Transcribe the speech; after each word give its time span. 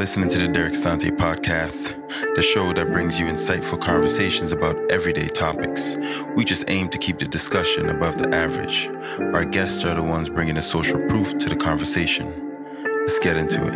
listening 0.00 0.30
to 0.30 0.38
the 0.38 0.48
Derek 0.48 0.74
Sante 0.74 1.10
podcast, 1.10 1.94
the 2.34 2.40
show 2.40 2.72
that 2.72 2.90
brings 2.90 3.20
you 3.20 3.26
insightful 3.26 3.78
conversations 3.78 4.50
about 4.50 4.74
everyday 4.90 5.28
topics. 5.28 5.98
We 6.34 6.42
just 6.42 6.64
aim 6.68 6.88
to 6.88 6.96
keep 6.96 7.18
the 7.18 7.26
discussion 7.26 7.90
above 7.90 8.16
the 8.16 8.34
average. 8.34 8.88
Our 9.34 9.44
guests 9.44 9.84
are 9.84 9.94
the 9.94 10.02
ones 10.02 10.30
bringing 10.30 10.54
the 10.54 10.62
social 10.62 10.98
proof 11.06 11.36
to 11.36 11.50
the 11.50 11.54
conversation. 11.54 12.32
Let's 13.00 13.18
get 13.18 13.36
into 13.36 13.62
it. 13.66 13.74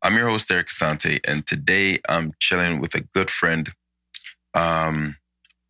I'm 0.00 0.16
your 0.16 0.30
host, 0.30 0.48
Derek 0.48 0.70
Sante, 0.70 1.20
and 1.28 1.46
today 1.46 1.98
I'm 2.08 2.32
chilling 2.38 2.80
with 2.80 2.94
a 2.94 3.02
good 3.14 3.28
friend 3.28 3.70
um, 4.54 5.16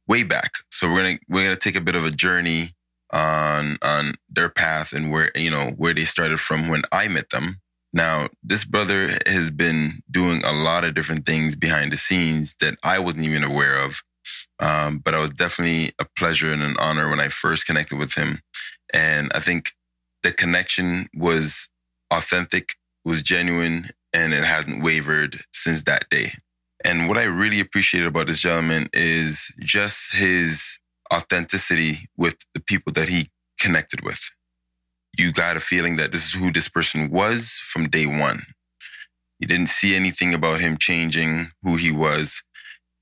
way 0.07 0.23
back. 0.23 0.53
So 0.71 0.89
we're 0.89 1.03
gonna 1.03 1.19
we're 1.29 1.43
gonna 1.43 1.57
take 1.57 1.75
a 1.75 1.81
bit 1.81 1.97
of 1.97 2.05
a 2.05 2.13
journey 2.13 2.75
on 3.13 3.79
on 3.83 4.15
their 4.29 4.49
path 4.49 4.93
and 4.93 5.11
where 5.11 5.31
you 5.35 5.51
know 5.51 5.73
where 5.77 5.95
they 5.95 6.05
started 6.05 6.41
from 6.41 6.69
when 6.69 6.83
I 6.93 7.09
met 7.09 7.31
them. 7.31 7.61
Now, 7.93 8.29
this 8.43 8.65
brother 8.65 9.19
has 9.27 9.51
been 9.51 10.03
doing 10.11 10.45
a 10.45 10.53
lot 10.53 10.85
of 10.85 10.95
different 10.95 11.27
things 11.27 11.57
behind 11.57 11.93
the 11.93 11.97
scenes 11.97 12.55
that 12.61 12.77
I 12.85 13.01
wasn't 13.01 13.25
even 13.25 13.43
aware 13.43 13.79
of. 13.81 14.03
Um, 14.61 14.99
but 14.99 15.15
it 15.15 15.19
was 15.19 15.31
definitely 15.31 15.93
a 15.99 16.07
pleasure 16.17 16.53
and 16.53 16.63
an 16.63 16.77
honor 16.79 17.09
when 17.09 17.19
I 17.19 17.29
first 17.29 17.67
connected 17.67 17.99
with 17.99 18.15
him. 18.15 18.43
And 18.93 19.33
I 19.35 19.41
think 19.41 19.73
the 20.23 20.33
connection 20.33 21.09
was 21.15 21.69
authentic, 22.13 22.75
was 23.05 23.23
genuine, 23.23 23.89
and 24.13 24.33
it 24.33 24.45
hasn't 24.45 24.85
wavered 24.85 25.41
since 25.53 25.83
that 25.85 26.09
day. 26.11 26.33
And 26.85 27.09
what 27.09 27.19
I 27.19 27.25
really 27.25 27.61
appreciate 27.61 28.05
about 28.05 28.27
this 28.27 28.39
gentleman 28.39 28.89
is 28.93 29.53
just 29.61 30.15
his 30.15 30.79
authenticity 31.13 32.09
with 32.17 32.37
the 32.55 32.61
people 32.61 32.93
that 32.95 33.09
he 33.09 33.31
connected 33.61 34.03
with. 34.03 34.31
You 35.19 35.33
got 35.33 35.57
a 35.57 35.61
feeling 35.61 35.97
that 35.97 36.13
this 36.13 36.27
is 36.27 36.33
who 36.35 36.53
this 36.53 36.69
person 36.69 37.11
was 37.11 37.61
from 37.65 37.89
day 37.89 38.07
one. 38.07 38.45
You 39.41 39.49
didn't 39.49 39.69
see 39.69 39.97
anything 39.97 40.35
about 40.35 40.61
him 40.61 40.79
changing 40.79 41.53
who 41.63 41.77
he 41.77 41.93
was. 41.93 42.43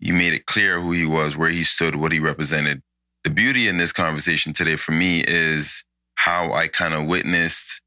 You 0.01 0.15
made 0.15 0.35
it 0.35 0.47
clear 0.47 0.81
who 0.81 0.93
he 0.93 1.07
was, 1.07 1.37
where 1.37 1.51
he 1.51 1.63
stood, 1.63 1.97
what 1.97 2.13
he 2.13 2.21
represented. 2.21 2.83
The 3.25 3.31
beauty 3.31 3.69
in 3.69 3.79
this 3.79 3.93
conversation 3.93 4.53
today 4.53 4.77
for 4.77 4.93
me 4.93 5.25
is 5.27 5.85
how 6.17 6.53
I 6.53 6.69
kind 6.69 6.95
of 6.95 7.07
witnessed 7.07 7.83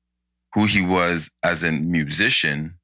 who 0.56 0.66
he 0.66 0.82
was 0.82 1.32
as 1.44 1.64
a 1.64 1.72
musician, 1.72 2.76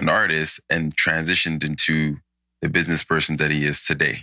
an 0.00 0.08
artist, 0.10 0.60
and 0.70 0.96
transitioned 0.96 1.64
into 1.64 2.18
the 2.62 2.68
business 2.70 3.04
person 3.04 3.38
that 3.38 3.50
he 3.52 3.66
is 3.66 3.84
today. 3.84 4.18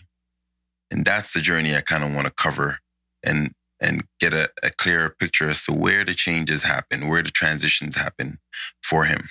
And 0.92 1.06
that's 1.06 1.34
the 1.34 1.42
journey 1.42 1.76
I 1.76 1.82
kind 1.82 2.04
of 2.04 2.14
want 2.14 2.28
to 2.28 2.34
cover 2.34 2.80
and 3.24 3.54
and 3.82 4.06
get 4.20 4.34
a, 4.34 4.50
a 4.64 4.70
clearer 4.70 5.10
picture 5.20 5.50
as 5.50 5.66
to 5.66 5.74
where 5.74 6.06
the 6.06 6.14
changes 6.14 6.64
happen, 6.64 7.08
where 7.08 7.22
the 7.22 7.30
transitions 7.30 7.96
happen 7.96 8.40
for 8.82 9.04
him. 9.04 9.28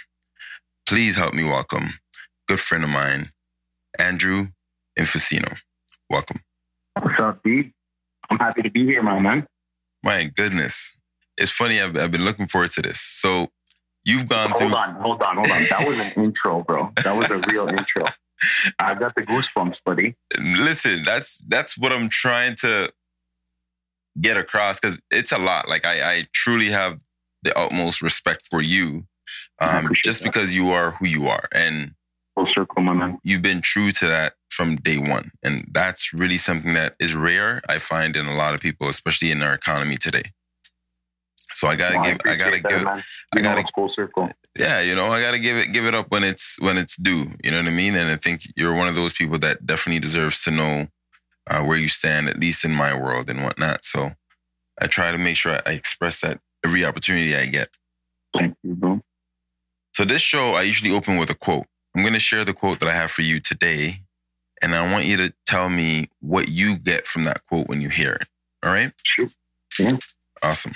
Please 0.87 1.17
help 1.17 1.33
me 1.33 1.45
welcome 1.45 1.95
good 2.47 2.61
friend 2.61 2.85
of 2.85 2.91
mine, 2.91 3.31
Andrew 3.99 4.49
Infusino. 4.99 5.57
Welcome. 6.11 6.41
What's 7.01 7.19
up, 7.19 7.39
Steve? 7.41 7.73
I'm 8.31 8.39
happy 8.39 8.63
to 8.63 8.71
be 8.71 8.85
here, 8.85 9.03
my 9.03 9.19
man. 9.19 9.47
My 10.03 10.25
goodness. 10.25 10.93
It's 11.37 11.51
funny, 11.51 11.81
I've, 11.81 11.97
I've 11.97 12.11
been 12.11 12.25
looking 12.25 12.47
forward 12.47 12.71
to 12.73 12.83
this. 12.83 13.01
So 13.01 13.49
you've 14.05 14.29
gone 14.29 14.51
hold 14.51 14.59
through. 14.59 14.69
Hold 14.69 14.79
on, 14.79 14.95
hold 15.01 15.23
on, 15.23 15.37
hold 15.37 15.51
on. 15.51 15.63
That 15.71 15.85
was 15.87 15.99
an 15.99 16.25
intro, 16.25 16.63
bro. 16.63 16.93
That 17.03 17.17
was 17.17 17.31
a 17.31 17.41
real 17.51 17.69
intro. 17.69 18.05
I 18.79 18.95
got 18.95 19.15
the 19.15 19.23
goosebumps, 19.23 19.77
buddy. 19.85 20.17
Listen, 20.39 21.03
that's 21.03 21.39
that's 21.49 21.79
what 21.79 21.93
I'm 21.93 22.09
trying 22.09 22.57
to 22.57 22.93
get 24.21 24.37
across 24.37 24.79
because 24.81 25.01
it's 25.11 25.33
a 25.33 25.39
lot. 25.39 25.69
Like 25.69 25.85
I, 25.85 26.03
I 26.03 26.27
truly 26.33 26.69
have 26.69 27.01
the 27.43 27.57
utmost 27.59 28.03
respect 28.03 28.49
for 28.51 28.63
you, 28.63 29.07
um, 29.61 29.91
just 30.03 30.23
that. 30.23 30.33
because 30.33 30.55
you 30.55 30.71
are 30.71 30.93
who 30.93 31.07
you 31.07 31.29
are, 31.29 31.49
and 31.53 31.95
full 32.35 32.49
circle, 32.55 32.83
my 32.83 32.93
man. 32.93 33.19
You've 33.23 33.43
been 33.43 33.61
true 33.61 33.91
to 33.93 34.07
that 34.07 34.35
from 34.51 34.77
day 34.77 34.99
one, 34.99 35.33
and 35.43 35.69
that's 35.73 36.13
really 36.13 36.39
something 36.39 36.75
that 36.75 36.95
is 36.99 37.15
rare. 37.15 37.63
I 37.69 37.79
find 37.79 38.17
in 38.17 38.27
a 38.27 38.35
lot 38.35 38.55
of 38.55 38.61
people, 38.61 38.89
especially 38.89 39.31
in 39.31 39.43
our 39.43 39.55
economy 39.55 39.97
today. 39.97 40.33
So 41.55 41.69
I 41.69 41.77
gotta 41.77 41.99
give, 41.99 42.21
I 42.27 42.37
gotta 42.37 42.61
that, 42.63 42.69
give, 42.69 42.85
man. 42.85 43.03
I 43.33 43.41
gotta 43.41 43.65
full 43.75 43.91
circle. 43.95 44.31
Yeah, 44.59 44.81
you 44.81 44.95
know, 44.95 45.07
I 45.13 45.21
gotta 45.21 45.39
give 45.39 45.57
it, 45.57 45.73
give 45.73 45.87
it 45.87 45.95
up 45.95 46.11
when 46.11 46.25
it's 46.25 46.61
when 46.61 46.77
it's 46.77 46.97
due. 46.97 47.33
You 47.43 47.51
know 47.51 47.59
what 47.59 47.67
I 47.67 47.71
mean? 47.71 47.95
And 47.95 48.11
I 48.11 48.17
think 48.17 48.43
you're 48.57 48.75
one 48.75 48.89
of 48.89 48.95
those 48.95 49.13
people 49.13 49.39
that 49.39 49.67
definitely 49.67 50.01
deserves 50.01 50.43
to 50.45 50.51
know 50.51 50.89
uh, 51.49 51.63
where 51.63 51.77
you 51.77 51.89
stand, 51.89 52.29
at 52.29 52.39
least 52.39 52.65
in 52.65 52.73
my 52.73 52.95
world 52.95 53.31
and 53.31 53.43
whatnot. 53.43 53.85
So 53.85 54.13
I 54.81 54.87
try 54.87 55.13
to 55.13 55.19
make 55.19 55.37
sure 55.37 55.59
I 55.67 55.73
express 55.73 56.21
that 56.21 56.41
every 56.65 56.85
opportunity 56.85 57.37
I 57.37 57.47
get. 57.47 57.69
Thank 58.37 58.57
you, 58.63 58.75
bro. 58.75 59.01
So 59.95 60.05
this 60.05 60.23
show, 60.23 60.55
I 60.55 60.63
usually 60.63 60.91
open 60.91 61.19
with 61.19 61.31
a 61.31 61.35
quote. 61.35 61.67
I'm 61.95 62.03
going 62.03 62.15
to 62.15 62.21
share 62.21 62.45
the 62.45 62.55
quote 62.55 62.81
that 62.81 62.89
I 62.89 62.95
have 62.95 63.13
for 63.13 63.23
you 63.23 63.39
today, 63.39 64.01
and 64.61 64.75
I 64.75 64.91
want 64.91 65.05
you 65.05 65.17
to 65.19 65.33
tell 65.47 65.69
me 65.69 66.09
what 66.21 66.49
you 66.49 66.77
get 66.77 67.07
from 67.07 67.23
that 67.25 67.47
quote 67.47 67.69
when 67.69 67.81
you 67.81 67.89
hear 67.89 68.15
it. 68.15 68.27
All 68.65 68.73
right? 68.73 68.93
Sure. 69.05 69.29
Yeah. 69.79 69.99
Awesome. 70.43 70.75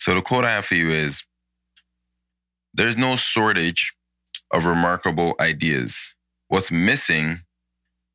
So 0.00 0.14
the 0.14 0.22
quote 0.22 0.44
I 0.44 0.50
have 0.50 0.64
for 0.64 0.74
you 0.74 0.88
is 0.90 1.24
There's 2.74 2.96
no 2.96 3.16
shortage 3.16 3.92
of 4.52 4.66
remarkable 4.66 5.34
ideas. 5.40 6.16
What's 6.48 6.70
missing 6.72 7.42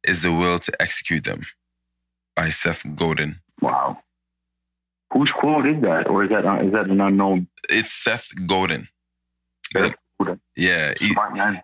is 0.07 0.23
the 0.23 0.33
will 0.33 0.59
to 0.59 0.81
execute 0.81 1.23
them. 1.23 1.43
By 2.35 2.49
Seth 2.49 2.83
Godin. 2.95 3.37
Wow. 3.61 3.99
Whose 5.13 5.31
quote 5.39 5.65
is 5.67 5.81
that? 5.83 6.07
Or 6.09 6.23
is 6.25 6.29
that 6.31 6.45
uh, 6.45 6.57
that 6.71 6.89
an 6.89 6.99
unknown? 6.99 7.47
It's 7.69 7.93
Seth 7.93 8.29
Godin. 8.45 8.89
Seth 9.71 9.95
Godin. 10.19 10.41
Yeah. 10.57 10.93
He, 10.99 11.09
Smart 11.09 11.35
man. 11.37 11.63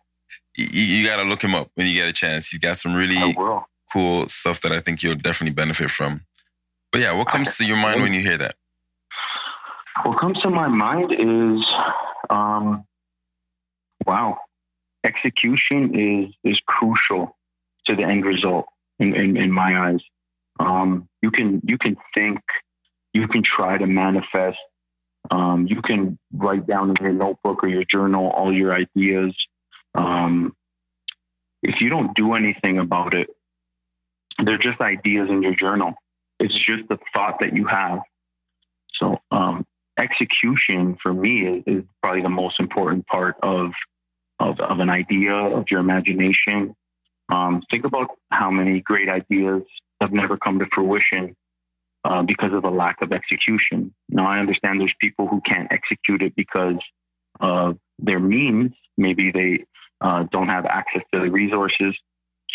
You, 0.55 0.65
you 0.65 1.07
got 1.07 1.17
to 1.17 1.23
look 1.23 1.43
him 1.43 1.55
up 1.55 1.69
when 1.75 1.87
you 1.87 1.95
get 1.95 2.07
a 2.07 2.13
chance. 2.13 2.49
He's 2.49 2.59
got 2.59 2.77
some 2.77 2.93
really 2.95 3.35
cool 3.91 4.27
stuff 4.29 4.61
that 4.61 4.71
I 4.71 4.79
think 4.79 5.03
you'll 5.03 5.15
definitely 5.15 5.53
benefit 5.53 5.91
from. 5.91 6.21
But 6.91 7.01
yeah, 7.01 7.13
what 7.13 7.27
comes 7.29 7.57
to 7.57 7.65
your 7.65 7.77
mind 7.77 8.01
when 8.01 8.13
you 8.13 8.21
hear 8.21 8.37
that? 8.37 8.55
What 10.03 10.19
comes 10.19 10.39
to 10.39 10.49
my 10.49 10.67
mind 10.67 11.11
is, 11.11 11.65
um, 12.29 12.85
wow, 14.05 14.37
execution 15.03 15.99
is 15.99 16.33
is 16.43 16.59
crucial 16.65 17.37
to 17.85 17.95
the 17.95 18.03
end 18.03 18.25
result 18.25 18.65
in, 18.99 19.15
in, 19.15 19.37
in 19.37 19.51
my 19.51 19.89
eyes. 19.89 20.01
Um, 20.59 21.07
you 21.21 21.31
can 21.31 21.61
you 21.65 21.77
can 21.77 21.97
think, 22.13 22.39
you 23.13 23.27
can 23.27 23.43
try 23.43 23.77
to 23.77 23.87
manifest, 23.87 24.59
um, 25.29 25.67
you 25.67 25.81
can 25.81 26.17
write 26.33 26.65
down 26.67 26.89
in 26.89 26.95
your 26.99 27.13
notebook 27.13 27.63
or 27.63 27.67
your 27.67 27.83
journal 27.83 28.29
all 28.29 28.53
your 28.53 28.73
ideas. 28.73 29.35
Um, 29.95 30.55
if 31.61 31.81
you 31.81 31.89
don't 31.89 32.15
do 32.15 32.33
anything 32.33 32.79
about 32.79 33.13
it, 33.13 33.29
they're 34.43 34.57
just 34.57 34.81
ideas 34.81 35.29
in 35.29 35.43
your 35.43 35.53
journal. 35.53 35.93
It's 36.39 36.57
just 36.57 36.87
the 36.89 36.97
thought 37.13 37.39
that 37.41 37.55
you 37.55 37.65
have. 37.67 37.99
So 38.99 39.19
um, 39.31 39.65
execution 40.01 40.97
for 41.01 41.13
me 41.13 41.45
is, 41.45 41.63
is, 41.65 41.83
probably 42.01 42.21
the 42.21 42.29
most 42.29 42.59
important 42.59 43.05
part 43.07 43.35
of, 43.43 43.71
of, 44.39 44.59
of 44.59 44.79
an 44.79 44.89
idea, 44.89 45.33
of 45.33 45.65
your 45.69 45.79
imagination. 45.79 46.75
Um, 47.29 47.61
think 47.69 47.85
about 47.85 48.09
how 48.31 48.51
many 48.51 48.81
great 48.81 49.09
ideas 49.09 49.63
have 50.01 50.11
never 50.11 50.37
come 50.37 50.59
to 50.59 50.65
fruition 50.73 51.35
uh, 52.03 52.23
because 52.23 52.51
of 52.53 52.65
a 52.65 52.69
lack 52.69 53.01
of 53.01 53.11
execution. 53.11 53.93
Now, 54.09 54.27
I 54.27 54.39
understand 54.39 54.81
there's 54.81 54.93
people 54.99 55.27
who 55.27 55.41
can't 55.41 55.71
execute 55.71 56.21
it 56.21 56.35
because 56.35 56.79
of 57.39 57.77
their 57.99 58.19
means. 58.19 58.71
Maybe 58.97 59.31
they 59.31 59.65
uh, 60.01 60.25
don't 60.31 60.49
have 60.49 60.65
access 60.65 61.03
to 61.13 61.19
the 61.19 61.29
resources 61.29 61.95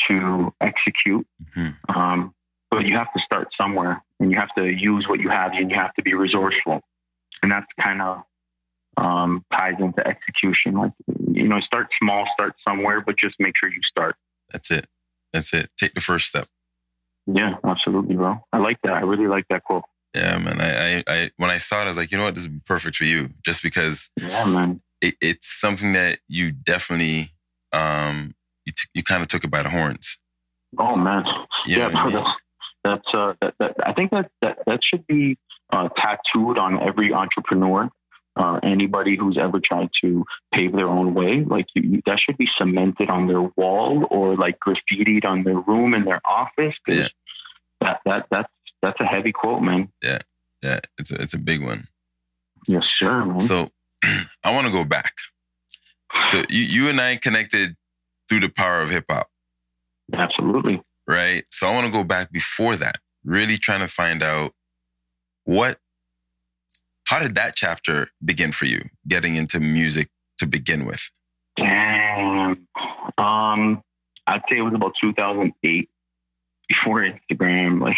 to 0.08 0.52
execute. 0.60 1.26
Mm-hmm. 1.56 1.98
Um, 1.98 2.34
but 2.70 2.84
you 2.84 2.96
have 2.96 3.12
to 3.14 3.20
start 3.24 3.48
somewhere 3.58 4.02
and 4.18 4.30
you 4.32 4.38
have 4.38 4.52
to 4.58 4.66
use 4.66 5.06
what 5.08 5.20
you 5.20 5.30
have 5.30 5.52
and 5.52 5.70
you 5.70 5.76
have 5.76 5.94
to 5.94 6.02
be 6.02 6.14
resourceful 6.14 6.82
and 7.42 7.50
that's 7.52 7.66
kind 7.82 8.02
of 8.02 8.22
um, 8.96 9.44
ties 9.56 9.74
into 9.78 10.06
execution. 10.06 10.74
Like 10.74 10.92
you 11.30 11.48
know, 11.48 11.60
start 11.60 11.88
small, 12.02 12.26
start 12.34 12.54
somewhere, 12.66 13.00
but 13.00 13.18
just 13.18 13.34
make 13.38 13.54
sure 13.56 13.70
you 13.70 13.80
start. 13.90 14.16
That's 14.50 14.70
it. 14.70 14.86
That's 15.32 15.52
it. 15.52 15.70
Take 15.78 15.94
the 15.94 16.00
first 16.00 16.28
step. 16.28 16.46
Yeah, 17.26 17.56
absolutely, 17.64 18.14
bro. 18.16 18.36
I 18.52 18.58
like 18.58 18.78
that. 18.84 18.92
I 18.92 19.00
really 19.00 19.26
like 19.26 19.46
that 19.50 19.64
quote. 19.64 19.84
Yeah, 20.14 20.38
man. 20.38 20.60
I, 20.60 20.98
I, 20.98 21.04
I 21.06 21.30
when 21.36 21.50
I 21.50 21.58
saw 21.58 21.82
it, 21.82 21.84
I 21.84 21.88
was 21.88 21.96
like, 21.96 22.10
you 22.10 22.18
know 22.18 22.24
what, 22.24 22.34
this 22.34 22.44
would 22.44 22.54
be 22.54 22.62
perfect 22.64 22.96
for 22.96 23.04
you, 23.04 23.30
just 23.44 23.62
because. 23.62 24.10
Yeah, 24.16 24.44
man. 24.44 24.80
It, 25.02 25.14
it's 25.20 25.60
something 25.60 25.92
that 25.92 26.20
you 26.26 26.52
definitely, 26.52 27.28
um, 27.72 28.34
you 28.64 28.72
t- 28.72 28.88
you 28.94 29.02
kind 29.02 29.22
of 29.22 29.28
took 29.28 29.44
it 29.44 29.50
by 29.50 29.62
the 29.62 29.68
horns. 29.68 30.18
Oh 30.78 30.96
man, 30.96 31.24
you 31.66 31.78
yeah, 31.78 31.88
bro, 31.88 32.10
that's, 32.10 32.30
that's 32.82 33.14
uh, 33.14 33.34
that, 33.40 33.54
that, 33.58 33.76
I 33.84 33.92
think 33.92 34.10
that 34.10 34.30
that 34.42 34.58
that 34.66 34.80
should 34.82 35.06
be 35.06 35.36
uh, 35.72 35.88
tattooed 35.96 36.58
on 36.58 36.82
every 36.82 37.12
entrepreneur. 37.12 37.88
Uh, 38.36 38.60
anybody 38.62 39.16
who's 39.16 39.38
ever 39.38 39.58
tried 39.58 39.88
to 40.02 40.22
pave 40.52 40.72
their 40.72 40.88
own 40.88 41.14
way, 41.14 41.42
like 41.42 41.64
you, 41.74 42.02
that 42.04 42.20
should 42.20 42.36
be 42.36 42.46
cemented 42.58 43.08
on 43.08 43.26
their 43.26 43.40
wall 43.40 44.06
or 44.10 44.36
like 44.36 44.58
graffitied 44.60 45.24
on 45.24 45.42
their 45.42 45.58
room 45.58 45.94
in 45.94 46.04
their 46.04 46.20
office. 46.28 46.74
Yeah. 46.86 47.08
That 47.80 48.00
that 48.04 48.26
that's 48.30 48.52
that's 48.82 49.00
a 49.00 49.04
heavy 49.04 49.32
quote, 49.32 49.62
man. 49.62 49.88
Yeah, 50.02 50.18
yeah, 50.62 50.80
it's 50.98 51.10
a, 51.10 51.20
it's 51.20 51.32
a 51.32 51.38
big 51.38 51.62
one. 51.62 51.88
Yes, 52.66 52.86
sir. 52.86 53.24
Man. 53.24 53.40
So 53.40 53.70
I 54.44 54.52
want 54.52 54.66
to 54.66 54.72
go 54.72 54.84
back. 54.84 55.12
So 56.24 56.44
you 56.48 56.62
you 56.62 56.88
and 56.88 57.00
I 57.00 57.16
connected 57.16 57.76
through 58.28 58.40
the 58.40 58.48
power 58.48 58.82
of 58.82 58.90
hip 58.90 59.04
hop, 59.08 59.30
Absolutely. 60.12 60.82
right? 61.06 61.44
So 61.50 61.66
I 61.66 61.72
want 61.72 61.86
to 61.86 61.92
go 61.92 62.04
back 62.04 62.32
before 62.32 62.76
that, 62.76 62.98
really 63.24 63.56
trying 63.56 63.80
to 63.80 63.88
find 63.88 64.22
out 64.22 64.52
what 65.46 65.78
how 67.08 67.20
did 67.20 67.36
that 67.36 67.54
chapter 67.54 68.08
begin 68.24 68.52
for 68.52 68.64
you, 68.66 68.82
getting 69.08 69.36
into 69.36 69.60
music 69.60 70.08
to 70.38 70.46
begin 70.46 70.84
with? 70.84 71.08
Damn. 71.56 72.66
Um, 73.16 73.82
I'd 74.26 74.42
say 74.50 74.58
it 74.58 74.62
was 74.62 74.74
about 74.74 74.92
2008, 75.00 75.88
before 76.68 77.04
Instagram, 77.04 77.80
like 77.80 77.96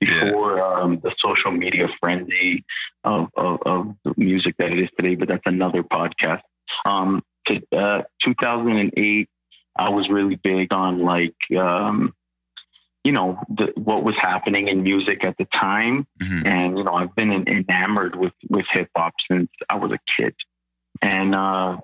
Yeah. 0.00 0.26
before 0.26 0.62
um, 0.62 1.00
the 1.02 1.12
social 1.18 1.50
media 1.50 1.88
frenzy 2.00 2.64
of, 3.02 3.28
of, 3.36 3.58
of 3.66 3.94
the 4.04 4.14
music 4.16 4.54
that 4.58 4.70
it 4.70 4.78
is 4.78 4.88
today. 4.96 5.16
But 5.16 5.28
that's 5.28 5.42
another 5.46 5.82
podcast. 5.82 6.42
Um, 6.84 7.22
to, 7.48 7.60
uh, 7.76 8.02
2008, 8.24 9.28
I 9.76 9.88
was 9.88 10.08
really 10.08 10.36
big 10.36 10.72
on 10.72 11.00
like, 11.00 11.34
um, 11.58 12.14
you 13.04 13.12
know, 13.12 13.38
the, 13.48 13.72
what 13.76 14.02
was 14.02 14.14
happening 14.18 14.68
in 14.68 14.82
music 14.82 15.24
at 15.24 15.36
the 15.36 15.46
time 15.52 16.06
Mhm. 16.22 16.46
and 16.46 16.78
you 16.78 16.84
know 16.84 16.94
I've 16.94 17.14
been 17.14 17.32
enamored 17.46 18.16
with 18.16 18.32
with 18.48 18.64
hip 18.72 18.88
hop 18.96 19.12
since 19.30 19.50
I 19.68 19.76
was 19.76 19.92
a 19.92 19.98
kid, 20.16 20.34
and 21.02 21.34
uh, 21.34 21.76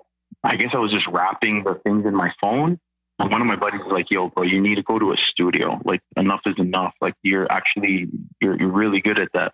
I 0.43 0.55
guess 0.55 0.71
I 0.73 0.79
was 0.79 0.91
just 0.91 1.07
rapping 1.07 1.63
the 1.63 1.75
things 1.83 2.05
in 2.05 2.15
my 2.15 2.31
phone. 2.41 2.79
And 3.19 3.29
one 3.31 3.39
of 3.41 3.45
my 3.45 3.55
buddies 3.55 3.81
was 3.81 3.91
like, 3.93 4.09
"Yo, 4.09 4.29
bro, 4.29 4.43
you 4.43 4.59
need 4.59 4.75
to 4.75 4.83
go 4.83 4.97
to 4.97 5.11
a 5.11 5.17
studio. 5.31 5.79
Like, 5.85 6.01
enough 6.17 6.41
is 6.47 6.55
enough. 6.57 6.95
Like, 7.01 7.13
you're 7.21 7.49
actually 7.51 8.07
you're 8.41 8.57
you're 8.59 8.71
really 8.71 8.99
good 8.99 9.19
at 9.19 9.29
that." 9.33 9.53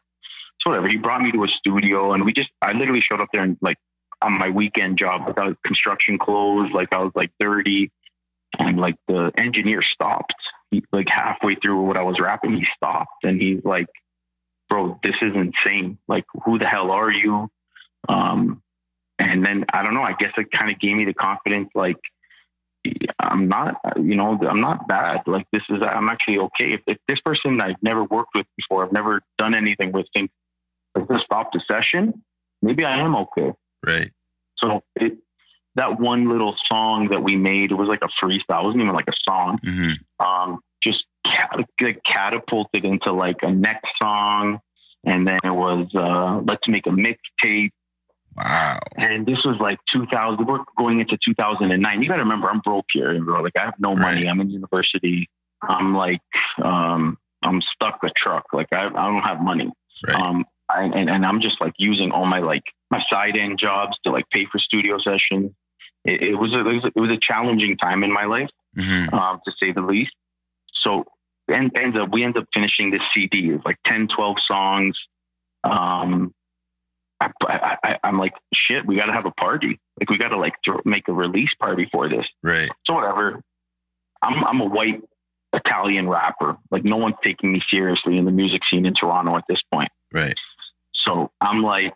So 0.62 0.70
whatever. 0.70 0.88
He 0.88 0.96
brought 0.98 1.22
me 1.22 1.32
to 1.34 1.44
a 1.44 1.48
studio, 1.50 2.14
and 2.14 2.24
we 2.24 2.32
just 2.32 2.50
I 2.62 2.72
literally 2.72 3.02
showed 3.02 3.20
up 3.20 3.28
there 3.34 3.44
and 3.44 3.58
like 3.62 3.78
on 4.22 4.34
my 4.34 4.50
weekend 4.50 4.98
job, 4.98 5.28
was 5.28 5.56
construction 5.66 6.18
clothes, 6.18 6.72
like 6.74 6.94
I 6.94 7.00
was 7.00 7.12
like 7.14 7.32
thirty, 7.42 7.92
and 8.58 8.80
like 8.80 8.96
the 9.10 9.32
engineer 9.38 9.82
stopped. 9.82 10.34
He, 10.72 10.84
like 10.92 11.08
halfway 11.10 11.56
through 11.56 11.82
what 11.84 11.98
I 11.98 12.04
was 12.04 12.20
rapping, 12.20 12.56
he 12.56 12.66
stopped, 12.76 13.24
and 13.24 13.42
he's 13.42 13.64
like 13.64 13.88
bro, 14.70 15.00
this 15.04 15.16
is 15.22 15.34
insane. 15.36 15.98
Like, 16.08 16.26
who 16.46 16.60
the 16.60 16.66
hell 16.66 16.92
are 16.92 17.12
you? 17.12 17.50
Um, 18.10 18.62
and 19.20 19.46
then 19.46 19.66
I 19.74 19.84
don't 19.84 19.94
know. 19.94 20.04
I 20.04 20.14
guess 20.14 20.32
it 20.38 20.52
kind 20.52 20.72
of 20.72 20.80
gave 20.80 20.96
me 20.96 21.06
the 21.06 21.14
confidence. 21.14 21.70
Like, 21.74 21.98
I'm 23.20 23.48
not, 23.48 23.76
you 23.98 24.16
know, 24.16 24.40
I'm 24.48 24.62
not 24.62 24.88
bad. 24.88 25.22
Like, 25.26 25.48
this 25.52 25.64
is, 25.70 25.82
I'm 25.82 26.10
actually 26.10 26.38
okay. 26.40 26.74
If, 26.74 26.82
if 26.88 26.98
this 27.08 27.20
person 27.22 27.60
I've 27.60 27.82
never 27.82 28.04
worked 28.04 28.36
with 28.36 28.46
before, 28.56 28.86
I've 28.86 28.94
never 28.94 29.22
done 29.38 29.54
anything 29.54 29.92
with, 29.92 30.06
thinks 30.14 30.34
like 30.96 31.08
just 31.10 31.26
stop 31.26 31.52
the 31.52 31.62
session, 31.68 32.24
maybe 32.62 32.86
I 32.86 33.00
am 33.00 33.16
okay. 33.16 33.52
Right. 33.86 34.12
So 34.58 34.82
it, 34.96 35.18
that 35.78 36.00
one 36.00 36.30
little 36.30 36.56
song 36.68 37.10
that 37.12 37.24
we 37.24 37.36
made, 37.36 37.72
it 37.72 37.76
was 37.76 37.88
like 37.88 38.02
a 38.04 38.10
freestyle. 38.24 38.62
It 38.62 38.66
wasn't 38.66 38.84
even 38.84 38.94
like 38.94 39.08
a 39.08 39.18
song 39.24 39.60
hmm 39.64 39.92
um, 40.20 40.60
just 40.84 41.04
cat- 41.26 42.00
catapulted 42.06 42.86
into 42.86 43.12
like 43.12 43.38
a 43.42 43.52
next 43.52 43.88
song. 44.02 44.60
And 45.06 45.28
then 45.28 45.40
it 45.44 45.52
was, 45.52 45.88
uh, 45.96 46.42
let's 46.46 46.68
make 46.68 46.86
a 46.88 46.90
mixtape. 46.90 47.72
Wow. 48.36 48.80
And 48.98 49.26
this 49.26 49.38
was 49.46 49.58
like 49.60 49.80
2000, 49.94 50.46
we're 50.46 50.60
going 50.78 51.00
into 51.00 51.18
2009. 51.24 52.02
You 52.02 52.10
got 52.10 52.18
to 52.18 52.24
remember, 52.24 52.50
I'm 52.50 52.60
broke 52.60 52.86
here, 52.92 53.20
bro. 53.24 53.42
Like 53.42 53.58
I 53.58 53.66
have 53.66 53.76
no 53.80 53.96
money. 53.96 54.28
I'm 54.28 54.42
in 54.42 54.50
university. 54.50 55.30
I'm 55.62 55.96
like, 55.96 56.22
um, 56.64 57.18
I'm 57.42 57.62
stuck 57.74 58.04
with 58.04 58.14
truck. 58.16 58.46
Like 58.54 58.68
I, 58.72 58.88
I 58.88 58.90
don't 58.90 59.24
have 59.24 59.42
money. 59.42 59.72
Right. 60.06 60.16
Um, 60.16 60.46
I, 60.70 60.84
and, 60.84 61.10
and 61.10 61.26
I'm 61.26 61.42
just 61.42 61.62
like 61.62 61.74
using 61.78 62.12
all 62.12 62.26
my 62.26 62.40
like 62.40 62.64
my 62.92 63.02
side 63.10 63.38
end 63.38 63.58
jobs 63.60 63.98
to 64.04 64.12
like 64.12 64.30
pay 64.30 64.46
for 64.52 64.60
studio 64.60 64.98
sessions. 65.00 65.52
It, 66.08 66.24
it 66.24 66.36
was 66.36 66.54
a, 66.54 66.60
it 66.60 66.74
was 66.74 66.84
a, 66.86 66.88
it 66.88 67.00
was 67.00 67.12
a 67.12 67.20
challenging 67.22 67.78
time 67.78 68.04
in 68.04 68.12
my 68.12 68.26
life 68.26 68.50
hmm 68.76 69.14
um, 69.14 69.40
to 69.46 69.52
say 69.62 69.72
the 69.72 69.82
least. 69.82 70.12
So 70.82 71.06
and 71.48 71.72
ends 71.78 71.98
up 71.98 72.10
we 72.12 72.24
end 72.24 72.38
up 72.38 72.46
finishing 72.54 72.92
this 72.92 73.02
CD. 73.14 73.50
It's 73.50 73.66
like 73.66 73.78
10, 73.86 74.08
12 74.16 74.38
songs. 74.50 74.98
Um, 75.64 76.34
I, 77.20 77.32
I, 77.42 77.78
I, 77.84 78.00
I'm 78.04 78.20
like, 78.20 78.34
shit, 78.54 78.86
we 78.86 78.96
got 78.96 79.06
to 79.06 79.14
have 79.14 79.26
a 79.26 79.32
party. 79.32 79.80
Like 80.00 80.10
we 80.10 80.18
got 80.18 80.30
to 80.30 80.38
like 80.38 80.54
throw, 80.64 80.80
make 80.86 81.08
a 81.08 81.14
release 81.14 81.50
party 81.60 81.88
for 81.92 82.08
this. 82.10 82.26
Right. 82.44 82.70
So 82.86 82.94
whatever. 82.94 83.42
I'm 84.22 84.44
I'm 84.44 84.62
a 84.62 84.66
white 84.66 85.02
Italian 85.54 86.08
rapper. 86.08 86.58
Like 86.72 86.84
no 86.84 86.98
one's 86.98 87.16
taking 87.24 87.52
me 87.52 87.62
seriously 87.72 88.18
in 88.18 88.26
the 88.26 88.32
music 88.32 88.62
scene 88.70 88.86
in 88.86 88.94
Toronto 88.94 89.36
at 89.36 89.44
this 89.50 89.62
point. 89.72 89.90
Right. 90.12 90.36
So 91.06 91.32
I'm 91.42 91.64
like, 91.64 91.94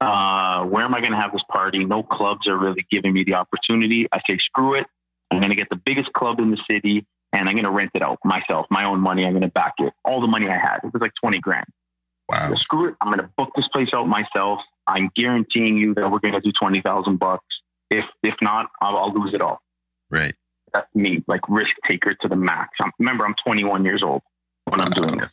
uh, 0.00 0.64
where 0.64 0.84
am 0.84 0.94
I 0.94 1.00
going 1.00 1.12
to 1.12 1.18
have 1.18 1.32
this 1.32 1.42
party? 1.50 1.84
No 1.84 2.02
clubs 2.02 2.46
are 2.46 2.56
really 2.56 2.86
giving 2.90 3.12
me 3.12 3.24
the 3.24 3.34
opportunity. 3.34 4.06
I 4.12 4.20
say, 4.28 4.38
screw 4.38 4.74
it. 4.74 4.86
I'm 5.30 5.40
going 5.40 5.50
to 5.50 5.56
get 5.56 5.68
the 5.70 5.76
biggest 5.76 6.12
club 6.12 6.38
in 6.38 6.50
the 6.50 6.58
city 6.70 7.06
and 7.32 7.48
I'm 7.48 7.54
going 7.54 7.64
to 7.64 7.70
rent 7.70 7.90
it 7.94 8.02
out 8.02 8.18
myself, 8.24 8.66
my 8.70 8.84
own 8.84 9.00
money. 9.00 9.24
I'm 9.24 9.32
going 9.32 9.42
to 9.42 9.48
back 9.48 9.74
it. 9.78 9.92
All 10.04 10.20
the 10.20 10.26
money 10.26 10.48
I 10.48 10.56
had. 10.56 10.78
It 10.84 10.92
was 10.92 11.02
like 11.02 11.12
20 11.20 11.38
grand. 11.40 11.66
Wow. 12.28 12.50
So 12.50 12.54
screw 12.56 12.88
it. 12.88 12.94
I'm 13.00 13.08
going 13.08 13.18
to 13.18 13.30
book 13.36 13.50
this 13.56 13.68
place 13.68 13.88
out 13.94 14.06
myself. 14.06 14.60
I'm 14.86 15.10
guaranteeing 15.14 15.76
you 15.76 15.94
that 15.94 16.10
we're 16.10 16.20
going 16.20 16.34
to 16.34 16.40
do 16.40 16.52
20,000 16.58 17.18
bucks. 17.18 17.44
If, 17.90 18.04
if 18.22 18.34
not, 18.40 18.66
I'll, 18.80 18.96
I'll 18.96 19.12
lose 19.12 19.34
it 19.34 19.40
all. 19.40 19.60
Right. 20.10 20.34
That's 20.72 20.86
me, 20.94 21.24
like 21.26 21.40
risk 21.48 21.70
taker 21.88 22.14
to 22.14 22.28
the 22.28 22.36
max. 22.36 22.70
I'm, 22.80 22.92
remember, 22.98 23.24
I'm 23.24 23.34
21 23.44 23.84
years 23.84 24.02
old 24.02 24.22
when 24.64 24.80
I'm 24.80 24.90
doing 24.90 25.18
this. 25.18 25.30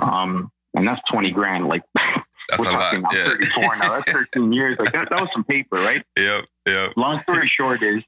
Um, 0.00 0.50
and 0.74 0.86
that's 0.86 1.00
20 1.12 1.30
grand. 1.30 1.68
Like 1.68 1.82
That's 2.52 2.60
we're 2.60 2.68
a 2.70 2.72
lot. 2.72 2.92
talking, 2.92 3.04
I'm 3.06 3.16
Yeah. 3.16 3.28
34 3.28 3.76
now. 3.76 3.88
That's 3.98 4.12
13 4.34 4.52
years. 4.52 4.78
Like 4.78 4.92
that, 4.92 5.10
that 5.10 5.20
was 5.20 5.30
some 5.32 5.44
paper, 5.44 5.76
right? 5.76 6.04
Yep. 6.18 6.44
Yep. 6.66 6.92
Long 6.96 7.20
story 7.22 7.48
short 7.48 7.82
is 7.82 8.02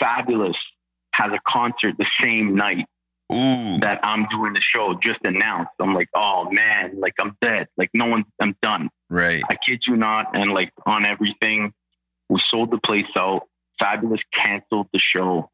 Fabolous 0.00 0.54
has 1.12 1.32
a 1.32 1.38
concert 1.48 1.94
the 1.96 2.06
same 2.20 2.54
night 2.56 2.86
Ooh. 3.32 3.78
that 3.78 4.00
I'm 4.02 4.26
doing 4.30 4.52
the 4.52 4.60
show 4.60 4.98
just 5.02 5.20
announced. 5.24 5.70
I'm 5.80 5.94
like, 5.94 6.08
oh 6.14 6.50
man, 6.50 6.98
like 7.00 7.14
I'm 7.20 7.36
dead. 7.40 7.68
Like 7.76 7.90
no 7.94 8.06
one, 8.06 8.24
I'm 8.40 8.56
done. 8.60 8.90
Right. 9.08 9.42
I 9.48 9.54
kid 9.66 9.82
you 9.86 9.96
not. 9.96 10.36
And 10.36 10.50
like 10.52 10.72
on 10.84 11.06
everything, 11.06 11.72
we 12.28 12.40
sold 12.50 12.70
the 12.72 12.78
place 12.84 13.06
out. 13.16 13.46
Fabolous 13.80 14.20
canceled 14.34 14.88
the 14.92 14.98
show. 14.98 15.50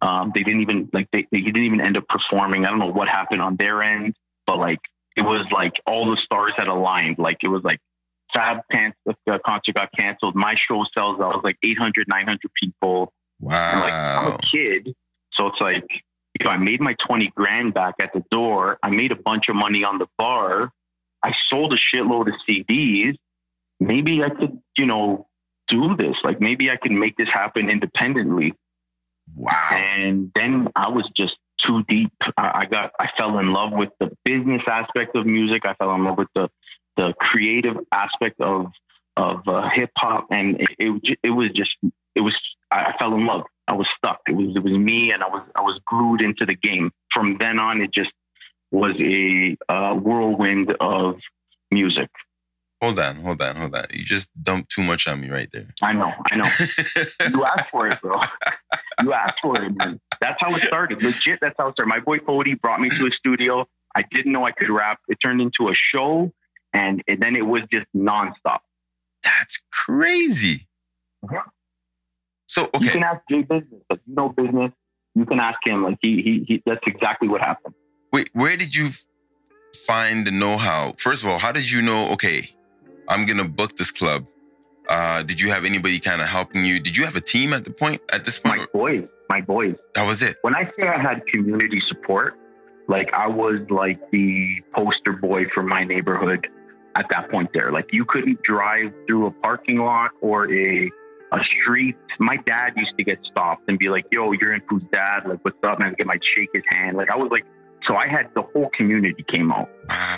Um, 0.00 0.32
they 0.34 0.42
didn't 0.42 0.62
even 0.62 0.88
like 0.92 1.08
they, 1.12 1.26
they 1.30 1.40
didn't 1.40 1.64
even 1.64 1.80
end 1.80 1.96
up 1.96 2.04
performing. 2.08 2.64
I 2.64 2.70
don't 2.70 2.78
know 2.78 2.90
what 2.90 3.08
happened 3.08 3.42
on 3.42 3.56
their 3.56 3.82
end, 3.82 4.14
but 4.46 4.58
like 4.58 4.80
it 5.16 5.22
was 5.22 5.46
like 5.52 5.72
all 5.86 6.10
the 6.10 6.20
stars 6.24 6.52
had 6.56 6.68
aligned. 6.68 7.18
Like 7.18 7.38
it 7.42 7.48
was 7.48 7.62
like 7.62 7.80
Fab 8.34 8.58
Pants 8.70 8.96
uh, 9.08 9.12
the 9.26 9.38
concert 9.44 9.74
got 9.74 9.90
canceled. 9.96 10.34
My 10.34 10.54
show 10.54 10.84
sells 10.94 11.20
out. 11.20 11.32
It 11.32 11.36
was 11.36 11.44
like 11.44 11.58
800, 11.62 12.06
900 12.08 12.38
people. 12.60 13.12
And 13.40 13.80
like 13.80 13.92
I'm 13.92 14.32
a 14.32 14.38
kid, 14.38 14.94
so 15.32 15.48
it's 15.48 15.60
like 15.60 15.84
you 16.38 16.44
know 16.44 16.50
I 16.50 16.58
made 16.58 16.80
my 16.80 16.94
twenty 17.04 17.32
grand 17.34 17.74
back 17.74 17.94
at 18.00 18.12
the 18.12 18.22
door. 18.30 18.78
I 18.82 18.90
made 18.90 19.10
a 19.10 19.16
bunch 19.16 19.48
of 19.48 19.56
money 19.56 19.82
on 19.82 19.98
the 19.98 20.06
bar. 20.16 20.70
I 21.22 21.32
sold 21.48 21.72
a 21.72 21.76
shitload 21.76 22.28
of 22.28 22.34
CDs. 22.48 23.16
Maybe 23.80 24.22
I 24.22 24.28
could, 24.28 24.60
you 24.76 24.86
know, 24.86 25.26
do 25.68 25.96
this. 25.96 26.16
Like 26.22 26.40
maybe 26.40 26.70
I 26.70 26.76
can 26.76 26.98
make 26.98 27.16
this 27.16 27.28
happen 27.32 27.68
independently. 27.68 28.54
Wow. 29.34 29.52
And 29.72 30.30
then 30.34 30.68
I 30.76 30.88
was 30.88 31.08
just 31.16 31.34
too 31.66 31.82
deep. 31.88 32.12
I, 32.36 32.60
I 32.60 32.64
got, 32.66 32.92
I 32.98 33.08
fell 33.16 33.38
in 33.38 33.52
love 33.52 33.72
with 33.72 33.90
the 34.00 34.10
business 34.24 34.62
aspect 34.66 35.16
of 35.16 35.26
music. 35.26 35.66
I 35.66 35.74
fell 35.74 35.94
in 35.94 36.04
love 36.04 36.18
with 36.18 36.28
the 36.34 36.48
the 36.96 37.14
creative 37.18 37.76
aspect 37.90 38.40
of 38.40 38.66
of 39.16 39.46
uh, 39.46 39.68
hip 39.74 39.90
hop, 39.96 40.26
and 40.30 40.60
it, 40.60 40.68
it 40.78 40.88
was 40.90 41.00
it 41.22 41.30
was 41.30 41.50
just 41.54 41.70
it 42.14 42.20
was. 42.20 42.34
I, 42.70 42.92
I 42.92 42.98
fell 42.98 43.14
in 43.14 43.26
love. 43.26 43.42
I 43.68 43.72
was 43.72 43.86
stuck. 43.96 44.20
It 44.26 44.32
was 44.32 44.54
it 44.56 44.62
was 44.62 44.72
me, 44.72 45.12
and 45.12 45.22
I 45.22 45.28
was 45.28 45.42
I 45.54 45.60
was 45.60 45.80
glued 45.86 46.20
into 46.22 46.46
the 46.46 46.54
game. 46.54 46.90
From 47.12 47.38
then 47.38 47.58
on, 47.58 47.80
it 47.80 47.92
just 47.92 48.10
was 48.70 48.94
a 48.98 49.56
uh, 49.68 49.94
whirlwind 49.94 50.74
of 50.80 51.16
music. 51.70 52.08
Hold 52.82 52.98
on. 52.98 53.16
Hold 53.16 53.40
on. 53.40 53.56
Hold 53.56 53.76
on. 53.76 53.84
You 53.92 54.02
just 54.02 54.30
dumped 54.42 54.72
too 54.72 54.82
much 54.82 55.06
on 55.06 55.20
me 55.20 55.30
right 55.30 55.48
there. 55.52 55.68
I 55.82 55.92
know, 55.92 56.12
I 56.30 56.36
know. 56.36 56.48
You 57.30 57.44
asked 57.44 57.70
for 57.70 57.86
it, 57.86 58.00
bro. 58.00 58.18
You 59.02 59.12
asked 59.12 59.38
for 59.42 59.60
it, 59.62 59.76
man. 59.76 60.00
That's 60.20 60.36
how 60.40 60.54
it 60.54 60.62
started. 60.62 61.02
Legit, 61.02 61.40
that's 61.40 61.54
how 61.58 61.68
it 61.68 61.72
started. 61.72 61.88
My 61.88 62.00
boy 62.00 62.18
Cody 62.18 62.54
brought 62.54 62.80
me 62.80 62.88
to 62.90 63.06
a 63.06 63.10
studio. 63.10 63.66
I 63.94 64.02
didn't 64.10 64.32
know 64.32 64.44
I 64.44 64.52
could 64.52 64.70
rap. 64.70 65.00
It 65.08 65.18
turned 65.22 65.40
into 65.40 65.68
a 65.68 65.74
show, 65.74 66.32
and, 66.72 67.02
and 67.08 67.20
then 67.20 67.36
it 67.36 67.42
was 67.46 67.62
just 67.72 67.86
nonstop. 67.96 68.60
That's 69.22 69.62
crazy. 69.70 70.66
Mhm. 71.24 71.42
So 72.48 72.64
okay, 72.74 72.84
You 72.84 72.90
can 72.90 73.02
ask 73.02 73.20
Jay 73.30 73.42
Business. 73.42 73.82
If 73.90 73.98
you 74.06 74.14
know 74.14 74.28
business, 74.28 74.72
you 75.14 75.24
can 75.24 75.40
ask 75.40 75.58
him. 75.64 75.84
Like 75.84 75.98
he, 76.00 76.22
he, 76.22 76.44
he 76.46 76.62
that's 76.66 76.80
exactly 76.86 77.28
what 77.28 77.40
happened. 77.40 77.74
Wait, 78.12 78.28
where 78.34 78.56
did 78.56 78.74
you 78.74 78.90
find 79.86 80.26
the 80.26 80.30
know-how? 80.30 80.94
First 80.98 81.22
of 81.22 81.28
all, 81.30 81.38
how 81.38 81.52
did 81.52 81.70
you 81.70 81.80
know? 81.80 82.10
Okay, 82.10 82.48
I'm 83.08 83.24
gonna 83.24 83.48
book 83.48 83.76
this 83.76 83.90
club. 83.90 84.26
Uh, 84.88 85.22
did 85.22 85.40
you 85.40 85.50
have 85.50 85.64
anybody 85.64 85.98
kind 86.00 86.20
of 86.20 86.26
helping 86.28 86.64
you? 86.64 86.80
Did 86.80 86.96
you 86.96 87.04
have 87.04 87.16
a 87.16 87.20
team 87.20 87.52
at 87.52 87.64
the 87.64 87.70
point? 87.70 88.00
At 88.12 88.24
this 88.24 88.38
point, 88.38 88.58
My 88.60 88.66
boys, 88.72 89.08
my 89.28 89.40
boys. 89.40 89.76
that 89.94 90.06
was 90.06 90.22
it. 90.22 90.36
When 90.42 90.54
I 90.54 90.64
say 90.78 90.86
I 90.88 91.00
had 91.00 91.26
community 91.26 91.80
support, 91.88 92.34
like 92.88 93.08
I 93.14 93.28
was 93.28 93.60
like 93.70 93.98
the 94.10 94.60
poster 94.74 95.12
boy 95.12 95.44
for 95.54 95.62
my 95.62 95.84
neighborhood. 95.84 96.46
at 96.94 97.06
that 97.08 97.30
point 97.30 97.48
there. 97.54 97.72
Like 97.72 97.88
you 97.90 98.04
couldn't 98.04 98.42
drive 98.42 98.92
through 99.06 99.26
a 99.26 99.30
parking 99.30 99.78
lot 99.78 100.10
or 100.20 100.52
a 100.52 100.90
a 101.32 101.38
street. 101.44 101.96
My 102.18 102.36
dad 102.44 102.74
used 102.76 102.92
to 102.98 103.04
get 103.04 103.18
stopped 103.30 103.62
and 103.68 103.78
be 103.78 103.88
like, 103.88 104.04
"Yo, 104.10 104.32
you're 104.32 104.52
in 104.52 104.60
who's 104.68 104.82
dad? 104.92 105.20
Like, 105.26 105.38
what's 105.42 105.56
up?" 105.64 105.78
I 105.80 105.88
get 105.94 106.06
my 106.06 106.18
shake 106.36 106.50
his 106.52 106.64
hand. 106.68 106.98
Like 106.98 107.08
I 107.10 107.16
was 107.16 107.30
like, 107.30 107.46
so 107.86 107.96
I 107.96 108.06
had 108.08 108.28
the 108.34 108.42
whole 108.42 108.68
community 108.76 109.24
came 109.34 109.50
out. 109.50 109.70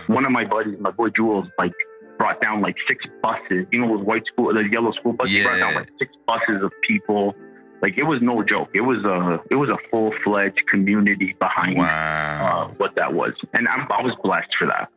One 0.08 0.26
of 0.26 0.32
my 0.32 0.44
buddies, 0.44 0.76
my 0.80 0.90
boy 0.90 1.10
Jules, 1.10 1.46
like 1.58 1.72
brought 2.18 2.40
down 2.40 2.60
like 2.60 2.76
six 2.88 3.04
buses. 3.22 3.66
You 3.72 3.80
know 3.80 3.96
those 3.96 4.06
white 4.06 4.24
school, 4.26 4.52
the 4.52 4.68
yellow 4.70 4.92
school 4.92 5.12
buses. 5.12 5.34
Yeah. 5.34 5.40
He 5.40 5.46
brought 5.46 5.58
down 5.58 5.74
like 5.74 5.90
six 5.98 6.12
buses 6.26 6.62
of 6.62 6.72
people. 6.86 7.34
Like 7.82 7.98
it 7.98 8.04
was 8.04 8.20
no 8.22 8.42
joke. 8.42 8.70
It 8.74 8.80
was 8.80 9.04
a 9.04 9.40
it 9.50 9.56
was 9.56 9.68
a 9.68 9.78
full 9.90 10.12
fledged 10.24 10.62
community 10.68 11.34
behind 11.38 11.78
uh, 11.78 12.68
what 12.76 12.94
that 12.96 13.12
was, 13.12 13.32
and 13.52 13.68
I'm, 13.68 13.86
I 13.90 14.02
was 14.02 14.16
blessed 14.22 14.50
for 14.58 14.66
that. 14.68 14.88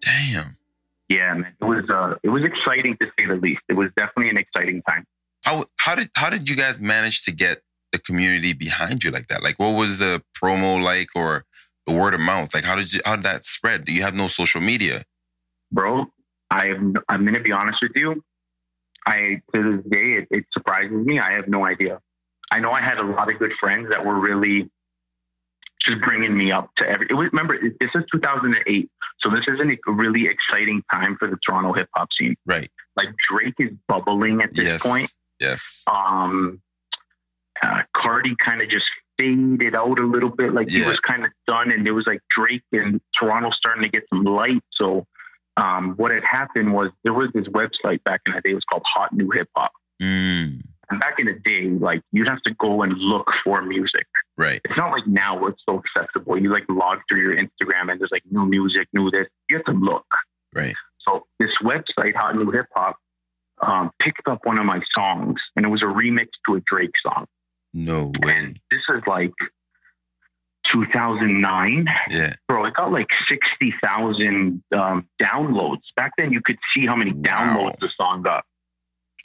Damn. 0.00 0.56
Yeah, 1.08 1.34
man, 1.34 1.54
it 1.60 1.64
was 1.64 1.88
uh, 1.88 2.16
it 2.22 2.28
was 2.28 2.42
exciting 2.44 2.96
to 3.00 3.06
say 3.18 3.26
the 3.26 3.34
least. 3.34 3.62
It 3.68 3.74
was 3.74 3.90
definitely 3.96 4.30
an 4.30 4.38
exciting 4.38 4.82
time. 4.88 5.04
How 5.44 5.64
how 5.78 5.94
did 5.94 6.10
how 6.16 6.30
did 6.30 6.48
you 6.48 6.56
guys 6.56 6.80
manage 6.80 7.22
to 7.24 7.32
get 7.32 7.62
the 7.92 7.98
community 7.98 8.52
behind 8.52 9.04
you 9.04 9.10
like 9.10 9.28
that? 9.28 9.42
Like, 9.42 9.58
what 9.58 9.70
was 9.70 9.98
the 9.98 10.22
promo 10.40 10.82
like, 10.82 11.08
or 11.14 11.44
the 11.86 11.92
word 11.92 12.14
of 12.14 12.20
mouth? 12.20 12.54
Like, 12.54 12.64
how 12.64 12.76
did 12.76 12.92
you 12.92 13.00
how 13.04 13.16
did 13.16 13.24
that 13.24 13.44
spread? 13.44 13.84
Do 13.84 13.92
you 13.92 14.02
have 14.02 14.16
no 14.16 14.26
social 14.26 14.60
media? 14.60 15.04
bro. 15.72 16.06
I 16.50 16.68
I'm 17.08 17.24
going 17.24 17.34
to 17.34 17.40
be 17.40 17.52
honest 17.52 17.78
with 17.82 17.92
you. 17.94 18.22
I 19.06 19.40
to 19.54 19.76
this 19.76 19.90
day 19.90 20.12
it, 20.18 20.28
it 20.30 20.44
surprises 20.52 20.92
me. 20.92 21.18
I 21.18 21.32
have 21.32 21.48
no 21.48 21.66
idea. 21.66 22.00
I 22.50 22.58
know 22.58 22.72
I 22.72 22.80
had 22.80 22.98
a 22.98 23.04
lot 23.04 23.32
of 23.32 23.38
good 23.38 23.52
friends 23.60 23.88
that 23.90 24.04
were 24.04 24.18
really 24.18 24.68
just 25.86 26.00
bringing 26.02 26.36
me 26.36 26.52
up 26.52 26.70
to 26.78 26.88
every. 26.88 27.06
It 27.08 27.14
was, 27.14 27.28
remember, 27.32 27.56
this 27.58 27.90
is 27.94 28.02
2008, 28.12 28.90
so 29.20 29.30
this 29.30 29.40
is 29.46 29.60
a 29.60 29.92
really 29.92 30.26
exciting 30.26 30.82
time 30.92 31.16
for 31.18 31.28
the 31.28 31.38
Toronto 31.46 31.72
hip 31.72 31.88
hop 31.94 32.08
scene. 32.18 32.36
Right. 32.46 32.70
Like 32.96 33.08
Drake 33.30 33.54
is 33.58 33.70
bubbling 33.88 34.42
at 34.42 34.54
this 34.54 34.66
yes. 34.66 34.82
point. 34.82 35.12
Yes. 35.38 35.84
Um, 35.90 36.60
uh, 37.62 37.82
Cardi 37.96 38.34
kind 38.36 38.62
of 38.62 38.68
just 38.68 38.84
faded 39.18 39.74
out 39.74 39.98
a 39.98 40.06
little 40.06 40.30
bit. 40.30 40.52
Like 40.52 40.70
he 40.70 40.82
was 40.82 40.98
kind 40.98 41.24
of 41.24 41.30
done, 41.46 41.70
and 41.70 41.86
there 41.86 41.94
was 41.94 42.06
like 42.06 42.20
Drake 42.30 42.62
and 42.72 43.00
Toronto 43.18 43.50
starting 43.52 43.82
to 43.82 43.88
get 43.88 44.04
some 44.08 44.24
light. 44.24 44.62
So, 44.72 45.06
um, 45.60 45.94
what 45.96 46.10
had 46.10 46.24
happened 46.24 46.72
was 46.72 46.90
there 47.04 47.12
was 47.12 47.28
this 47.34 47.46
website 47.48 48.02
back 48.04 48.20
in 48.26 48.32
the 48.34 48.40
day. 48.40 48.50
It 48.50 48.54
was 48.54 48.64
called 48.70 48.82
Hot 48.94 49.12
New 49.12 49.30
Hip 49.34 49.48
Hop. 49.56 49.72
Mm, 50.02 50.62
And 50.90 51.00
back 51.00 51.18
in 51.18 51.26
the 51.26 51.38
day, 51.44 51.68
like 51.68 52.00
you'd 52.12 52.28
have 52.28 52.42
to 52.42 52.54
go 52.54 52.82
and 52.82 52.92
look 52.96 53.26
for 53.44 53.60
music. 53.62 54.06
right. 54.36 54.60
It's 54.64 54.76
not 54.76 54.90
like 54.90 55.06
now 55.06 55.38
where 55.38 55.50
it's 55.50 55.62
so 55.68 55.82
accessible. 55.84 56.38
You 56.40 56.50
like 56.52 56.64
log 56.68 56.98
through 57.08 57.20
your 57.20 57.36
Instagram 57.36 57.90
and 57.90 58.00
there's 58.00 58.10
like 58.12 58.22
new 58.30 58.46
music, 58.46 58.88
new 58.92 59.10
this. 59.10 59.26
You 59.48 59.56
have 59.58 59.66
to 59.66 59.72
look. 59.72 60.06
Right. 60.54 60.74
So 61.06 61.26
this 61.38 61.50
website, 61.62 62.14
Hot 62.16 62.34
New 62.36 62.50
Hip 62.50 62.66
Hop, 62.74 62.96
um, 63.62 63.90
picked 63.98 64.26
up 64.26 64.40
one 64.44 64.58
of 64.58 64.64
my 64.64 64.80
songs, 64.94 65.38
and 65.56 65.66
it 65.66 65.68
was 65.68 65.82
a 65.82 65.86
remix 65.86 66.28
to 66.48 66.54
a 66.56 66.60
Drake 66.60 66.92
song. 67.06 67.26
No 67.74 68.10
way. 68.24 68.34
And 68.36 68.58
this 68.70 68.80
is 68.94 69.02
like 69.06 69.32
2009, 70.72 71.86
Yeah. 72.08 72.34
bro. 72.48 72.64
It 72.64 72.74
got 72.74 72.92
like 72.92 73.08
60,000 73.28 74.62
um, 74.76 75.08
downloads. 75.22 75.82
Back 75.96 76.12
then, 76.16 76.32
you 76.32 76.40
could 76.40 76.58
see 76.74 76.86
how 76.86 76.96
many 76.96 77.12
Wow. 77.12 77.20
downloads 77.22 77.78
the 77.80 77.88
song 77.88 78.22
got. 78.22 78.44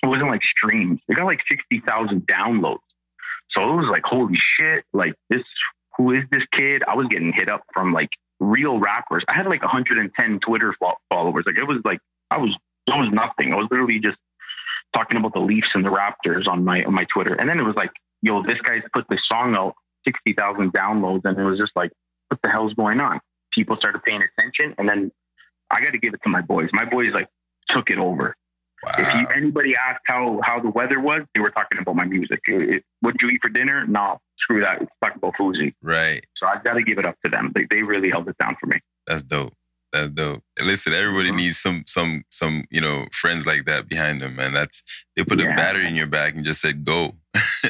It 0.04 0.08
wasn't 0.08 0.30
like 0.30 0.42
streams. 0.44 1.00
It 1.08 1.16
got 1.16 1.26
like 1.26 1.42
60,000 1.50 2.28
downloads. 2.28 2.80
So 3.52 3.62
it 3.74 3.76
was 3.76 3.88
like, 3.90 4.04
holy 4.04 4.38
shit! 4.38 4.84
Like 4.94 5.14
this, 5.30 5.44
who 5.98 6.12
is 6.12 6.24
this 6.32 6.44
kid? 6.52 6.84
I 6.88 6.96
was 6.96 7.08
getting 7.08 7.32
hit 7.32 7.50
up 7.50 7.62
from 7.74 7.94
like 7.94 8.10
real 8.40 8.80
rappers. 8.80 9.24
I 9.30 9.36
had 9.36 9.46
like 9.48 9.62
110 9.62 10.40
Twitter 10.40 10.76
followers. 11.10 11.44
Like 11.48 11.58
it 11.58 11.68
was 11.68 11.78
like 11.86 12.00
I 12.32 12.38
was, 12.38 12.50
it 12.88 12.92
was 12.92 13.10
nothing. 13.14 13.54
I 13.54 13.56
was 13.56 13.68
literally 13.72 14.00
just 14.00 14.18
talking 14.94 15.18
about 15.18 15.34
the 15.34 15.40
Leafs 15.40 15.70
and 15.74 15.86
the 15.86 15.90
Raptors 15.90 16.48
on 16.48 16.66
my 16.66 16.84
on 16.84 16.94
my 16.94 17.06
Twitter. 17.14 17.34
And 17.36 17.48
then 17.48 17.60
it 17.60 17.64
was 17.64 17.76
like, 17.76 17.92
yo, 18.22 18.44
this 18.44 18.60
guy's 18.62 18.82
put 18.94 19.06
this 19.10 19.22
song 19.28 19.56
out, 19.56 19.76
60,000 20.06 20.72
downloads, 20.74 21.22
and 21.26 21.38
it 21.38 21.44
was 21.44 21.60
just 21.60 21.72
like, 21.76 21.92
what 22.30 22.40
the 22.42 22.50
hell's 22.50 22.74
going 22.74 23.00
on? 23.00 23.20
People 23.54 23.76
started 23.78 24.04
paying 24.04 24.22
attention, 24.22 24.76
and 24.78 24.88
then 24.88 25.12
I 25.72 25.82
got 25.82 25.92
to 25.94 25.98
give 26.00 26.14
it 26.14 26.22
to 26.24 26.30
my 26.30 26.42
boys. 26.42 26.70
My 26.74 26.86
boys 26.86 27.14
like 27.14 27.28
took 27.70 27.90
it 27.90 27.98
over. 27.98 28.36
If 29.00 29.16
you, 29.16 29.28
anybody 29.36 29.76
asked 29.76 30.02
how 30.06 30.40
how 30.44 30.60
the 30.60 30.70
weather 30.70 31.00
was, 31.00 31.22
they 31.34 31.42
were 31.42 31.50
talking 31.50 31.80
about 31.80 31.96
my 31.96 32.06
music. 32.06 32.40
It- 32.48 32.70
it- 32.76 32.84
what'd 33.00 33.20
you 33.22 33.30
eat 33.30 33.40
for 33.42 33.50
dinner? 33.50 33.86
No, 33.88 34.20
screw 34.38 34.62
that. 34.62 34.82
It's 34.82 34.92
talking 35.02 35.18
about 35.18 35.34
Fuzi. 35.40 35.74
Right. 35.82 36.24
So 36.38 36.46
I 36.46 36.58
got 36.64 36.74
to 36.74 36.84
give 36.84 37.00
it 37.00 37.06
up 37.06 37.16
to 37.24 37.32
them. 37.32 37.52
They 37.56 37.66
they 37.72 37.82
really 37.82 38.10
held 38.12 38.28
it 38.30 38.36
down 38.38 38.56
for 38.60 38.68
me. 38.68 38.78
That's 39.08 39.24
dope. 39.24 39.54
That's 39.92 40.10
dope. 40.12 40.44
And 40.60 40.68
listen, 40.68 40.94
everybody 40.94 41.32
Mhm. 41.32 41.36
needs 41.38 41.58
some 41.58 41.84
some 41.88 42.26
some 42.30 42.66
you 42.70 42.82
know 42.82 43.08
friends 43.12 43.48
like 43.48 43.66
that 43.66 43.88
behind 43.88 44.22
them, 44.22 44.36
man. 44.36 44.54
That's 44.54 44.84
they 45.16 45.24
put 45.24 45.42
a 45.42 45.46
battery 45.46 45.88
in 45.88 45.96
your 45.96 46.08
back 46.08 46.36
and 46.36 46.46
just 46.46 46.62
said 46.62 46.84
go. 46.86 47.16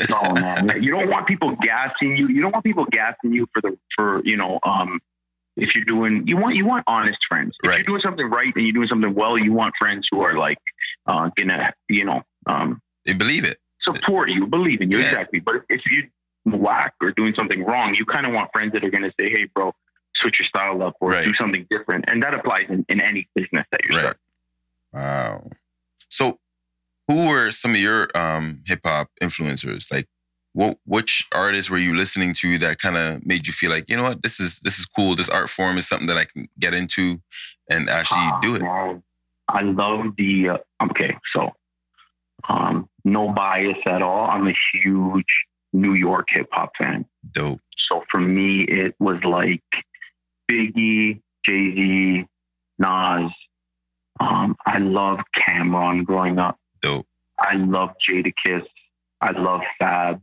No 0.10 0.34
man, 0.34 0.70
you 0.82 0.92
don't 0.92 1.10
want 1.10 1.28
people 1.28 1.56
gassing 1.62 2.16
you. 2.18 2.28
You 2.28 2.42
don't 2.42 2.52
want 2.52 2.64
people 2.66 2.86
gassing 2.86 3.34
you 3.34 3.48
for 3.54 3.62
the 3.62 3.78
for 3.96 4.22
you 4.26 4.38
know 4.38 4.60
um 4.64 5.00
if 5.58 5.74
you're 5.76 5.86
doing 5.86 6.28
you 6.28 6.38
want 6.38 6.56
you 6.56 6.66
want 6.66 6.84
honest 6.88 7.20
friends. 7.28 7.56
If 7.64 7.70
Right. 7.70 7.78
you're 7.78 7.86
doing 7.86 8.02
something 8.02 8.30
right 8.30 8.52
and 8.56 8.64
you're 8.66 8.74
doing 8.74 8.88
something 8.88 9.14
well, 9.16 9.38
you 9.38 9.54
want 9.54 9.74
friends 9.80 10.08
who 10.12 10.22
are 10.22 10.36
like 10.38 10.58
uh 11.08 11.30
gonna 11.38 11.74
you 11.90 12.06
know 12.06 12.22
um 12.46 12.82
They 13.06 13.14
believe 13.14 13.44
it. 13.46 13.58
support 13.82 14.30
you, 14.30 14.48
believe 14.48 14.82
in 14.82 14.92
you 14.92 15.00
Yeah. 15.00 15.06
exactly. 15.06 15.40
But 15.40 15.64
if 15.70 15.82
you 15.90 16.08
whack 16.46 16.94
or 17.02 17.12
doing 17.12 17.34
something 17.36 17.64
wrong, 17.64 17.96
you 17.96 18.06
kind 18.06 18.26
of 18.26 18.34
want 18.34 18.50
friends 18.54 18.74
that 18.74 18.84
are 18.84 18.90
gonna 18.92 19.12
say, 19.20 19.30
"Hey, 19.30 19.46
bro, 19.46 19.74
switch 20.16 20.40
your 20.40 20.48
style 20.48 20.82
up 20.84 20.96
or 21.00 21.12
Right. 21.12 21.26
do 21.26 21.34
something 21.40 21.66
different," 21.70 22.06
and 22.08 22.22
that 22.24 22.34
applies 22.36 22.66
in, 22.70 22.86
in 22.90 23.02
any 23.02 23.28
business 23.34 23.66
that 23.72 23.82
you're 23.86 23.98
Right. 23.98 24.04
starting. 24.04 24.22
Wow. 24.94 25.50
So, 26.10 26.40
who 27.08 27.28
were 27.28 27.52
some 27.52 27.72
of 27.72 27.78
your 27.78 28.08
um, 28.18 28.62
hip 28.66 28.82
hop 28.86 29.10
influencers? 29.22 29.92
Like, 29.92 30.08
what 30.54 30.78
which 30.86 31.28
artists 31.34 31.70
were 31.70 31.78
you 31.78 31.96
listening 31.96 32.34
to 32.36 32.58
that 32.60 32.80
kind 32.80 32.96
of 32.98 33.26
made 33.26 33.46
you 33.46 33.54
feel 33.54 33.70
like, 33.72 33.90
you 33.90 33.98
know 33.98 34.04
what, 34.04 34.24
this 34.24 34.40
is 34.40 34.60
this 34.62 34.80
is 34.80 34.86
cool. 34.86 35.16
This 35.16 35.30
art 35.30 35.50
form 35.50 35.78
is 35.78 35.88
something 35.88 36.08
that 36.08 36.18
I 36.18 36.26
can 36.26 36.48
get 36.60 36.74
into 36.74 37.20
and 37.70 37.90
actually 37.90 38.20
Ah, 38.22 38.40
do 38.42 38.56
it. 38.56 38.62
man. 38.62 39.04
I 39.50 39.62
love 39.62 40.06
the 40.18 40.50
uh, 40.50 40.58
okay, 40.86 41.16
so 41.36 41.52
um, 42.50 42.90
no 43.04 43.30
bias 43.34 43.78
at 43.86 44.02
all. 44.02 44.28
I'm 44.30 44.48
a 44.48 44.56
huge 44.74 45.46
New 45.74 45.94
York 45.94 46.28
hip 46.30 46.48
hop 46.52 46.72
fan. 46.82 47.06
Dope. 47.32 47.60
So 47.90 48.04
for 48.10 48.20
me, 48.20 48.62
it 48.64 48.96
was 49.00 49.18
like 49.24 49.62
Biggie, 50.52 51.22
Jay 51.46 51.76
Z, 51.76 52.26
Nas. 52.80 53.32
Um, 54.20 54.56
I 54.66 54.78
loved 54.80 55.24
Cam'ron 55.38 56.06
growing 56.06 56.40
up. 56.40 56.58
Dope. 56.86 57.08
I 57.40 57.56
love 57.56 57.90
Jadakiss. 58.08 58.66
I 59.20 59.32
love 59.32 59.62
Fab. 59.80 60.22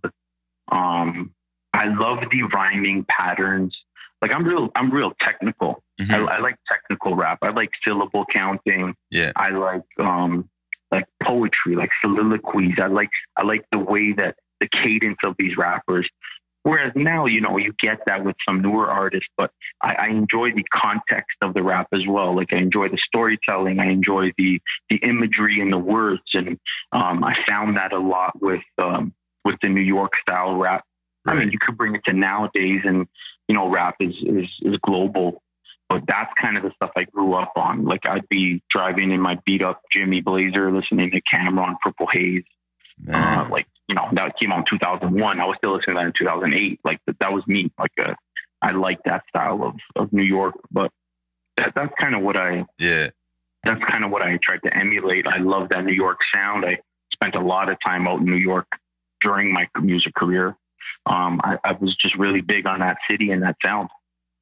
Um, 0.71 1.35
I 1.75 1.87
love 1.87 2.19
the 2.31 2.45
rhyming 2.45 3.05
patterns. 3.09 3.77
Like 4.21 4.33
I'm 4.33 4.45
real, 4.45 4.71
I'm 4.77 4.91
real 4.93 5.13
technical. 5.21 5.83
Mhm. 6.01 6.29
I, 6.29 6.37
I 6.37 6.39
like 6.39 6.57
technical 6.71 7.17
rap. 7.17 7.39
I 7.43 7.51
like 7.51 7.71
syllable 7.87 8.25
counting. 8.33 8.95
Yeah. 9.11 9.33
I 9.35 9.49
like 9.51 9.83
um 9.99 10.49
like 10.93 11.07
poetry, 11.23 11.75
like 11.75 11.91
soliloquies. 12.01 12.77
I 12.81 12.87
like 12.87 13.11
I 13.37 13.43
like 13.43 13.65
the 13.73 13.79
way 13.79 14.13
that 14.13 14.37
the 14.61 14.69
cadence 14.69 15.19
of 15.25 15.35
these 15.39 15.57
rappers. 15.57 16.09
Whereas 16.65 16.93
now, 16.95 17.27
you 17.27 17.41
know, 17.41 17.59
you 17.59 17.75
get 17.83 18.01
that 18.07 18.25
with 18.25 18.37
some 18.47 18.63
newer 18.63 18.89
artists, 18.89 19.29
but 19.37 19.51
I, 19.83 19.95
I 19.99 20.07
enjoy 20.09 20.53
the 20.53 20.65
context 20.73 21.37
of 21.43 21.55
the 21.55 21.63
rap 21.63 21.89
as 21.93 22.03
well. 22.07 22.37
Like 22.37 22.53
I 22.53 22.57
enjoy 22.57 22.89
the 22.89 22.99
storytelling. 23.05 23.81
I 23.81 23.87
enjoy 23.87 24.33
the 24.39 24.61
the 24.89 24.97
imagery 24.97 25.61
and 25.61 25.73
the 25.73 25.79
words, 25.79 26.23
and 26.35 26.59
um, 26.93 27.25
I 27.25 27.35
found 27.49 27.77
that 27.79 27.93
a 27.93 27.99
lot 27.99 28.41
with 28.41 28.63
um, 28.79 29.13
with 29.45 29.57
the 29.61 29.69
New 29.69 29.81
York 29.83 30.13
style 30.21 30.55
rap. 30.55 30.85
I 31.27 31.35
mean, 31.35 31.51
you 31.51 31.59
could 31.61 31.77
bring 31.77 31.95
it 31.95 32.03
to 32.07 32.13
nowadays, 32.13 32.83
and 32.85 33.07
you 33.49 33.55
know, 33.57 33.69
rap 33.69 33.97
is 33.99 34.15
is 34.23 34.49
is 34.63 34.77
global. 34.85 35.43
But 35.89 36.05
that's 36.07 36.33
kind 36.41 36.57
of 36.57 36.63
the 36.63 36.71
stuff 36.77 36.93
I 36.97 37.05
grew 37.05 37.35
up 37.35 37.53
on. 37.57 37.85
Like 37.85 38.09
I'd 38.09 38.29
be 38.29 38.63
driving 38.71 39.11
in 39.11 39.21
my 39.21 39.39
beat 39.45 39.63
up 39.63 39.83
Jimmy 39.91 40.21
Blazer, 40.21 40.73
listening 40.73 41.11
to 41.11 41.21
Cam'ron, 41.23 41.75
Purple 41.83 42.07
Haze. 42.11 42.45
Uh, 43.13 43.49
like 43.51 43.67
you 43.89 43.95
know, 43.95 44.09
that 44.13 44.39
came 44.39 44.53
out 44.53 44.61
in 44.61 44.79
2001. 44.79 45.41
I 45.41 45.45
was 45.45 45.57
still 45.59 45.77
listening 45.77 45.97
to 45.97 46.01
that 46.01 46.07
in 46.07 46.13
2008. 46.19 46.81
Like 46.85 47.01
that, 47.07 47.19
that 47.21 47.33
was 47.33 47.47
me. 47.47 47.71
Like 47.79 47.93
uh, 48.01 48.15
I 48.61 48.73
like 48.73 48.99
that 49.05 49.25
style 49.29 49.63
of 49.65 49.75
of 49.97 50.13
New 50.13 50.23
York. 50.23 50.55
But 50.71 50.91
that 51.57 51.73
that's 51.75 51.93
kind 52.01 52.15
of 52.15 52.23
what 52.23 52.37
I 52.37 52.65
yeah. 52.79 53.11
that's 53.65 53.83
kind 53.91 54.05
of 54.05 54.11
what 54.11 54.23
I 54.23 54.39
tried 54.43 54.63
to 54.65 54.77
emulate. 54.77 55.27
I 55.27 55.39
love 55.39 55.69
that 55.71 55.85
New 55.85 55.93
York 55.93 56.19
sound. 56.35 56.65
I 56.65 56.79
spent 57.13 57.35
a 57.35 57.41
lot 57.41 57.71
of 57.71 57.77
time 57.85 58.07
out 58.07 58.21
in 58.21 58.27
New 58.27 58.37
York 58.37 58.67
during 59.21 59.53
my 59.53 59.69
music 59.81 60.15
career. 60.15 60.57
Um, 61.07 61.41
I, 61.43 61.59
I 61.65 61.73
was 61.73 61.97
just 61.97 62.17
really 62.17 62.41
big 62.41 62.67
on 62.67 62.81
that 62.81 62.99
city 63.11 63.31
and 63.31 63.43
that 63.43 63.57
sound. 63.65 63.89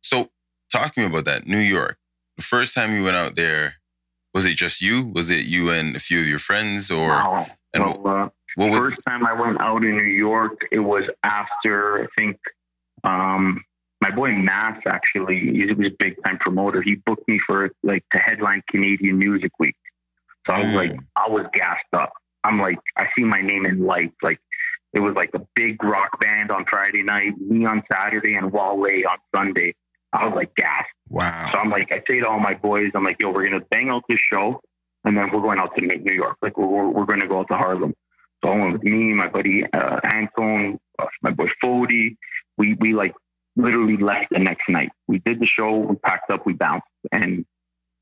So, 0.02 0.28
talk 0.70 0.92
to 0.92 1.00
me 1.00 1.06
about 1.06 1.24
that. 1.24 1.46
New 1.46 1.58
York. 1.58 1.98
The 2.36 2.42
first 2.42 2.74
time 2.74 2.92
you 2.92 3.04
went 3.04 3.16
out 3.16 3.34
there, 3.34 3.76
was 4.34 4.44
it 4.44 4.56
just 4.56 4.80
you? 4.80 5.06
Was 5.06 5.30
it 5.30 5.44
you 5.44 5.70
and 5.70 5.96
a 5.96 6.00
few 6.00 6.20
of 6.20 6.26
your 6.26 6.38
friends, 6.38 6.90
or 6.90 7.08
Wow. 7.08 7.46
and 7.74 7.84
Well, 7.84 8.06
uh, 8.06 8.28
what 8.56 8.70
was? 8.70 8.78
first 8.78 8.98
time 9.06 9.26
I 9.26 9.32
went 9.32 9.60
out 9.60 9.84
in 9.84 9.96
New 9.96 10.04
York, 10.04 10.60
it 10.70 10.80
was 10.80 11.04
after 11.24 12.02
I 12.04 12.06
think 12.18 12.36
um, 13.04 13.62
my 14.00 14.10
boy 14.10 14.32
Mass 14.32 14.78
actually, 14.86 15.38
he 15.40 15.66
was 15.66 15.86
a 15.86 15.96
big 15.98 16.16
time 16.24 16.38
promoter. 16.38 16.82
He 16.82 16.96
booked 16.96 17.28
me 17.28 17.38
for 17.46 17.70
like 17.82 18.04
to 18.12 18.18
headline 18.18 18.62
Canadian 18.70 19.18
Music 19.18 19.52
Week. 19.58 19.76
So 20.46 20.54
I 20.54 20.58
was 20.60 20.68
Mm. 20.68 20.74
like, 20.74 20.96
I 21.16 21.28
was 21.28 21.46
gassed 21.52 21.84
up. 21.92 22.12
I'm 22.44 22.58
like, 22.58 22.78
I 22.96 23.06
see 23.16 23.24
my 23.24 23.40
name 23.42 23.66
in 23.66 23.84
lights. 23.84 24.16
Like 24.22 24.40
it 24.94 25.00
was 25.00 25.14
like 25.14 25.30
a 25.34 25.40
big 25.54 25.82
rock 25.84 26.18
band 26.20 26.50
on 26.50 26.64
Friday 26.64 27.02
night, 27.02 27.38
me 27.38 27.66
on 27.66 27.82
Saturday, 27.92 28.34
and 28.34 28.50
Huawei 28.50 29.04
on 29.06 29.18
Sunday. 29.34 29.74
I 30.12 30.26
was 30.26 30.34
like 30.34 30.54
gassed. 30.56 30.88
Wow. 31.08 31.50
So 31.52 31.58
I'm 31.58 31.70
like, 31.70 31.92
I 31.92 32.02
say 32.08 32.20
to 32.20 32.28
all 32.28 32.40
my 32.40 32.54
boys, 32.54 32.90
I'm 32.94 33.04
like, 33.04 33.16
yo, 33.20 33.30
we're 33.30 33.44
gonna 33.44 33.60
bang 33.70 33.90
out 33.90 34.02
this 34.08 34.18
show, 34.18 34.60
and 35.04 35.16
then 35.16 35.30
we're 35.32 35.42
going 35.42 35.58
out 35.58 35.76
to 35.76 35.84
New 35.84 36.12
York. 36.12 36.36
Like 36.42 36.56
we're 36.58 36.66
we're, 36.66 36.88
we're 36.88 37.04
gonna 37.04 37.28
go 37.28 37.40
out 37.40 37.48
to 37.48 37.56
Harlem. 37.56 37.94
So 38.42 38.50
I 38.50 38.56
went 38.56 38.72
with 38.74 38.82
me, 38.82 39.12
my 39.12 39.28
buddy 39.28 39.64
uh, 39.72 40.00
Anton, 40.04 40.78
uh, 40.98 41.06
my 41.22 41.30
boy 41.30 41.48
Fody. 41.62 42.16
We 42.56 42.74
we 42.74 42.94
like 42.94 43.14
literally 43.56 43.96
left 43.96 44.28
the 44.30 44.38
next 44.38 44.68
night. 44.68 44.90
We 45.06 45.18
did 45.18 45.40
the 45.40 45.46
show, 45.46 45.76
we 45.76 45.96
packed 45.96 46.30
up, 46.30 46.46
we 46.46 46.52
bounced, 46.52 46.86
and 47.12 47.44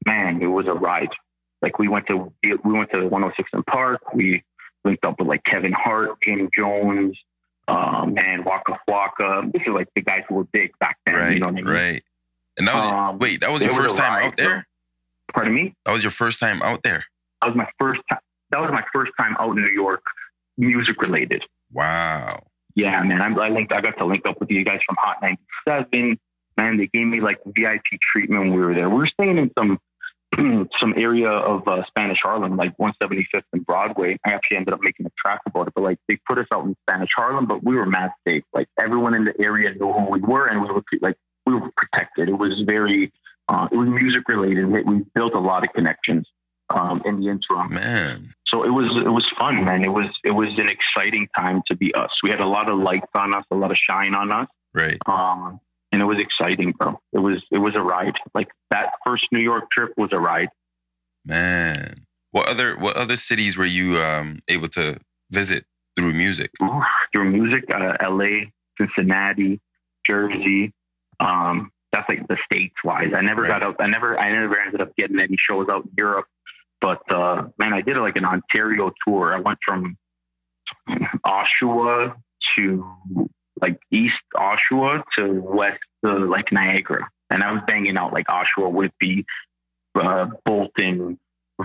man, 0.07 0.41
it 0.43 0.47
was 0.47 0.67
a 0.67 0.75
ride. 0.75 1.11
Like 1.63 1.79
we 1.79 1.89
went 1.89 2.07
to 2.09 2.33
we 2.43 2.73
went 2.73 2.93
to 2.93 3.07
106 3.07 3.51
& 3.65 3.67
Park. 3.67 4.15
We 4.15 4.45
linked 4.85 5.05
up 5.05 5.19
with 5.19 5.29
like 5.29 5.43
Kevin 5.45 5.73
Hart, 5.73 6.21
Jim 6.23 6.49
Jones, 6.55 7.19
uh, 7.67 8.07
man, 8.07 8.45
Waka 8.45 8.79
Flocka. 8.89 9.53
This 9.53 9.63
is 9.63 9.73
like 9.75 9.89
the 9.95 10.03
guys 10.03 10.23
who 10.29 10.37
were 10.37 10.45
big 10.45 10.71
back 10.79 10.99
then. 11.05 11.17
right. 11.17 11.35
you 11.35 11.41
know 11.41 11.49
I 11.49 11.53
mean? 11.53 11.65
Right. 11.65 12.03
And 12.57 12.67
that 12.67 12.75
was 12.75 12.93
Um, 12.93 13.19
wait, 13.19 13.41
that 13.41 13.51
was 13.51 13.63
your 13.63 13.75
first 13.75 13.97
time 13.97 14.15
ride, 14.15 14.25
out 14.25 14.37
there? 14.37 14.67
Pardon 15.33 15.55
me. 15.55 15.75
That 15.85 15.93
was 15.93 16.03
your 16.03 16.11
first 16.11 16.41
time 16.41 16.63
out 16.63 16.83
there. 16.83 17.05
That 17.43 17.49
was 17.49 17.57
my 17.57 17.69
first 17.79 18.01
time. 18.09 18.21
That 18.51 18.61
was 18.61 18.71
my 18.71 18.85
first 18.93 19.13
time 19.21 19.37
out 19.39 19.57
in 19.57 19.63
New 19.63 19.71
York, 19.71 20.03
music 20.59 21.01
related. 21.01 21.43
Wow. 21.73 22.43
Yeah, 22.75 23.03
man. 23.03 23.21
I, 23.23 23.47
I 23.47 23.49
linked. 23.49 23.73
I 23.73 23.81
got 23.81 23.97
to 23.99 24.05
link 24.05 24.27
up 24.27 24.41
with 24.41 24.51
you 24.51 24.65
guys 24.65 24.81
from 24.87 24.97
Hot 25.01 25.17
97. 25.23 26.19
Man, 26.57 26.77
they 26.77 26.89
gave 26.89 27.07
me 27.07 27.21
like 27.21 27.39
VIP 27.47 27.85
treatment 28.01 28.43
when 28.43 28.55
we 28.55 28.61
were 28.61 28.75
there. 28.75 28.91
We 28.91 28.97
were 28.97 29.07
staying 29.07 29.39
in 29.39 29.51
some 29.57 29.79
some 30.79 30.95
area 30.97 31.31
of 31.31 31.67
uh, 31.67 31.83
Spanish 31.87 32.19
Harlem, 32.23 32.57
like 32.57 32.77
175th 32.77 33.43
and 33.53 33.65
Broadway. 33.65 34.19
I 34.27 34.33
actually 34.33 34.59
ended 34.59 34.75
up 34.75 34.81
making 34.83 35.07
a 35.07 35.11
track 35.19 35.41
about 35.47 35.69
it, 35.69 35.75
but 35.75 35.83
like 35.83 35.99
they 36.09 36.19
put 36.29 36.39
us 36.39 36.47
out 36.53 36.65
in 36.67 36.77
Spanish 36.89 37.11
Harlem, 37.17 37.47
but 37.47 37.65
we 37.65 37.77
were 37.77 37.87
mad 37.87 38.11
safe. 38.27 38.45
Like 38.53 38.69
everyone 38.79 39.15
in 39.15 39.25
the 39.25 39.35
area 39.41 39.73
knew 39.73 39.93
who 39.93 40.11
we 40.11 40.21
were, 40.21 40.47
and 40.47 40.61
we 40.61 40.69
were 40.69 40.83
like 41.01 41.17
we 41.47 41.55
were 41.55 41.71
protected. 41.77 42.29
It 42.29 42.39
was 42.39 42.63
very, 42.67 43.13
uh, 43.49 43.69
it 43.73 43.77
was 43.77 43.89
music 43.89 44.29
related. 44.29 44.67
We, 44.67 44.83
we 44.83 45.05
built 45.15 45.35
a 45.35 45.41
lot 45.41 45.65
of 45.65 45.73
connections 45.73 46.27
um, 46.71 47.03
in 47.05 47.21
the 47.21 47.29
interim 47.29 47.73
Man. 47.73 48.35
So 48.51 48.65
it 48.65 48.71
was 48.71 48.87
it 49.05 49.09
was 49.11 49.27
fun, 49.39 49.65
man. 49.65 49.85
It 49.85 49.93
was 49.93 50.07
it 50.25 50.31
was 50.33 50.49
an 50.59 50.69
exciting 50.69 51.29
time 51.37 51.63
to 51.69 51.77
be 51.77 51.95
us. 51.95 52.11
We 52.23 52.31
had 52.31 52.41
a 52.41 52.47
lot 52.47 52.69
of 52.69 52.79
lights 52.79 53.07
on 53.15 53.35
us, 53.35 53.45
a 53.51 53.55
lot 53.57 53.71
of 53.71 53.77
shine 53.79 54.15
on 54.15 54.31
us, 54.33 54.49
Right. 54.75 54.99
um, 55.07 55.61
and 55.93 56.01
it 56.03 56.05
was 56.05 56.19
exciting, 56.19 56.73
bro. 56.73 57.01
It 57.13 57.19
was 57.19 57.43
it 57.51 57.59
was 57.59 57.75
a 57.75 57.81
ride. 57.83 58.15
Like 58.35 58.49
that 58.71 58.93
first 59.05 59.25
New 59.33 59.41
York 59.41 59.71
trip 59.71 59.93
was 59.97 60.11
a 60.13 60.19
ride. 60.19 60.49
Man. 61.25 62.07
What 62.31 62.49
other 62.49 62.77
what 62.77 62.97
other 62.97 63.17
cities 63.17 63.57
were 63.57 63.65
you 63.65 63.99
um 63.99 64.41
able 64.49 64.69
to 64.69 64.99
visit 65.31 65.65
through 65.97 66.13
music? 66.13 66.51
Oof, 66.63 66.85
through 67.13 67.31
music, 67.31 67.65
uh, 67.73 67.97
L.A., 68.01 68.53
Cincinnati, 68.79 69.61
Jersey. 70.07 70.73
Um, 71.21 71.73
that's 71.91 72.09
like 72.09 72.29
the 72.29 72.37
states 72.45 72.77
wise. 72.85 73.13
I 73.17 73.23
never 73.23 73.43
Right. 73.43 73.49
got 73.49 73.63
out. 73.63 73.77
I 73.81 73.87
never 73.87 74.19
I 74.19 74.31
never 74.31 74.59
ended 74.61 74.81
up 74.81 74.95
getting 74.97 75.19
any 75.19 75.37
shows 75.39 75.69
out 75.71 75.85
in 75.85 75.91
Europe. 75.97 76.27
But 76.81 77.03
uh, 77.11 77.49
man, 77.59 77.73
I 77.73 77.81
did 77.81 77.97
like 77.97 78.17
an 78.17 78.25
Ontario 78.25 78.93
tour. 79.07 79.35
I 79.35 79.41
went 79.41 79.59
from 79.65 79.97
Oshawa 81.27 82.15
to 82.57 83.29
like 83.61 83.81
East 83.91 84.15
Oshawa 84.37 85.03
to 85.19 85.41
West 85.41 85.81
uh, 86.07 86.19
like 86.19 86.53
Niagara, 86.53 87.09
and 87.31 87.43
I 87.43 87.53
was 87.53 87.63
banging 87.67 87.97
out 87.97 88.13
like 88.13 88.27
Oshawa, 88.27 88.71
Whitby, 88.71 89.25
uh, 89.95 90.27
Bolton, 90.45 91.19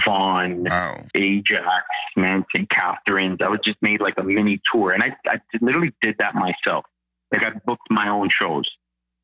Vaughan, 0.03 0.63
Wow. 0.63 1.05
Ajax, 1.15 1.85
man, 2.15 2.45
St. 2.55 2.69
Catharines. 2.69 3.39
I 3.41 3.49
was 3.49 3.59
just 3.63 3.77
made 3.81 4.01
like 4.01 4.15
a 4.17 4.23
mini 4.23 4.59
tour, 4.71 4.91
and 4.91 5.03
I, 5.03 5.15
I 5.27 5.39
literally 5.61 5.93
did 6.01 6.15
that 6.19 6.33
myself. 6.33 6.85
Like 7.31 7.45
I 7.45 7.51
booked 7.65 7.89
my 7.89 8.09
own 8.09 8.29
shows. 8.29 8.69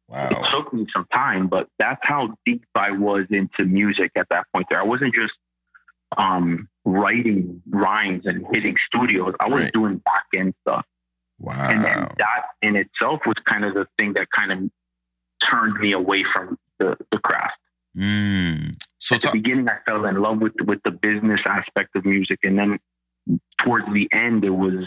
Wow. 0.07 0.29
It 0.29 0.51
took 0.51 0.73
me 0.73 0.87
some 0.91 1.05
time, 1.13 1.47
but 1.47 1.67
that's 1.77 1.99
how 2.01 2.35
deep 2.45 2.65
I 2.73 2.91
was 2.91 3.25
into 3.29 3.65
music 3.65 4.11
at 4.15 4.27
that 4.29 4.47
point. 4.53 4.65
There, 4.69 4.79
I 4.79 4.83
wasn't 4.83 5.13
just 5.13 5.33
um, 6.17 6.67
writing 6.85 7.61
rhymes 7.69 8.25
and 8.25 8.45
hitting 8.53 8.75
studios. 8.87 9.33
I 9.39 9.47
was 9.47 9.63
Right. 9.63 9.73
doing 9.73 9.97
back 9.97 10.25
end 10.35 10.53
stuff, 10.61 10.85
Wow. 11.39 11.69
and 11.69 11.83
then 11.83 12.07
that 12.17 12.43
in 12.61 12.75
itself 12.75 13.21
was 13.25 13.35
kind 13.45 13.63
of 13.65 13.73
the 13.75 13.87
thing 13.97 14.13
that 14.13 14.27
kind 14.35 14.51
of 14.51 14.59
turned 15.49 15.79
me 15.79 15.91
away 15.93 16.23
from 16.33 16.57
the, 16.79 16.97
the 17.11 17.19
craft. 17.19 17.53
Mm. 17.97 18.75
So 18.97 19.15
at 19.15 19.21
the 19.21 19.31
beginning, 19.33 19.67
I 19.69 19.77
fell 19.85 20.05
in 20.05 20.15
love 20.21 20.39
with 20.39 20.53
with 20.65 20.79
the 20.83 20.91
business 20.91 21.41
aspect 21.45 21.95
of 21.95 22.05
music, 22.05 22.39
and 22.43 22.57
then 22.57 22.79
towards 23.63 23.85
the 23.93 24.07
end, 24.11 24.43
it 24.45 24.51
was 24.51 24.85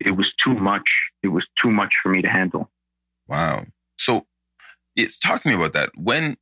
it 0.00 0.12
was 0.12 0.32
too 0.42 0.54
much. 0.54 0.88
It 1.22 1.28
was 1.28 1.46
too 1.62 1.70
much 1.70 1.94
for 2.02 2.08
me 2.10 2.22
to 2.22 2.28
handle. 2.28 2.70
wow. 3.26 3.66
So 3.96 4.26
it's 4.96 5.18
talk 5.18 5.42
to 5.42 5.48
me 5.48 5.54
about 5.54 5.72
that. 5.74 5.90
When 5.96 6.36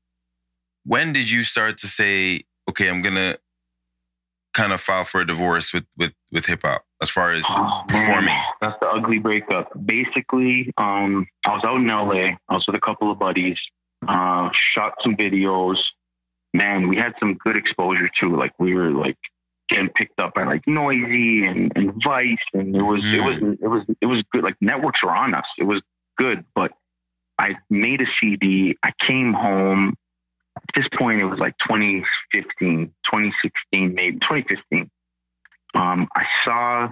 when 0.84 1.12
did 1.12 1.28
you 1.30 1.42
start 1.42 1.78
to 1.78 1.86
say, 1.88 2.42
okay, 2.70 2.88
I'm 2.88 3.02
gonna 3.02 3.36
kind 4.56 4.72
of 4.72 4.80
file 4.80 5.04
for 5.04 5.20
a 5.20 5.26
divorce 5.26 5.72
with 5.74 5.84
with 5.98 6.12
with 6.32 6.46
hip 6.46 6.62
hop 6.64 6.82
as 7.02 7.10
far 7.10 7.30
as 7.32 7.44
Oh, 7.48 7.82
performing? 7.88 8.24
man. 8.26 8.44
That's 8.60 8.76
the 8.80 8.86
ugly 8.88 9.18
breakup. 9.18 9.70
Basically, 9.84 10.72
um, 10.78 11.26
I 11.44 11.50
was 11.54 11.62
out 11.64 11.76
in 11.76 11.86
LA. 11.86 12.36
I 12.48 12.54
was 12.54 12.64
with 12.66 12.76
a 12.76 12.80
couple 12.80 13.10
of 13.10 13.18
buddies. 13.18 13.58
Uh, 14.06 14.48
shot 14.74 14.94
some 15.02 15.14
videos. 15.16 15.76
Man, 16.54 16.88
we 16.88 16.96
had 16.96 17.12
some 17.20 17.34
good 17.34 17.56
exposure 17.56 18.08
too. 18.18 18.34
Like 18.36 18.52
we 18.58 18.74
were 18.74 18.90
like 18.90 19.18
getting 19.68 19.88
picked 19.90 20.18
up 20.20 20.32
by 20.34 20.44
like 20.44 20.62
Noisey 20.66 21.46
and, 21.48 21.70
and 21.76 21.92
Vice, 22.04 22.36
and 22.54 22.74
it 22.74 22.82
was 22.82 23.04
it 23.04 23.20
was 23.22 23.36
it 23.60 23.68
was 23.68 23.84
it 24.00 24.06
was 24.06 24.22
good. 24.32 24.42
Like 24.44 24.56
networks 24.60 25.02
were 25.02 25.14
on 25.14 25.34
us. 25.34 25.44
It 25.58 25.64
was 25.64 25.82
good, 26.16 26.44
but 26.54 26.72
I 27.38 27.56
made 27.68 28.00
a 28.00 28.06
CD. 28.20 28.76
I 28.82 28.92
came 29.06 29.34
home. 29.34 29.96
At 30.68 30.74
this 30.74 30.88
point, 30.98 31.20
it 31.20 31.24
was 31.26 31.38
like 31.38 31.54
2015, 31.68 32.86
2016, 33.04 33.94
maybe 33.94 34.18
2015. 34.18 34.90
Um, 35.74 36.08
I 36.14 36.24
saw, 36.44 36.88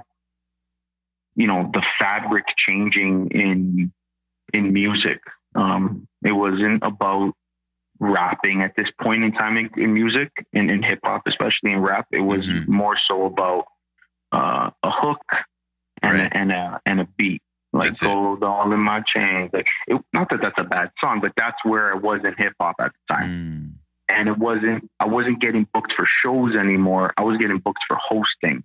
you 1.35 1.47
know, 1.47 1.71
the 1.73 1.83
fabric 1.99 2.45
changing 2.57 3.29
in 3.31 3.93
in 4.53 4.73
music. 4.73 5.21
Um, 5.55 6.07
it 6.25 6.33
wasn't 6.33 6.83
about 6.85 7.33
rapping 7.99 8.63
at 8.63 8.77
this 8.77 8.89
point 9.01 9.25
in 9.25 9.33
time 9.33 9.57
in, 9.57 9.71
in 9.77 9.95
music, 9.95 10.31
in, 10.53 10.69
in 10.71 10.83
hip 10.83 11.01
hop, 11.03 11.23
especially 11.27 11.73
in 11.73 11.81
rap. 11.81 12.07
It 12.13 12.21
was 12.21 12.45
Mhm. 12.47 12.69
more 12.69 12.97
so 13.09 13.25
about 13.25 13.67
uh, 14.33 14.71
a 14.83 14.91
hook 14.91 15.25
and, 16.03 16.13
Right. 16.19 16.33
a, 16.33 16.37
and 16.37 16.53
a 16.53 16.81
and 16.87 17.01
a 17.01 17.05
beat. 17.17 17.41
Like 17.73 17.89
That's 17.89 18.03
gold 18.03 18.45
all 18.45 18.73
in 18.73 18.79
my 18.81 19.01
chains. 19.01 19.51
Like 19.53 19.67
it, 19.89 20.01
not 20.13 20.29
that 20.31 20.41
that's 20.43 20.59
a 20.59 20.65
bad 20.65 20.91
song, 21.01 21.21
but 21.21 21.33
that's 21.37 21.57
where 21.65 21.93
I 21.93 21.97
was 21.97 22.21
in 22.25 22.35
hip 22.39 22.53
hop 22.61 22.77
at 22.81 22.93
the 22.93 23.15
time 23.15 23.31
Mm. 23.31 23.64
And 24.15 24.29
it 24.29 24.39
wasn't 24.39 24.89
I 25.01 25.07
wasn't 25.07 25.41
getting 25.41 25.67
booked 25.75 25.93
for 25.97 26.07
shows 26.07 26.55
anymore. 26.55 27.13
I 27.17 27.23
was 27.23 27.37
getting 27.39 27.59
booked 27.59 27.83
for 27.89 27.97
hosting. 28.01 28.63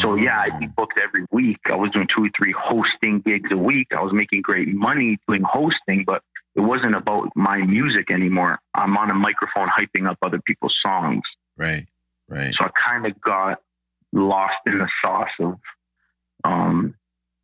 So 0.00 0.14
yeah, 0.14 0.38
I'd 0.40 0.60
be 0.60 0.66
Oh. 0.66 0.72
booked 0.76 0.98
every 1.02 1.26
week. 1.32 1.58
I 1.66 1.74
was 1.74 1.90
doing 1.90 2.06
two 2.06 2.24
or 2.26 2.30
three 2.36 2.52
hosting 2.56 3.20
gigs 3.20 3.50
a 3.50 3.56
week. 3.56 3.88
I 3.96 4.00
was 4.00 4.12
making 4.12 4.42
great 4.42 4.68
money 4.72 5.18
doing 5.26 5.42
hosting, 5.42 6.04
but 6.04 6.22
it 6.54 6.60
wasn't 6.60 6.94
about 6.94 7.30
my 7.34 7.58
music 7.58 8.10
anymore. 8.10 8.60
I'm 8.74 8.96
on 8.96 9.10
a 9.10 9.14
microphone 9.14 9.68
hyping 9.68 10.08
up 10.08 10.18
other 10.22 10.40
people's 10.46 10.76
songs. 10.82 11.22
right, 11.56 11.86
right, 12.28 12.54
So 12.54 12.64
I 12.64 12.70
kind 12.88 13.06
of 13.06 13.20
got 13.20 13.60
lost 14.12 14.54
in 14.66 14.78
the 14.78 14.88
sauce 15.02 15.30
of 15.40 15.58
um, 16.44 16.94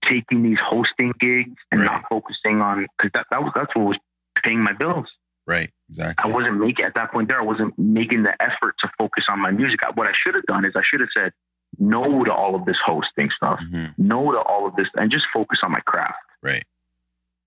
taking 0.05 0.43
these 0.45 0.61
hosting 0.61 1.13
gigs 1.19 1.57
and 1.73 1.81
Right. 1.81 1.91
not 1.91 2.05
focusing 2.09 2.61
on 2.61 2.87
because 2.99 3.11
that, 3.15 3.27
that 3.31 3.43
was 3.43 3.53
that's 3.57 3.75
what 3.75 3.87
was 3.87 3.99
paying 4.45 4.61
my 4.63 4.73
bills. 4.75 5.09
Right, 5.49 5.71
Exactly. 5.89 6.31
I 6.31 6.35
wasn't 6.35 6.61
making 6.61 6.85
at 6.85 6.95
that 6.95 7.11
point 7.11 7.27
there. 7.29 7.41
I 7.41 7.45
wasn't 7.45 7.77
making 7.79 8.23
the 8.23 8.35
effort 8.41 8.75
to 8.81 8.91
focus 8.99 9.25
on 9.31 9.41
my 9.41 9.51
music. 9.51 9.81
What 9.95 10.07
I 10.07 10.13
should 10.15 10.35
have 10.37 10.45
done 10.45 10.65
is 10.65 10.73
I 10.77 10.83
should 10.85 11.01
have 11.01 11.09
said 11.17 11.33
no 11.79 12.23
to 12.25 12.33
all 12.33 12.55
of 12.55 12.65
this 12.67 12.77
hosting 12.85 13.31
stuff, 13.35 13.61
Mhm. 13.73 13.95
no 13.99 14.31
to 14.33 14.39
all 14.39 14.67
of 14.69 14.77
this, 14.77 14.87
and 14.95 15.11
just 15.11 15.25
focus 15.33 15.59
on 15.65 15.73
my 15.73 15.81
craft. 15.81 16.19
Right. 16.43 16.65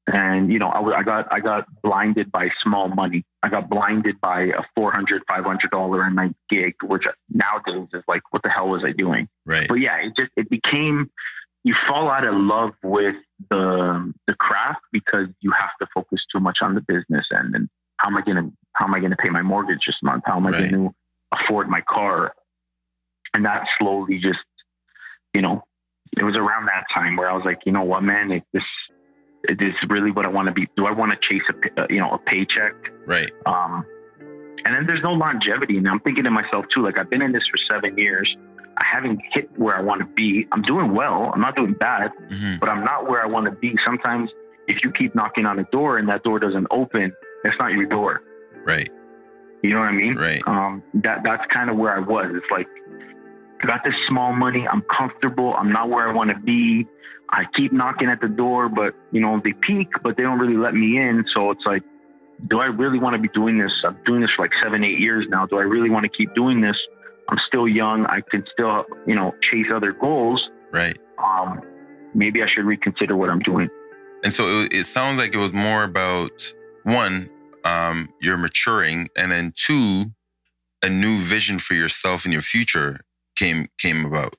And 0.08 0.52
you 0.52 0.58
know, 0.60 0.70
I, 0.70 1.00
I 1.00 1.04
got 1.04 1.32
I 1.32 1.40
got 1.40 1.66
blinded 1.84 2.32
by 2.32 2.50
small 2.64 2.88
money. 2.90 3.24
I 3.44 3.50
got 3.50 3.70
blinded 3.70 4.20
by 4.20 4.42
a 4.46 4.64
400 4.76 5.22
500 5.28 5.70
dollar 5.72 6.02
a 6.04 6.12
night 6.12 6.36
gig, 6.50 6.74
which 6.84 7.04
nowadays 7.30 7.88
is 7.94 8.04
like, 8.08 8.24
what 8.32 8.42
the 8.42 8.50
hell 8.50 8.70
was 8.70 8.84
I 8.84 8.92
doing? 8.92 9.30
Right. 9.46 9.68
But 9.68 9.76
yeah, 9.76 9.98
it 9.98 10.14
just 10.18 10.32
it 10.36 10.50
became 10.50 11.12
you 11.64 11.76
fall 11.88 12.10
out 12.10 12.26
of 12.26 12.34
love 12.34 12.72
with 12.84 13.16
the 13.52 14.12
the 14.26 14.34
craft 14.34 14.82
because 14.92 15.28
you 15.42 15.52
have 15.52 15.70
to 15.80 15.88
focus 15.94 16.20
too 16.32 16.40
much 16.40 16.58
on 16.64 16.74
the 16.74 16.82
business 16.82 17.28
end 17.38 17.54
and 17.56 17.70
how 18.02 18.10
am 18.10 18.18
I 18.18 18.22
gonna 18.22 18.50
how 18.74 18.86
am 18.86 18.94
I 18.94 19.00
gonna 19.00 19.16
pay 19.16 19.30
my 19.30 19.42
mortgage 19.42 19.80
this 19.86 19.96
month? 20.04 20.24
How 20.26 20.38
am 20.38 20.48
I 20.48 20.52
Right. 20.52 20.72
gonna 20.72 20.90
afford 21.34 21.70
my 21.70 21.82
car? 21.82 22.34
And 23.34 23.46
that 23.46 23.66
slowly 23.78 24.18
just 24.20 24.40
you 25.34 25.42
know, 25.42 25.64
it 26.18 26.24
was 26.24 26.36
around 26.36 26.66
that 26.66 26.86
time 26.94 27.16
where 27.16 27.30
I 27.30 27.34
was 27.34 27.44
like, 27.46 27.60
you 27.66 27.72
know 27.72 27.84
what, 27.84 28.04
man, 28.04 28.32
it, 28.32 28.44
this 28.54 28.64
is 29.46 29.58
this 29.58 29.74
really 29.90 30.12
what 30.12 30.26
I 30.26 30.30
want 30.30 30.48
to 30.48 30.52
be? 30.52 30.68
Do 30.76 30.86
I 30.86 30.92
want 30.92 31.12
to 31.12 31.18
chase 31.22 31.42
a, 31.50 31.82
uh, 31.84 31.88
you 31.90 32.00
know, 32.00 32.12
a 32.12 32.18
paycheck? 32.18 32.74
Right. 33.06 33.32
Um, 33.46 33.86
and 34.66 34.76
then 34.76 34.86
there's 34.86 35.02
no 35.02 35.14
longevity. 35.14 35.78
And 35.78 35.88
I'm 35.88 36.00
thinking 36.02 36.26
to 36.26 36.32
myself 36.32 36.66
too, 36.74 36.84
like 36.84 37.00
I've 37.00 37.10
been 37.10 37.22
in 37.22 37.32
this 37.32 37.44
for 37.50 37.58
seven 37.74 37.98
years. 37.98 38.36
I 38.78 38.86
haven't 38.86 39.22
hit 39.34 39.50
where 39.58 39.76
I 39.76 39.82
want 39.82 40.02
to 40.02 40.08
be. 40.16 40.48
I'm 40.52 40.62
doing 40.62 40.94
well. 40.94 41.32
I'm 41.34 41.42
not 41.42 41.56
doing 41.56 41.74
bad, 41.74 42.12
hmm 42.30 42.58
but 42.60 42.70
I'm 42.70 42.84
not 42.84 43.10
where 43.10 43.22
I 43.24 43.26
want 43.26 43.46
to 43.46 43.52
be. 43.52 43.76
Sometimes 43.86 44.30
if 44.68 44.84
you 44.84 44.92
keep 44.92 45.16
knocking 45.16 45.46
on 45.46 45.60
a 45.60 45.64
door 45.72 45.98
and 45.98 46.08
that 46.10 46.24
door 46.24 46.40
doesn't 46.40 46.68
open, 46.72 47.12
it's 47.44 47.56
not 47.60 47.72
your 47.72 47.86
door. 47.86 48.22
Right. 48.66 48.90
You 49.64 49.72
know 49.72 49.80
what 49.80 49.90
I 49.90 49.92
mean? 49.92 50.16
Right. 50.16 50.42
Um, 50.48 50.84
that 50.96 51.22
that's 51.24 51.44
kind 51.54 51.70
of 51.70 51.78
where 51.78 51.96
I 51.96 52.00
was. 52.00 52.32
It's 52.34 52.46
like 52.52 52.68
I 53.62 53.68
got 53.68 53.84
this 53.84 53.94
small 54.08 54.34
money. 54.34 54.68
I'm 54.68 54.84
comfortable. 54.96 55.54
I'm 55.56 55.72
not 55.72 55.90
where 55.90 56.08
I 56.08 56.14
want 56.14 56.32
to 56.32 56.40
be. 56.40 56.88
I 57.30 57.46
keep 57.56 57.72
knocking 57.72 58.10
at 58.10 58.20
the 58.20 58.28
door, 58.28 58.70
but 58.70 58.94
you 59.12 59.22
know 59.22 59.40
they 59.44 59.54
peek, 59.54 59.90
but 60.04 60.18
they 60.18 60.24
don't 60.24 60.40
really 60.40 60.58
let 60.58 60.74
me 60.74 60.98
in. 60.98 61.24
So 61.36 61.52
it's 61.52 61.66
like, 61.66 61.84
do 62.48 62.60
I 62.60 62.66
really 62.66 63.00
want 63.00 63.16
to 63.16 63.22
be 63.22 63.30
doing 63.30 63.58
this? 63.58 63.72
I'm 63.86 63.98
doing 64.06 64.22
this 64.22 64.32
for 64.36 64.44
like 64.44 64.52
seven, 64.64 64.84
eight 64.84 65.00
years 65.00 65.28
now. 65.30 65.46
Do 65.46 65.58
I 65.58 65.64
really 65.64 65.90
want 65.90 66.04
to 66.04 66.10
keep 66.10 66.34
doing 66.34 66.62
this? 66.62 66.76
I'm 67.30 67.38
still 67.48 67.68
young. 67.68 68.06
I 68.08 68.22
can 68.30 68.44
still, 68.52 68.84
you 69.08 69.16
know, 69.16 69.34
chase 69.42 69.68
other 69.74 69.94
goals. 69.94 70.44
Right. 70.72 70.98
Um, 71.24 71.62
maybe 72.14 72.44
I 72.44 72.48
should 72.48 72.66
reconsider 72.66 73.16
what 73.16 73.30
I'm 73.30 73.40
doing. 73.40 73.70
And 74.24 74.34
so 74.34 74.62
it, 74.62 74.74
it 74.74 74.84
sounds 74.86 75.18
like 75.18 75.34
it 75.34 75.38
was 75.38 75.54
more 75.54 75.84
about 75.84 76.54
one, 76.84 77.30
um, 77.64 78.10
you're 78.22 78.38
maturing, 78.38 79.10
and 79.16 79.32
then 79.32 79.54
two, 79.56 80.06
a 80.82 80.90
new 80.90 81.20
vision 81.20 81.60
for 81.60 81.74
yourself 81.74 82.26
and 82.26 82.34
your 82.34 82.42
future 82.42 83.02
came 83.36 83.68
came 83.78 84.06
about. 84.06 84.36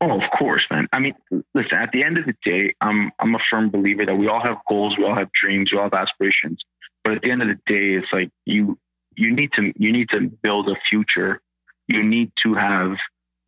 Oh, 0.00 0.20
of 0.20 0.30
course, 0.36 0.64
man. 0.70 0.88
I 0.92 0.98
mean, 0.98 1.14
listen. 1.54 1.74
At 1.74 1.92
the 1.92 2.02
end 2.02 2.18
of 2.18 2.26
the 2.26 2.34
day, 2.44 2.74
I'm 2.80 3.12
I'm 3.18 3.34
a 3.34 3.38
firm 3.50 3.70
believer 3.70 4.04
that 4.04 4.16
we 4.16 4.28
all 4.28 4.40
have 4.40 4.56
goals, 4.68 4.96
we 4.98 5.04
all 5.04 5.14
have 5.14 5.30
dreams, 5.32 5.70
we 5.72 5.78
all 5.78 5.84
have 5.84 5.94
aspirations. 5.94 6.60
But 7.04 7.14
at 7.14 7.22
the 7.22 7.30
end 7.30 7.42
of 7.42 7.48
the 7.48 7.58
day, 7.66 7.94
it's 7.94 8.12
like 8.12 8.30
you 8.44 8.78
you 9.16 9.32
need 9.32 9.50
to 9.52 9.72
you 9.76 9.92
need 9.92 10.08
to 10.10 10.20
build 10.42 10.68
a 10.68 10.76
future. 10.88 11.40
You 11.88 12.02
need 12.02 12.32
to 12.44 12.54
have 12.54 12.96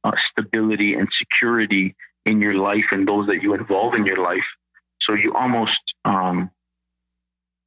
uh, 0.04 0.12
stability 0.30 0.94
and 0.94 1.08
security 1.18 1.96
in 2.26 2.40
your 2.40 2.54
life 2.54 2.84
and 2.92 3.06
those 3.06 3.26
that 3.26 3.42
you 3.42 3.54
involve 3.54 3.94
in 3.94 4.06
your 4.06 4.18
life. 4.18 4.44
So 5.00 5.14
you 5.14 5.34
almost 5.34 5.78
um, 6.04 6.50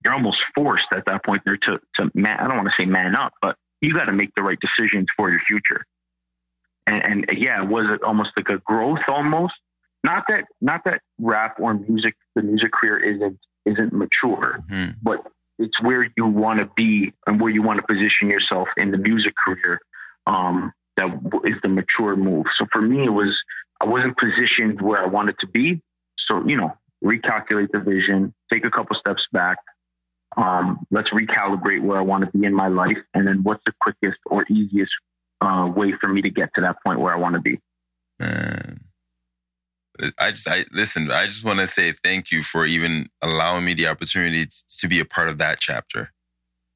you're 0.08 0.14
almost 0.14 0.38
forced 0.56 0.86
at 0.94 1.06
that 1.06 1.26
point 1.26 1.42
there 1.44 1.58
to 1.58 1.80
to 1.96 2.10
man. 2.14 2.38
I 2.40 2.48
don't 2.48 2.56
want 2.56 2.70
to 2.70 2.82
say 2.82 2.86
man 2.86 3.14
up, 3.14 3.34
but 3.42 3.58
you 3.82 3.94
got 3.94 4.06
to 4.06 4.14
make 4.14 4.34
the 4.38 4.42
right 4.44 4.58
decisions 4.60 5.08
for 5.18 5.30
your 5.30 5.42
future. 5.42 5.86
And, 6.88 7.26
and 7.30 7.38
yeah, 7.38 7.62
was 7.62 7.86
it 7.90 8.02
almost 8.04 8.30
like 8.38 8.48
a 8.48 8.60
growth 8.60 9.02
almost? 9.10 9.54
Not 10.06 10.24
that 10.30 10.46
not 10.62 10.86
that 10.86 11.02
rap 11.20 11.58
or 11.60 11.74
music, 11.74 12.16
the 12.36 12.42
music 12.42 12.72
career 12.72 12.98
isn't 12.98 13.38
isn't 13.66 13.92
mature, 13.92 14.64
Mhm. 14.72 14.96
but 15.04 15.28
it's 15.60 15.82
where 15.82 16.08
you 16.16 16.26
want 16.26 16.60
to 16.60 16.70
be 16.78 17.12
and 17.26 17.42
where 17.42 17.52
you 17.52 17.62
want 17.62 17.82
to 17.82 17.86
position 17.86 18.30
yourself 18.30 18.70
in 18.78 18.92
the 18.92 18.98
music 18.98 19.34
career. 19.36 19.82
Um, 20.26 20.72
that 20.96 21.08
is 21.44 21.56
the 21.64 21.68
mature 21.68 22.16
move. 22.16 22.46
So 22.58 22.66
for 22.72 22.82
me, 22.82 23.04
it 23.04 23.10
was 23.10 23.38
I 23.82 23.86
wasn't 23.86 24.16
positioned 24.18 24.82
where 24.82 25.04
I 25.04 25.08
wanted 25.08 25.38
to 25.40 25.48
be. 25.48 25.82
So 26.30 26.48
you 26.48 26.56
know, 26.56 26.78
recalculate 27.04 27.72
the 27.74 27.80
vision, 27.80 28.34
take 28.54 28.66
a 28.66 28.72
couple 28.72 28.96
steps 28.96 29.28
back. 29.34 29.58
Um, 30.38 30.86
let's 30.92 31.10
recalibrate 31.10 31.82
where 31.82 31.98
I 31.98 32.02
want 32.02 32.24
to 32.24 32.38
be 32.38 32.46
in 32.46 32.54
my 32.54 32.68
life, 32.68 32.98
and 33.14 33.28
then 33.28 33.44
what's 33.44 33.64
the 33.66 33.74
quickest 33.82 34.20
or 34.28 34.46
easiest 34.50 34.92
uh, 35.42 35.72
way 35.76 35.94
for 36.00 36.08
me 36.08 36.22
to 36.22 36.30
get 36.30 36.50
to 36.56 36.62
that 36.62 36.78
point 36.86 37.00
where 37.00 37.14
I 37.14 37.18
want 37.18 37.36
to 37.36 37.42
be. 37.42 37.60
Man. 38.20 38.82
I 40.20 40.30
just, 40.30 40.48
I 40.48 40.66
listen. 40.72 41.10
I 41.10 41.26
just 41.26 41.44
want 41.44 41.60
to 41.60 41.66
say 41.66 41.92
thank 41.92 42.32
you 42.32 42.44
for 42.44 42.66
even 42.66 43.10
allowing 43.22 43.66
me 43.66 43.74
the 43.74 43.88
opportunity 43.88 44.48
to 44.80 44.88
be 44.88 45.00
a 45.00 45.06
part 45.06 45.28
of 45.28 45.40
that 45.40 45.60
chapter. 45.60 46.14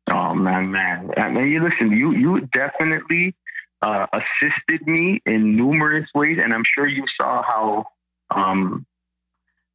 Oh 0.09 0.33
man, 0.33 0.71
man, 0.71 1.11
Uh, 1.15 1.29
man! 1.29 1.47
You 1.47 1.63
listen. 1.63 1.91
You 1.91 2.13
you 2.13 2.49
definitely 2.51 3.35
uh, 3.83 4.07
assisted 4.11 4.87
me 4.87 5.21
in 5.27 5.55
numerous 5.55 6.09
ways, 6.15 6.39
and 6.41 6.51
I'm 6.51 6.63
sure 6.65 6.87
you 6.87 7.05
saw 7.15 7.43
how 7.43 7.85
um, 8.31 8.87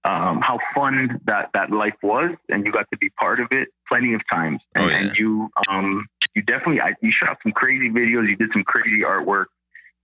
um, 0.06 0.40
how 0.40 0.58
fun 0.74 1.20
that 1.26 1.50
that 1.54 1.70
life 1.70 1.96
was, 2.02 2.30
and 2.48 2.64
you 2.64 2.72
got 2.72 2.86
to 2.92 2.96
be 2.98 3.10
part 3.10 3.40
of 3.40 3.48
it 3.50 3.68
plenty 3.88 4.14
of 4.14 4.20
times. 4.30 4.60
And, 4.74 4.84
Oh, 4.84 4.88
yeah. 4.88 4.96
and 4.98 5.18
you 5.18 5.50
um, 5.68 6.06
you 6.34 6.42
definitely 6.42 6.80
I, 6.80 6.94
you 7.02 7.10
shot 7.10 7.38
some 7.42 7.52
crazy 7.52 7.90
videos. 7.90 8.28
You 8.28 8.36
did 8.36 8.50
some 8.52 8.64
crazy 8.64 9.00
artwork. 9.02 9.46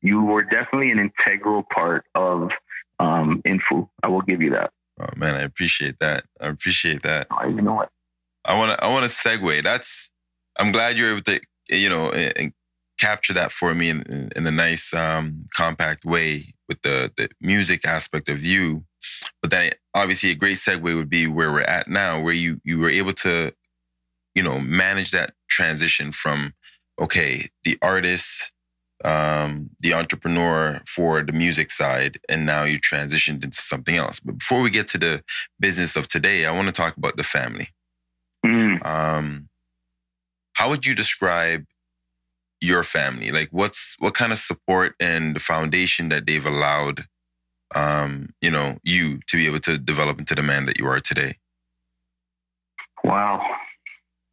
You 0.00 0.22
were 0.22 0.42
definitely 0.42 0.90
an 0.90 0.98
integral 0.98 1.62
part 1.72 2.04
of 2.14 2.50
um, 2.98 3.40
Info. 3.44 3.88
I 4.02 4.08
will 4.08 4.22
give 4.22 4.42
you 4.42 4.50
that. 4.50 4.70
Oh 5.00 5.06
man, 5.16 5.34
I 5.34 5.42
appreciate 5.42 5.96
that. 6.00 6.24
I 6.40 6.48
appreciate 6.48 7.02
that. 7.04 7.28
I 7.30 7.46
you 7.46 7.62
know 7.62 7.74
what. 7.74 7.88
I 8.44 8.58
want 8.58 8.76
to 8.76 8.84
I 8.84 8.88
want 8.88 9.08
to 9.08 9.16
segue. 9.16 9.62
That's 9.62 10.10
I'm 10.58 10.72
glad 10.72 10.98
you're 10.98 11.12
able 11.12 11.22
to 11.22 11.40
you 11.70 11.88
know 11.88 12.10
and, 12.10 12.32
and 12.36 12.52
capture 12.98 13.32
that 13.32 13.50
for 13.50 13.74
me 13.74 13.88
in, 13.90 14.02
in, 14.02 14.30
in 14.36 14.46
a 14.46 14.50
nice 14.50 14.92
um, 14.94 15.46
compact 15.54 16.04
way 16.04 16.46
with 16.68 16.82
the 16.82 17.12
the 17.16 17.28
music 17.40 17.84
aspect 17.86 18.28
of 18.28 18.44
you. 18.44 18.84
But 19.40 19.50
then 19.50 19.72
obviously 19.94 20.30
a 20.30 20.34
great 20.34 20.56
segue 20.56 20.82
would 20.82 21.10
be 21.10 21.26
where 21.26 21.52
we're 21.52 21.62
at 21.62 21.88
now, 21.88 22.20
where 22.20 22.34
you 22.34 22.60
you 22.64 22.78
were 22.78 22.90
able 22.90 23.12
to 23.14 23.52
you 24.34 24.42
know 24.42 24.58
manage 24.60 25.10
that 25.12 25.34
transition 25.48 26.12
from 26.12 26.54
okay 27.00 27.48
the 27.64 27.78
artist. 27.82 28.52
Um, 29.04 29.70
the 29.80 29.94
entrepreneur 29.94 30.80
for 30.86 31.22
the 31.22 31.32
music 31.32 31.72
side, 31.72 32.20
and 32.28 32.46
now 32.46 32.62
you 32.62 32.78
transitioned 32.78 33.42
into 33.42 33.60
something 33.60 33.96
else. 33.96 34.20
But 34.20 34.38
before 34.38 34.62
we 34.62 34.70
get 34.70 34.86
to 34.88 34.98
the 34.98 35.24
business 35.58 35.96
of 35.96 36.06
today, 36.06 36.46
I 36.46 36.52
want 36.52 36.68
to 36.68 36.72
talk 36.72 36.96
about 36.96 37.16
the 37.16 37.24
family. 37.24 37.70
Mm. 38.46 38.86
Um, 38.86 39.48
how 40.54 40.68
would 40.68 40.86
you 40.86 40.94
describe 40.94 41.64
your 42.60 42.82
family? 42.82 43.30
Like, 43.32 43.48
what's 43.50 43.96
what 43.98 44.14
kind 44.14 44.32
of 44.32 44.38
support 44.38 44.94
and 45.00 45.34
the 45.34 45.40
foundation 45.40 46.08
that 46.10 46.26
they've 46.26 46.46
allowed, 46.46 47.06
um, 47.74 48.34
you 48.40 48.50
know, 48.50 48.78
you 48.82 49.20
to 49.28 49.36
be 49.36 49.46
able 49.46 49.60
to 49.60 49.78
develop 49.78 50.18
into 50.18 50.34
the 50.34 50.42
man 50.42 50.66
that 50.66 50.78
you 50.78 50.86
are 50.86 51.00
today? 51.00 51.34
Wow. 53.04 53.42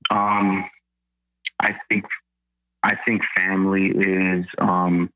Um, 0.09 0.69
I 1.59 1.75
think 1.89 2.05
I 2.83 2.95
think 3.05 3.21
family 3.35 3.87
is 3.87 4.45
um, 4.57 5.09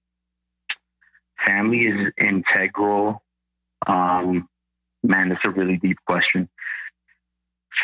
family 1.45 1.87
is 1.87 2.11
integral. 2.17 3.21
Um, 3.87 4.47
man, 5.03 5.29
that's 5.29 5.41
a 5.45 5.51
really 5.51 5.77
deep 5.77 5.97
question. 6.05 6.49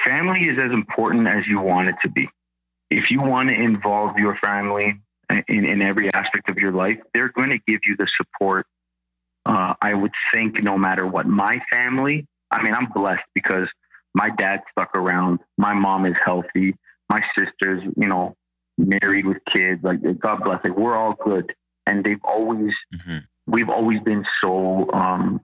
Family 0.06 0.48
is 0.48 0.58
as 0.60 0.72
important 0.72 1.28
as 1.28 1.46
you 1.48 1.60
want 1.60 1.90
it 1.90 1.96
to 2.04 2.10
be. 2.10 2.30
If 2.90 3.12
you 3.12 3.22
want 3.22 3.50
to 3.50 3.56
involve 3.56 4.18
your 4.18 4.36
family 4.38 5.00
in, 5.30 5.66
in 5.66 5.82
every 5.82 6.12
aspect 6.14 6.50
of 6.50 6.58
your 6.58 6.72
life, 6.72 6.98
they're 7.14 7.30
going 7.30 7.50
to 7.50 7.60
give 7.68 7.82
you 7.86 7.96
the 7.98 8.08
support. 8.18 8.66
Uh, 9.50 9.74
I 9.82 9.96
would 9.96 10.12
think 10.32 10.62
no 10.64 10.78
matter 10.78 11.08
what. 11.08 11.26
My 11.26 11.60
family, 11.72 12.28
I 12.52 12.62
mean, 12.62 12.76
I'm 12.76 12.88
blessed 12.94 13.26
because 13.34 13.68
my 14.14 14.30
dad 14.30 14.62
stuck 14.72 14.92
around. 14.96 15.40
My 15.58 15.74
mom 15.74 16.06
is 16.06 16.16
healthy. 16.24 16.76
My 17.10 17.20
sisters, 17.36 17.82
you 17.98 18.08
know, 18.08 18.36
married 18.78 19.26
with 19.26 19.40
kids. 19.52 19.84
Like 19.84 20.00
God 20.20 20.44
bless. 20.44 20.64
Like 20.64 20.78
we're 20.78 20.96
all 20.96 21.16
good, 21.30 21.52
and 21.88 22.04
they've 22.04 22.24
always, 22.24 22.74
hmm 23.06 23.18
we've 23.48 23.70
always 23.70 24.00
been 24.02 24.24
so, 24.44 24.92
um, 24.92 25.42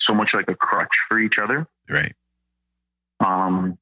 so 0.00 0.14
much 0.14 0.30
like 0.32 0.48
a 0.48 0.54
crutch 0.54 0.96
for 1.06 1.18
each 1.18 1.36
other. 1.38 1.66
Right. 1.90 2.14
Um, 3.20 3.76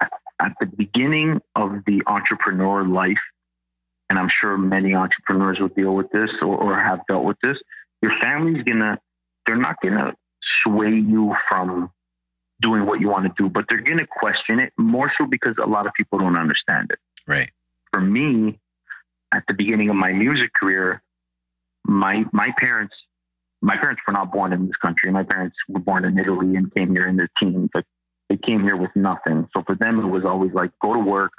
at- 0.00 0.12
at 0.38 0.52
the 0.60 0.66
beginning 0.66 1.40
of 1.56 1.84
the 1.86 2.02
entrepreneur 2.06 2.84
life, 2.84 3.24
and 4.08 4.16
I'm 4.20 4.28
sure 4.28 4.56
many 4.56 4.94
entrepreneurs 4.94 5.58
will 5.58 5.74
deal 5.80 5.96
with 5.96 6.08
this 6.12 6.30
or, 6.40 6.56
or 6.56 6.78
have 6.78 7.00
dealt 7.08 7.24
with 7.24 7.38
this. 7.42 7.58
Your 8.04 8.12
family's 8.20 8.62
gonna, 8.64 9.00
they're 9.46 9.56
not 9.56 9.76
gonna 9.82 10.12
sway 10.62 10.90
you 10.90 11.34
from 11.48 11.90
doing 12.60 12.84
what 12.84 13.00
you 13.00 13.08
want 13.08 13.24
to 13.24 13.32
do, 13.42 13.48
but 13.48 13.64
they're 13.66 13.80
gonna 13.80 14.06
question 14.06 14.60
it 14.60 14.74
more 14.76 15.10
so 15.16 15.24
because 15.24 15.54
a 15.56 15.66
lot 15.66 15.86
of 15.86 15.94
people 15.94 16.18
don't 16.18 16.36
understand 16.36 16.90
it. 16.90 16.98
Right. 17.26 17.50
For 17.94 18.02
me, 18.02 18.60
at 19.32 19.44
the 19.48 19.54
beginning 19.54 19.88
of 19.88 19.96
my 19.96 20.12
music 20.12 20.52
career, 20.52 21.02
my 21.86 22.24
my 22.30 22.48
parents, 22.58 22.94
my 23.62 23.78
parents 23.78 24.02
were 24.06 24.12
not 24.12 24.30
born 24.30 24.52
in 24.52 24.66
this 24.66 24.76
country. 24.82 25.10
My 25.10 25.22
parents 25.22 25.56
were 25.66 25.80
born 25.80 26.04
in 26.04 26.18
Italy 26.18 26.56
and 26.56 26.74
came 26.74 26.90
here 26.94 27.08
in 27.08 27.16
their 27.16 27.30
teens. 27.40 27.70
Like 27.74 27.86
they 28.28 28.36
came 28.36 28.62
here 28.64 28.76
with 28.76 28.90
nothing. 28.94 29.48
So 29.56 29.62
for 29.62 29.76
them, 29.76 29.98
it 29.98 30.08
was 30.08 30.26
always 30.26 30.52
like 30.52 30.72
go 30.82 30.92
to 30.92 31.00
work, 31.00 31.32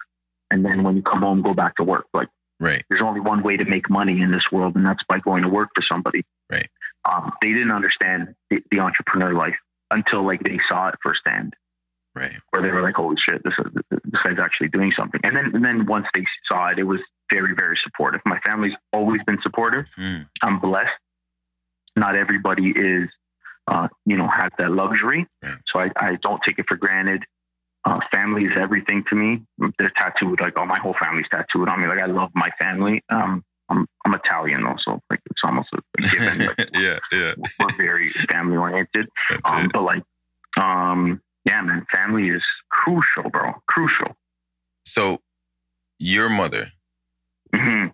and 0.49 0.65
then 0.65 0.82
when 0.82 0.95
you 0.95 1.04
come 1.04 1.21
home, 1.21 1.43
go 1.43 1.54
back 1.54 1.75
to 1.75 1.84
work. 1.84 2.08
Like 2.12 2.30
Right. 2.59 2.83
there's 2.89 3.01
only 3.03 3.19
one 3.19 3.43
way 3.43 3.57
to 3.57 3.65
make 3.65 3.89
money 3.89 4.21
in 4.21 4.31
this 4.31 4.43
world, 4.51 4.75
and 4.75 4.85
that's 4.85 5.03
by 5.09 5.19
going 5.19 5.43
to 5.43 5.49
work 5.49 5.69
for 5.75 5.83
somebody. 5.91 6.23
Right. 6.49 6.69
Um, 7.03 7.31
they 7.41 7.49
didn't 7.49 7.71
understand 7.71 8.33
the, 8.49 8.61
the 8.71 8.79
entrepreneur 8.79 9.33
life 9.33 9.55
until 9.91 10.25
like 10.25 10.41
they 10.43 10.59
saw 10.69 10.87
it 10.87 10.95
firsthand, 11.03 11.53
Right. 12.15 12.37
where 12.51 12.61
they 12.61 12.71
were 12.71 12.81
like, 12.81 12.95
"Holy 12.95 13.17
shit, 13.29 13.43
this 13.43 13.53
is, 13.59 13.71
this 13.91 14.21
guy's 14.23 14.39
actually 14.39 14.69
doing 14.69 14.91
something." 14.97 15.19
And 15.23 15.35
then, 15.35 15.51
and 15.53 15.63
then 15.65 15.85
once 15.85 16.07
they 16.15 16.23
saw 16.47 16.67
it, 16.69 16.79
it 16.79 16.83
was 16.83 16.99
very, 17.31 17.53
very 17.55 17.77
supportive. 17.83 18.21
My 18.25 18.39
family's 18.45 18.73
always 18.93 19.21
been 19.27 19.39
supportive. 19.41 19.85
Mm. 19.97 20.27
I'm 20.41 20.59
blessed. 20.59 20.89
Not 21.95 22.15
everybody 22.15 22.71
is, 22.71 23.09
uh, 23.67 23.87
you 24.05 24.17
know, 24.17 24.27
has 24.27 24.51
that 24.57 24.71
luxury. 24.71 25.27
Right. 25.43 25.55
So 25.71 25.79
I, 25.79 25.89
I 25.97 26.17
don't 26.21 26.41
take 26.47 26.57
it 26.59 26.65
for 26.67 26.77
granted. 26.77 27.23
Uh, 27.86 28.00
family 28.12 28.45
is 28.45 28.52
everything 28.58 29.04
to 29.10 29.15
me. 29.15 29.43
They're 29.78 29.91
tattooed, 29.95 30.41
like 30.41 30.58
all 30.58 30.65
my 30.65 30.80
whole 30.80 30.95
family's 31.00 31.28
tattooed 31.32 31.69
on 31.69 31.82
me. 31.82 31.88
Like 31.88 32.00
I 32.00 32.08
love 32.08 32.32
my 32.34 32.50
family. 32.60 33.04
Um, 33.10 33.43
I'm 33.69 33.88
I'm 34.06 34.13
Italian 34.13 34.65
also, 34.65 35.02
like 35.10 35.21
it's 35.26 35.41
almost 35.43 35.69
a, 35.74 36.02
given. 36.02 36.48
Like, 36.48 36.69
yeah, 36.74 37.00
yeah. 37.12 37.34
We're 37.60 37.76
very 37.78 38.10
family 38.10 38.58
oriented. 38.58 39.08
Um, 39.45 39.69
but 39.74 39.82
like, 39.84 40.04
um, 40.60 41.21
yeah, 41.45 41.62
man, 41.62 41.86
family 41.91 42.30
is 42.30 42.41
crucial, 42.69 43.30
bro. 43.30 43.54
Crucial. 43.67 44.15
So, 44.84 45.19
your 46.00 46.30
mother. 46.30 46.71
hmm 47.54 47.88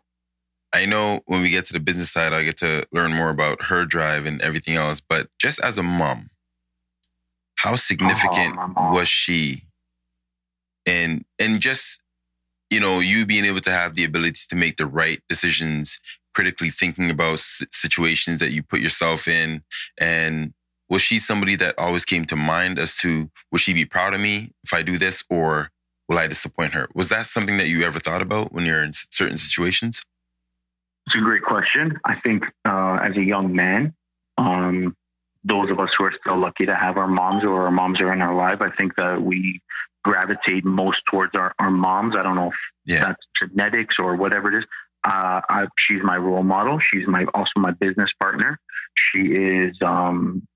I 0.74 0.86
know 0.86 1.20
when 1.26 1.42
we 1.42 1.50
get 1.50 1.66
to 1.66 1.74
the 1.74 1.82
business 1.82 2.12
side, 2.12 2.32
I 2.32 2.44
get 2.44 2.58
to 2.58 2.86
learn 2.94 3.12
more 3.12 3.30
about 3.30 3.64
her 3.64 3.86
drive 3.86 4.26
and 4.26 4.42
everything 4.42 4.76
else. 4.76 5.02
But 5.02 5.28
just 5.38 5.60
as 5.62 5.78
a 5.78 5.84
mom, 5.84 6.30
how 7.56 7.76
significant 7.76 8.56
my 8.56 8.68
mom. 8.68 8.94
was 8.94 9.10
she? 9.10 9.64
And 10.86 11.26
and 11.40 11.60
just 11.60 12.02
you 12.70 12.80
know, 12.80 13.02
you 13.02 13.26
being 13.26 13.46
able 13.46 13.60
to 13.60 13.72
have 13.72 13.96
the 13.96 14.06
ability 14.06 14.40
to 14.50 14.56
make 14.56 14.78
the 14.78 14.86
right 14.86 15.22
decisions, 15.28 16.00
critically 16.34 16.70
thinking 16.70 17.10
about 17.10 17.40
situations 17.40 18.40
that 18.40 18.52
you 18.52 18.64
put 18.64 18.80
yourself 18.80 19.28
in, 19.28 19.62
and 20.00 20.54
was 20.90 21.02
she 21.02 21.20
somebody 21.20 21.56
that 21.56 21.78
always 21.78 22.06
came 22.06 22.26
to 22.26 22.36
mind 22.36 22.80
as 22.80 22.98
to 22.98 23.30
would 23.52 23.62
she 23.62 23.74
be 23.74 23.86
proud 23.86 24.14
of 24.14 24.22
me 24.22 24.52
if 24.64 24.74
I 24.74 24.82
do 24.82 24.98
this, 24.98 25.24
or 25.30 25.70
will 26.08 26.18
I 26.18 26.28
disappoint 26.28 26.74
her? 26.74 26.90
Was 26.96 27.10
that 27.10 27.26
something 27.26 27.58
that 27.58 27.68
you 27.68 27.84
ever 27.84 28.00
thought 28.00 28.22
about 28.22 28.52
when 28.54 28.66
you're 28.66 28.84
in 28.84 28.94
certain 28.94 29.38
situations? 29.38 30.02
It's 31.08 31.16
a 31.16 31.20
great 31.20 31.44
question. 31.44 32.00
I 32.06 32.20
think 32.22 32.44
uh, 32.66 33.00
as 33.02 33.16
a 33.18 33.24
young 33.24 33.56
man, 33.56 33.94
um, 34.38 34.96
those 35.44 35.72
of 35.72 35.80
us 35.80 35.90
who 35.98 36.06
are 36.06 36.14
still 36.20 36.38
lucky 36.38 36.66
to 36.66 36.76
have 36.76 36.98
our 36.98 37.08
moms 37.08 37.44
or 37.44 37.64
our 37.66 37.72
moms 37.72 38.00
are 38.00 38.14
in 38.14 38.22
our 38.22 38.36
life, 38.36 38.62
I 38.62 38.70
think 38.76 38.96
that 38.96 39.22
we 39.22 39.62
gravitate 40.04 40.66
most 40.66 40.98
towards 41.10 41.34
our, 41.36 41.54
our 41.60 41.72
moms. 41.72 42.16
I 42.18 42.24
don't 42.24 42.36
know 42.36 42.50
if 42.50 42.56
Yeah. 42.86 43.00
that's 43.06 43.24
genetics 43.42 43.96
or 44.00 44.16
whatever 44.16 44.50
it 44.54 44.60
is. 44.60 44.66
Uh, 45.04 45.42
I, 45.50 45.66
she's 45.78 46.02
my 46.04 46.18
role 46.18 46.44
model. 46.44 46.80
She's 46.80 47.08
my 47.08 47.26
also 47.34 47.52
my 47.58 47.72
business 47.72 48.10
partner. 48.20 48.60
She 48.96 49.20
is 49.22 49.76
um, 49.82 50.48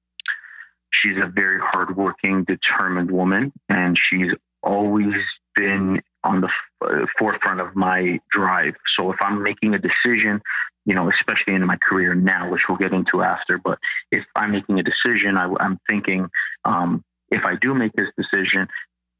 she's 0.91 1.17
a 1.17 1.27
very 1.27 1.59
hardworking, 1.59 2.43
determined 2.43 3.11
woman, 3.11 3.51
and 3.69 3.97
she's 3.99 4.31
always 4.61 5.13
been 5.55 6.01
on 6.23 6.41
the 6.41 6.47
f- 6.47 6.89
uh, 6.89 7.05
forefront 7.17 7.59
of 7.61 7.75
my 7.75 8.19
drive. 8.31 8.73
So 8.97 9.11
if 9.11 9.17
I'm 9.21 9.41
making 9.41 9.73
a 9.73 9.79
decision, 9.79 10.41
you 10.85 10.93
know, 10.95 11.09
especially 11.09 11.55
in 11.55 11.65
my 11.65 11.77
career 11.77 12.13
now, 12.13 12.51
which 12.51 12.61
we'll 12.67 12.77
get 12.77 12.93
into 12.93 13.21
after, 13.21 13.57
but 13.57 13.79
if 14.11 14.23
I'm 14.35 14.51
making 14.51 14.79
a 14.79 14.83
decision, 14.83 15.37
I, 15.37 15.45
am 15.59 15.79
thinking, 15.89 16.27
um, 16.65 17.03
if 17.29 17.43
I 17.45 17.55
do 17.59 17.73
make 17.73 17.93
this 17.93 18.09
decision, 18.17 18.67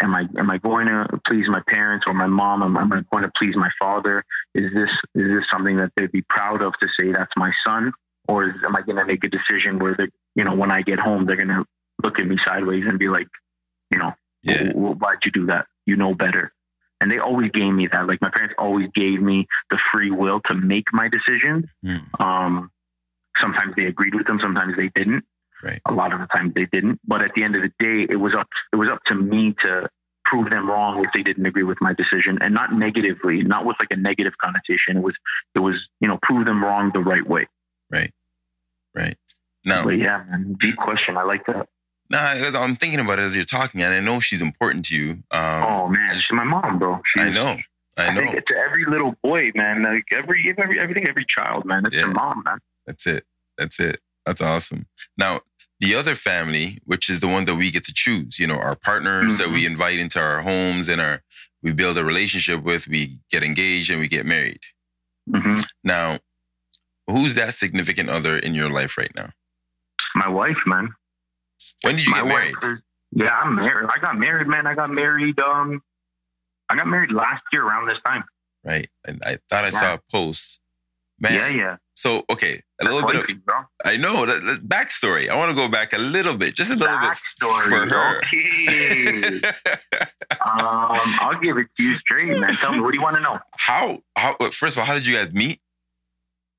am 0.01 0.15
I 0.15 0.27
am 0.37 0.49
I 0.49 0.57
going 0.57 0.87
to 0.87 1.07
please 1.27 1.45
my 1.47 1.61
parents 1.67 2.05
or 2.07 2.13
my 2.13 2.27
mom? 2.27 2.63
Am, 2.63 2.75
am 2.77 2.93
I 2.93 3.01
going 3.11 3.23
to 3.23 3.31
please 3.37 3.55
my 3.55 3.69
father? 3.79 4.23
Is 4.53 4.71
this 4.73 4.89
is 5.15 5.29
this 5.29 5.43
something 5.51 5.77
that 5.77 5.91
they'd 5.95 6.11
be 6.11 6.23
proud 6.29 6.61
of 6.61 6.73
to 6.81 6.87
say 6.99 7.11
that's 7.11 7.31
my 7.37 7.51
son, 7.67 7.91
or 8.27 8.49
is, 8.49 8.55
am 8.65 8.75
I 8.75 8.81
going 8.81 8.97
to 8.97 9.05
make 9.05 9.23
a 9.23 9.29
decision 9.29 9.79
where 9.79 9.95
they, 9.97 10.07
you 10.35 10.43
know, 10.43 10.55
when 10.55 10.71
I 10.71 10.81
get 10.81 10.99
home, 10.99 11.25
they're 11.25 11.35
going 11.35 11.47
to 11.49 11.65
look 12.03 12.19
at 12.19 12.27
me 12.27 12.37
sideways 12.47 12.83
and 12.87 12.99
be 12.99 13.07
like, 13.07 13.27
you 13.91 13.97
know, 13.97 14.13
Yeah. 14.43 14.57
"W- 14.57 14.73
w- 14.73 14.95
why'd 14.95 15.19
you 15.23 15.31
do 15.31 15.45
that? 15.47 15.65
You 15.85 15.95
know 15.95 16.13
better. 16.13 16.51
And 17.01 17.11
they 17.11 17.19
always 17.19 17.51
gave 17.51 17.73
me 17.73 17.87
that. 17.91 18.07
Like 18.07 18.21
my 18.21 18.29
parents 18.29 18.55
always 18.57 18.89
gave 18.95 19.21
me 19.21 19.47
the 19.69 19.79
free 19.91 20.11
will 20.11 20.41
to 20.47 20.55
make 20.55 20.85
my 20.93 21.09
decisions. 21.09 21.65
Hmm. 21.83 21.97
Um, 22.21 22.71
sometimes 23.41 23.75
they 23.75 23.85
agreed 23.85 24.15
with 24.15 24.27
them, 24.27 24.39
sometimes 24.41 24.75
they 24.77 24.89
didn't. 24.95 25.23
Right. 25.63 25.81
A 25.85 25.93
lot 25.93 26.13
of 26.13 26.19
the 26.19 26.27
times 26.27 26.53
they 26.53 26.65
didn't. 26.65 26.99
But 27.07 27.23
at 27.23 27.33
the 27.35 27.43
end 27.43 27.55
of 27.55 27.61
the 27.63 27.71
day, 27.79 28.05
it 28.09 28.17
was 28.17 28.33
up. 28.35 28.47
It 28.73 28.75
was 28.75 28.89
up 28.89 28.99
to 29.07 29.15
me 29.15 29.55
to 29.63 29.89
prove 30.25 30.49
them 30.49 30.67
wrong 30.69 31.03
if 31.03 31.11
they 31.13 31.21
didn't 31.23 31.45
agree 31.45 31.63
with 31.63 31.77
my 31.81 31.93
decision, 31.93 32.37
and 32.41 32.53
not 32.53 32.73
negatively, 32.73 33.41
not 33.43 33.65
with 33.65 33.75
like 33.79 33.89
a 33.91 33.95
negative 33.95 34.33
connotation. 34.41 34.97
It 34.97 35.03
was, 35.03 35.13
it 35.53 35.59
was, 35.59 35.75
you 35.99 36.07
know, 36.07 36.17
prove 36.21 36.45
them 36.45 36.63
wrong 36.63 36.91
the 36.93 36.99
right 36.99 37.25
way. 37.27 37.47
Right. 37.91 38.11
Right. 38.93 39.17
Now, 39.65 39.83
But 39.83 39.97
yeah, 39.97 40.23
man, 40.29 40.55
deep 40.59 40.77
question. 40.77 41.17
I 41.17 41.23
like 41.23 41.45
that. 41.47 41.67
nah, 42.09 42.33
'cause 42.35 42.55
I'm 42.55 42.75
thinking 42.75 42.99
about 42.99 43.19
it 43.19 43.23
as 43.23 43.35
you're 43.35 43.45
talking, 43.45 43.81
and 43.81 43.93
I 43.93 43.99
know 43.99 44.19
she's 44.19 44.41
important 44.41 44.85
to 44.85 44.95
you. 44.95 45.11
Um, 45.31 45.63
oh 45.63 45.87
man, 45.89 46.17
she's 46.17 46.35
my 46.35 46.43
mom, 46.43 46.79
bro. 46.79 47.01
She's, 47.13 47.23
I 47.25 47.29
know. 47.31 47.57
I 47.97 48.07
I, 48.07 48.13
know. 48.13 48.21
think 48.21 48.45
to 48.45 48.55
every 48.57 48.85
little 48.85 49.15
boy, 49.23 49.51
man, 49.55 49.83
like 49.83 50.03
every, 50.11 50.53
every, 50.57 50.79
everything, 50.79 51.07
every 51.07 51.25
child, 51.27 51.65
man, 51.65 51.85
it's 51.85 51.95
Yeah. 51.95 52.03
their 52.03 52.11
mom, 52.13 52.43
man. 52.45 52.59
That's 52.85 53.07
it. 53.07 53.25
That's 53.57 53.79
it. 53.79 53.99
That's 54.25 54.41
awesome. 54.41 54.87
Now, 55.17 55.41
the 55.79 55.93
other 55.95 56.15
family, 56.15 56.77
which 56.85 57.09
is 57.09 57.19
the 57.19 57.27
one 57.27 57.45
that 57.45 57.55
we 57.55 57.69
get 57.69 57.83
to 57.83 57.93
choose, 57.93 58.39
you 58.39 58.47
know, 58.47 58.57
our 58.57 58.75
partners 58.75 59.37
that 59.37 59.45
Mm-hmm. 59.45 59.53
we 59.53 59.65
invite 59.65 59.99
into 59.99 60.19
our 60.19 60.41
homes 60.41 60.87
and 60.89 60.99
our 61.01 61.21
we 61.61 61.71
build 61.71 61.97
a 61.97 62.05
relationship 62.05 62.63
with, 62.63 62.87
we 62.87 63.17
get 63.31 63.43
engaged 63.43 63.89
and 63.91 63.99
we 63.99 64.07
get 64.07 64.25
married. 64.25 64.61
hmm 65.29 65.57
Now, 65.83 66.19
who's 67.09 67.35
that 67.35 67.53
significant 67.53 68.09
other 68.09 68.37
in 68.37 68.53
your 68.53 68.69
life 68.69 68.97
right 68.97 69.11
now? 69.15 69.29
My 70.15 70.29
wife, 70.29 70.57
man. 70.65 70.89
When 71.81 71.95
did 71.95 72.05
you 72.05 72.11
my 72.11 72.19
get 72.19 72.27
married? 72.27 72.55
wife 72.61 72.79
yeah, 73.17 73.29
I'm 73.29 73.55
married. 73.55 73.89
I 73.89 73.97
got 73.99 74.17
married, 74.17 74.47
man. 74.47 74.67
I 74.67 74.75
got 74.75 74.89
married. 74.89 75.39
Um, 75.39 75.81
I 76.69 76.75
got 76.75 76.87
married 76.87 77.11
last 77.11 77.43
year 77.53 77.63
around 77.65 77.87
this 77.87 77.97
time. 78.05 78.23
Right. 78.63 78.89
And 79.05 79.21
I 79.23 79.37
thought 79.49 79.63
I 79.63 79.69
saw 79.69 79.93
a 79.93 79.99
post. 80.11 80.59
Man. 81.19 81.33
Yeah, 81.33 81.47
yeah. 81.47 81.75
So, 81.97 82.23
okay, 82.29 82.55
a 82.55 82.61
That's 82.83 82.93
little 82.93 83.07
bit 83.09 83.29
of, 83.29 83.45
bro. 83.45 83.55
I 83.85 83.95
know, 83.95 84.25
that, 84.25 84.41
that 84.41 84.67
backstory. 84.67 85.29
I 85.29 85.35
want 85.37 85.49
to 85.49 85.55
go 85.55 85.69
back 85.69 85.93
a 85.93 85.97
little 85.97 86.35
bit, 86.35 86.53
just 86.53 86.69
a 86.71 86.75
little 86.75 86.97
Backstory. 86.97 87.69
bit 87.69 87.89
for 87.89 87.95
her. 87.95 88.17
Okay. 88.17 89.41
um, 90.45 90.97
I'll 91.21 91.39
give 91.41 91.57
it 91.57 91.67
to 91.77 91.83
you 91.83 91.95
straight, 91.95 92.37
man. 92.37 92.53
Tell 92.55 92.73
me, 92.73 92.81
what 92.81 92.91
do 92.91 92.97
you 92.97 93.03
want 93.03 93.15
to 93.15 93.21
know? 93.21 93.39
how 93.57 93.99
how 94.17 94.35
first 94.51 94.75
of 94.75 94.79
all 94.79 94.85
how 94.85 94.93
did 94.93 95.05
you 95.07 95.15
guys 95.15 95.33
meet 95.33 95.59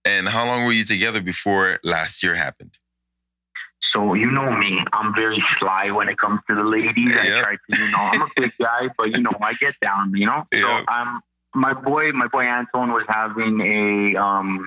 and 0.05 0.27
how 0.29 0.44
long 0.46 0.64
were 0.64 0.72
you 0.72 0.85
together 0.85 1.20
before 1.20 1.79
last 1.85 2.22
year 2.22 2.35
happened 2.35 2.79
So 3.92 4.14
you 4.14 4.31
know 4.31 4.51
me, 4.57 4.79
I'm 4.92 5.14
very 5.14 5.42
sly 5.59 5.90
when 5.90 6.09
it 6.09 6.18
comes 6.18 6.40
to 6.49 6.55
the 6.57 6.64
ladies. 6.64 7.11
Yeah. 7.11 7.38
I 7.38 7.42
try 7.42 7.53
to, 7.57 7.79
you 7.79 7.90
know, 7.92 7.99
I'm 7.99 8.22
a 8.22 8.29
big 8.37 8.53
guy, 8.61 8.88
but 8.96 9.11
you 9.12 9.20
know, 9.20 9.33
I 9.40 9.53
get 9.55 9.75
down, 9.81 10.12
you 10.14 10.27
know. 10.27 10.44
Yeah. 10.53 10.85
So 10.87 10.92
um, 10.92 11.20
my 11.55 11.72
boy, 11.75 12.12
my 12.12 12.27
boy 12.29 12.42
Anton 12.44 12.92
was 12.92 13.05
having 13.09 13.61
a 13.61 14.16
um 14.16 14.66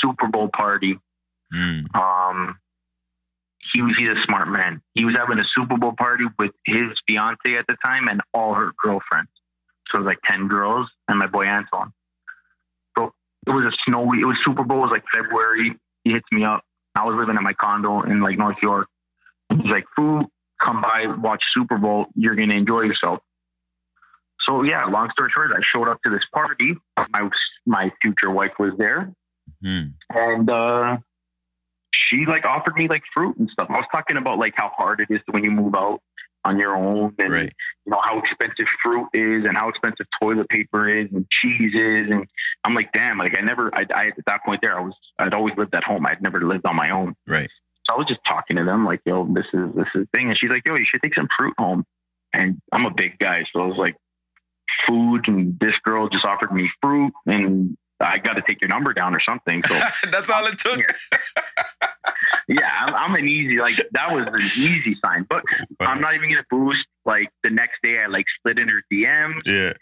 Super 0.00 0.28
Bowl 0.28 0.48
party. 0.52 0.98
Hmm. 1.52 1.80
Um, 1.94 2.58
he 3.72 3.82
was 3.82 3.94
he's 3.98 4.08
a 4.08 4.22
smart 4.26 4.48
man. 4.48 4.82
He 4.94 5.04
was 5.04 5.14
having 5.16 5.38
a 5.38 5.44
Super 5.54 5.76
Bowl 5.76 5.92
party 5.96 6.24
with 6.38 6.52
his 6.64 6.90
fiance 7.06 7.54
at 7.54 7.66
the 7.66 7.76
time 7.84 8.08
and 8.08 8.20
all 8.32 8.54
her 8.54 8.72
girlfriends. 8.82 9.30
So 9.88 9.98
it 9.98 10.02
was 10.02 10.06
like 10.06 10.20
ten 10.24 10.48
girls 10.48 10.88
and 11.08 11.18
my 11.18 11.26
boy 11.26 11.44
Anton. 11.44 11.92
So 12.96 13.12
it 13.46 13.50
was 13.50 13.64
a 13.64 13.76
snowy. 13.86 14.20
It 14.20 14.24
was 14.24 14.36
Super 14.44 14.64
Bowl. 14.64 14.78
It 14.78 14.80
was 14.82 14.90
like 14.90 15.04
February. 15.12 15.76
He 16.04 16.12
hits 16.12 16.26
me 16.32 16.44
up. 16.44 16.64
I 16.94 17.04
was 17.04 17.16
living 17.16 17.36
at 17.36 17.42
my 17.42 17.52
condo 17.52 18.02
in 18.02 18.20
like 18.20 18.38
North 18.38 18.56
York. 18.62 18.88
He's 19.50 19.70
like, 19.70 19.84
"Food, 19.96 20.26
come 20.62 20.80
by, 20.80 21.06
watch 21.18 21.42
Super 21.54 21.78
Bowl. 21.78 22.06
You're 22.14 22.34
gonna 22.34 22.54
enjoy 22.54 22.82
yourself." 22.82 23.20
So 24.48 24.62
yeah, 24.62 24.84
long 24.86 25.10
story 25.10 25.30
short, 25.32 25.50
I 25.52 25.60
showed 25.62 25.88
up 25.88 26.00
to 26.04 26.10
this 26.10 26.24
party. 26.32 26.74
My 26.96 27.28
my 27.66 27.92
future 28.02 28.30
wife 28.30 28.52
was 28.58 28.72
there 28.78 29.12
Hmm. 29.62 29.88
and 30.08 30.48
uh, 30.48 30.96
she 31.92 32.24
like 32.26 32.44
offered 32.44 32.76
me 32.76 32.88
like 32.88 33.02
fruit 33.12 33.36
and 33.38 33.48
stuff. 33.50 33.68
I 33.70 33.74
was 33.74 33.86
talking 33.92 34.16
about 34.16 34.38
like 34.38 34.54
how 34.56 34.70
hard 34.76 35.00
it 35.00 35.12
is 35.12 35.20
when 35.30 35.44
you 35.44 35.50
move 35.50 35.74
out 35.74 36.00
on 36.44 36.58
your 36.58 36.74
own, 36.74 37.14
and 37.18 37.32
right 37.32 37.52
you 37.84 37.90
know 37.90 38.00
how 38.02 38.18
expensive 38.18 38.66
fruit 38.82 39.08
is, 39.12 39.44
and 39.44 39.56
how 39.56 39.68
expensive 39.68 40.06
toilet 40.20 40.48
paper 40.48 40.88
is, 40.88 41.08
and 41.12 41.26
cheese 41.30 41.72
is, 41.74 42.10
and 42.10 42.26
I'm 42.64 42.74
like, 42.74 42.92
damn, 42.92 43.18
like 43.18 43.38
I 43.38 43.42
never, 43.42 43.74
I, 43.74 43.84
I 43.94 44.06
at 44.06 44.24
that 44.26 44.44
point 44.44 44.60
there, 44.62 44.78
I 44.78 44.82
was, 44.82 44.94
I'd 45.18 45.34
always 45.34 45.54
lived 45.56 45.74
at 45.74 45.84
home. 45.84 46.06
I'd 46.06 46.22
never 46.22 46.40
lived 46.40 46.66
on 46.66 46.76
my 46.76 46.90
own. 46.90 47.14
right 47.26 47.50
So 47.86 47.94
I 47.94 47.98
was 47.98 48.06
just 48.08 48.20
talking 48.26 48.56
to 48.56 48.64
them 48.64 48.84
like, 48.84 49.00
yo, 49.04 49.26
this 49.32 49.46
is 49.52 49.74
this 49.74 49.86
is 49.94 50.02
the 50.02 50.08
thing, 50.14 50.28
and 50.28 50.38
she's 50.38 50.50
like, 50.50 50.62
yo, 50.66 50.76
you 50.76 50.86
should 50.86 51.02
take 51.02 51.14
some 51.14 51.28
fruit 51.36 51.54
home. 51.58 51.84
And 52.32 52.60
I'm 52.72 52.86
a 52.86 52.94
big 52.94 53.18
guy, 53.18 53.44
so 53.52 53.60
I 53.60 53.66
was 53.66 53.76
like, 53.76 53.96
food, 54.86 55.26
and 55.26 55.58
this 55.60 55.74
girl 55.84 56.08
just 56.08 56.24
offered 56.24 56.52
me 56.52 56.70
fruit, 56.80 57.12
and 57.26 57.76
I 58.00 58.18
got 58.18 58.34
to 58.34 58.42
take 58.46 58.60
your 58.60 58.68
number 58.68 58.92
down 58.92 59.14
or 59.14 59.20
something. 59.20 59.62
So 59.66 59.78
that's 60.10 60.30
all 60.30 60.46
it 60.46 60.58
took 60.58 60.80
yeah, 62.48 62.70
I'm, 62.80 62.94
I'm 62.94 63.14
an 63.14 63.28
easy 63.28 63.58
like 63.58 63.76
that 63.92 64.12
was 64.12 64.26
an 64.26 64.40
easy 64.40 64.96
sign, 65.04 65.24
but 65.28 65.44
I'm 65.78 66.00
not 66.00 66.14
even 66.14 66.30
gonna 66.30 66.44
boost. 66.50 66.84
Like 67.04 67.28
the 67.42 67.50
next 67.50 67.78
day, 67.82 68.00
I 68.00 68.06
like 68.06 68.26
slid 68.42 68.58
in 68.58 68.68
her 68.68 68.82
DM, 68.92 69.34
yeah 69.46 69.72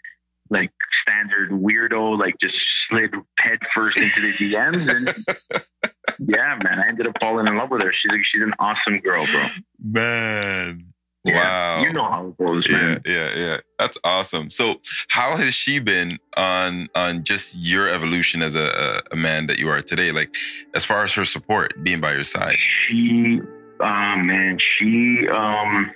like 0.51 0.71
standard 1.07 1.51
weirdo, 1.51 2.17
like 2.17 2.35
just 2.41 2.55
slid 2.89 3.13
head 3.37 3.59
first 3.73 3.97
into 3.97 4.21
the 4.21 4.33
DMs, 4.33 4.87
and 4.87 5.93
yeah, 6.19 6.57
man, 6.63 6.79
I 6.79 6.87
ended 6.87 7.07
up 7.07 7.19
falling 7.19 7.47
in 7.47 7.55
love 7.55 7.69
with 7.69 7.83
her. 7.83 7.91
She's 7.93 8.11
like, 8.11 8.21
she's 8.31 8.41
an 8.41 8.53
awesome 8.59 8.99
girl, 8.99 9.25
bro. 9.25 9.45
man 9.79 10.88
Yeah, 11.25 11.35
wow 11.35 11.81
you 11.81 11.91
know 11.91 12.09
how 12.09 12.27
it 12.27 12.37
goes, 12.37 12.65
yeah 12.69 12.77
man. 12.77 13.01
yeah 13.05 13.35
yeah 13.35 13.57
that's 13.77 13.97
awesome 14.05 14.49
so 14.49 14.75
how 15.09 15.35
has 15.35 15.53
she 15.53 15.79
been 15.79 16.17
on 16.37 16.87
on 16.95 17.23
just 17.25 17.57
your 17.57 17.89
evolution 17.89 18.41
as 18.41 18.55
a, 18.55 19.01
a, 19.11 19.15
man 19.17 19.47
that 19.47 19.59
you 19.59 19.67
are 19.69 19.81
today 19.81 20.11
like 20.13 20.33
as 20.75 20.85
far 20.85 21.03
as 21.03 21.11
her 21.13 21.25
support 21.25 21.73
being 21.83 21.99
by 21.99 22.13
your 22.13 22.23
side 22.23 22.57
She, 22.87 23.41
oh 23.81 24.15
man, 24.17 24.57
she, 24.59 25.27
um, 25.27 25.91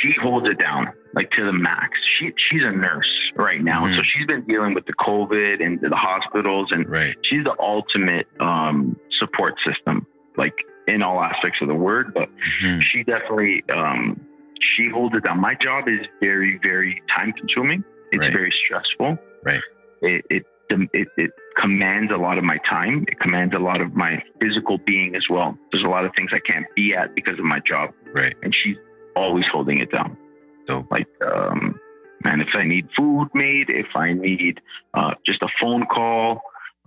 she 0.00 0.12
holds 0.20 0.46
it 0.48 0.58
down 0.58 0.92
like 1.14 1.30
to 1.32 1.44
the 1.44 1.52
max. 1.52 1.98
She 2.18 2.32
she's 2.36 2.62
a 2.64 2.70
nurse 2.70 3.10
right 3.34 3.60
now, 3.62 3.84
Mhm. 3.84 3.96
so 3.96 4.02
she's 4.02 4.26
been 4.26 4.42
dealing 4.46 4.74
with 4.74 4.86
the 4.86 4.92
COVID 4.94 5.64
and 5.64 5.80
the 5.80 5.94
hospitals, 5.96 6.68
and 6.70 6.88
Right. 6.88 7.16
she's 7.22 7.44
the 7.44 7.54
ultimate 7.58 8.26
um, 8.40 8.96
support 9.18 9.54
system, 9.66 10.06
like 10.36 10.54
in 10.90 11.02
all 11.02 11.22
aspects 11.22 11.58
of 11.62 11.68
the 11.68 11.74
word. 11.74 12.12
But 12.12 12.28
Mhm. 12.60 12.82
she 12.82 13.02
definitely 13.04 13.64
um, 13.70 14.20
she 14.60 14.88
holds 14.88 15.16
it 15.16 15.24
down. 15.24 15.40
My 15.40 15.54
job 15.54 15.88
is 15.88 16.00
very 16.20 16.58
very 16.62 17.02
time 17.16 17.32
consuming. 17.32 17.84
It's 18.12 18.20
Right. 18.24 18.32
very 18.32 18.52
stressful. 18.64 19.18
Right. 19.44 19.62
It, 20.02 20.24
it 20.30 20.46
it 20.92 21.08
it 21.16 21.30
commands 21.56 22.12
a 22.12 22.16
lot 22.16 22.38
of 22.38 22.44
my 22.44 22.58
time. 22.68 23.04
It 23.08 23.18
commands 23.20 23.54
a 23.54 23.58
lot 23.58 23.80
of 23.80 23.94
my 23.94 24.22
physical 24.40 24.78
being 24.78 25.14
as 25.16 25.26
well. 25.28 25.56
There's 25.72 25.84
a 25.84 25.88
lot 25.88 26.04
of 26.04 26.12
things 26.16 26.30
I 26.32 26.38
can't 26.40 26.66
be 26.76 26.94
at 26.94 27.14
because 27.14 27.38
of 27.38 27.44
my 27.44 27.60
job, 27.60 27.90
Right. 28.12 28.34
and 28.42 28.54
she's 28.54 28.76
always 29.16 29.44
holding 29.50 29.78
it 29.78 29.90
down. 29.90 30.16
So 30.68 30.86
Like, 30.90 31.08
um, 31.26 31.78
man, 32.24 32.40
if 32.40 32.48
I 32.54 32.62
need 32.62 32.88
food 32.96 33.28
made, 33.34 33.68
if 33.68 33.88
I 33.96 34.12
need 34.12 34.60
uh, 34.94 35.14
just 35.26 35.42
a 35.42 35.48
phone 35.60 35.86
call, 35.86 36.40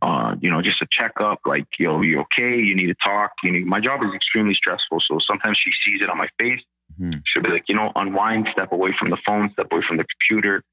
uh, 0.03 0.35
you 0.41 0.49
know, 0.51 0.61
just 0.61 0.81
a 0.81 0.87
checkup, 0.91 1.39
like, 1.45 1.67
yo, 1.79 2.01
you 2.01 2.19
okay? 2.21 2.55
You 2.57 2.75
need 2.75 2.87
to 2.87 2.95
talk. 3.03 3.31
You 3.43 3.51
need. 3.53 3.65
My 3.65 3.79
job 3.79 4.01
is 4.03 4.13
extremely 4.13 4.53
stressful, 4.53 4.99
so 5.07 5.17
sometimes 5.25 5.57
she 5.63 5.71
sees 5.83 6.01
it 6.01 6.09
on 6.09 6.17
my 6.17 6.27
face. 6.39 6.61
Mhm. 6.99 7.21
She'll 7.25 7.41
be 7.41 7.49
like, 7.51 7.67
you 7.69 7.75
know, 7.75 7.91
unwind, 7.95 8.47
step 8.51 8.71
away 8.71 8.91
from 8.99 9.09
the 9.09 9.17
phone, 9.25 9.49
step 9.53 9.67
away 9.71 9.81
from 9.87 9.97
the 9.97 10.05
computer. 10.13 10.63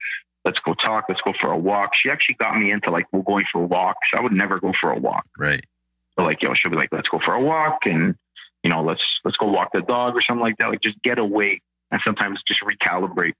Let's 0.45 0.59
go 0.61 0.75
talk. 0.75 1.05
Let's 1.09 1.21
go 1.23 1.33
for 1.41 1.51
a 1.53 1.57
walk. 1.57 1.95
She 1.95 2.11
actually 2.11 2.35
got 2.37 2.59
me 2.59 2.71
into 2.73 2.91
like, 2.91 3.07
we're 3.13 3.23
going 3.23 3.45
for 3.53 3.65
walks. 3.65 4.09
I 4.15 4.21
would 4.21 4.33
never 4.33 4.59
go 4.59 4.73
for 4.81 4.91
a 4.91 4.99
walk. 4.99 5.25
Right. 5.39 5.65
So 6.19 6.25
like, 6.25 6.43
yo, 6.43 6.53
she'll 6.55 6.71
be 6.71 6.77
like, 6.77 6.91
let's 6.93 7.09
go 7.09 7.21
for 7.25 7.35
a 7.35 7.41
walk 7.41 7.81
and, 7.85 8.17
you 8.65 8.71
know, 8.71 8.83
let's, 8.83 9.03
let's 9.25 9.37
go 9.37 9.47
walk 9.47 9.71
the 9.73 9.83
dog 9.83 10.15
or 10.17 10.23
something 10.23 10.43
like 10.43 10.57
that. 10.59 10.69
Like 10.71 10.81
just 10.83 11.01
get 11.03 11.19
away 11.19 11.61
and 11.91 12.01
sometimes 12.05 12.41
just 12.49 12.61
recalibrate. 12.63 13.35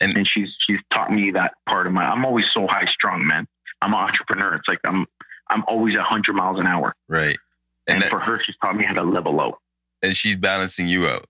And- 0.00 0.16
And, 0.16 0.26
she's, 0.28 0.48
she's 0.66 0.80
taught 0.94 1.10
me 1.12 1.30
that 1.32 1.54
part 1.68 1.86
of 1.86 1.92
my, 1.92 2.04
I'm 2.04 2.24
always 2.24 2.46
so 2.54 2.66
high 2.68 2.86
strung, 2.92 3.26
man. 3.26 3.46
I'm 3.82 3.92
an 3.92 3.98
entrepreneur. 4.00 4.54
It's 4.54 4.68
like, 4.68 4.80
I'm, 4.84 5.06
I'm 5.50 5.64
always 5.68 5.96
a 5.96 6.02
hundred 6.02 6.34
miles 6.34 6.58
an 6.60 6.66
hour. 6.66 6.94
Right. 7.08 7.38
And, 7.86 7.96
And 7.96 8.02
that, 8.02 8.10
for 8.10 8.20
her, 8.20 8.40
she's 8.44 8.56
taught 8.62 8.76
me 8.76 8.84
how 8.84 8.94
to 8.94 9.02
level 9.02 9.40
out. 9.40 9.58
and 10.02 10.16
she's 10.16 10.36
balancing 10.36 10.88
you 10.88 11.06
out. 11.06 11.26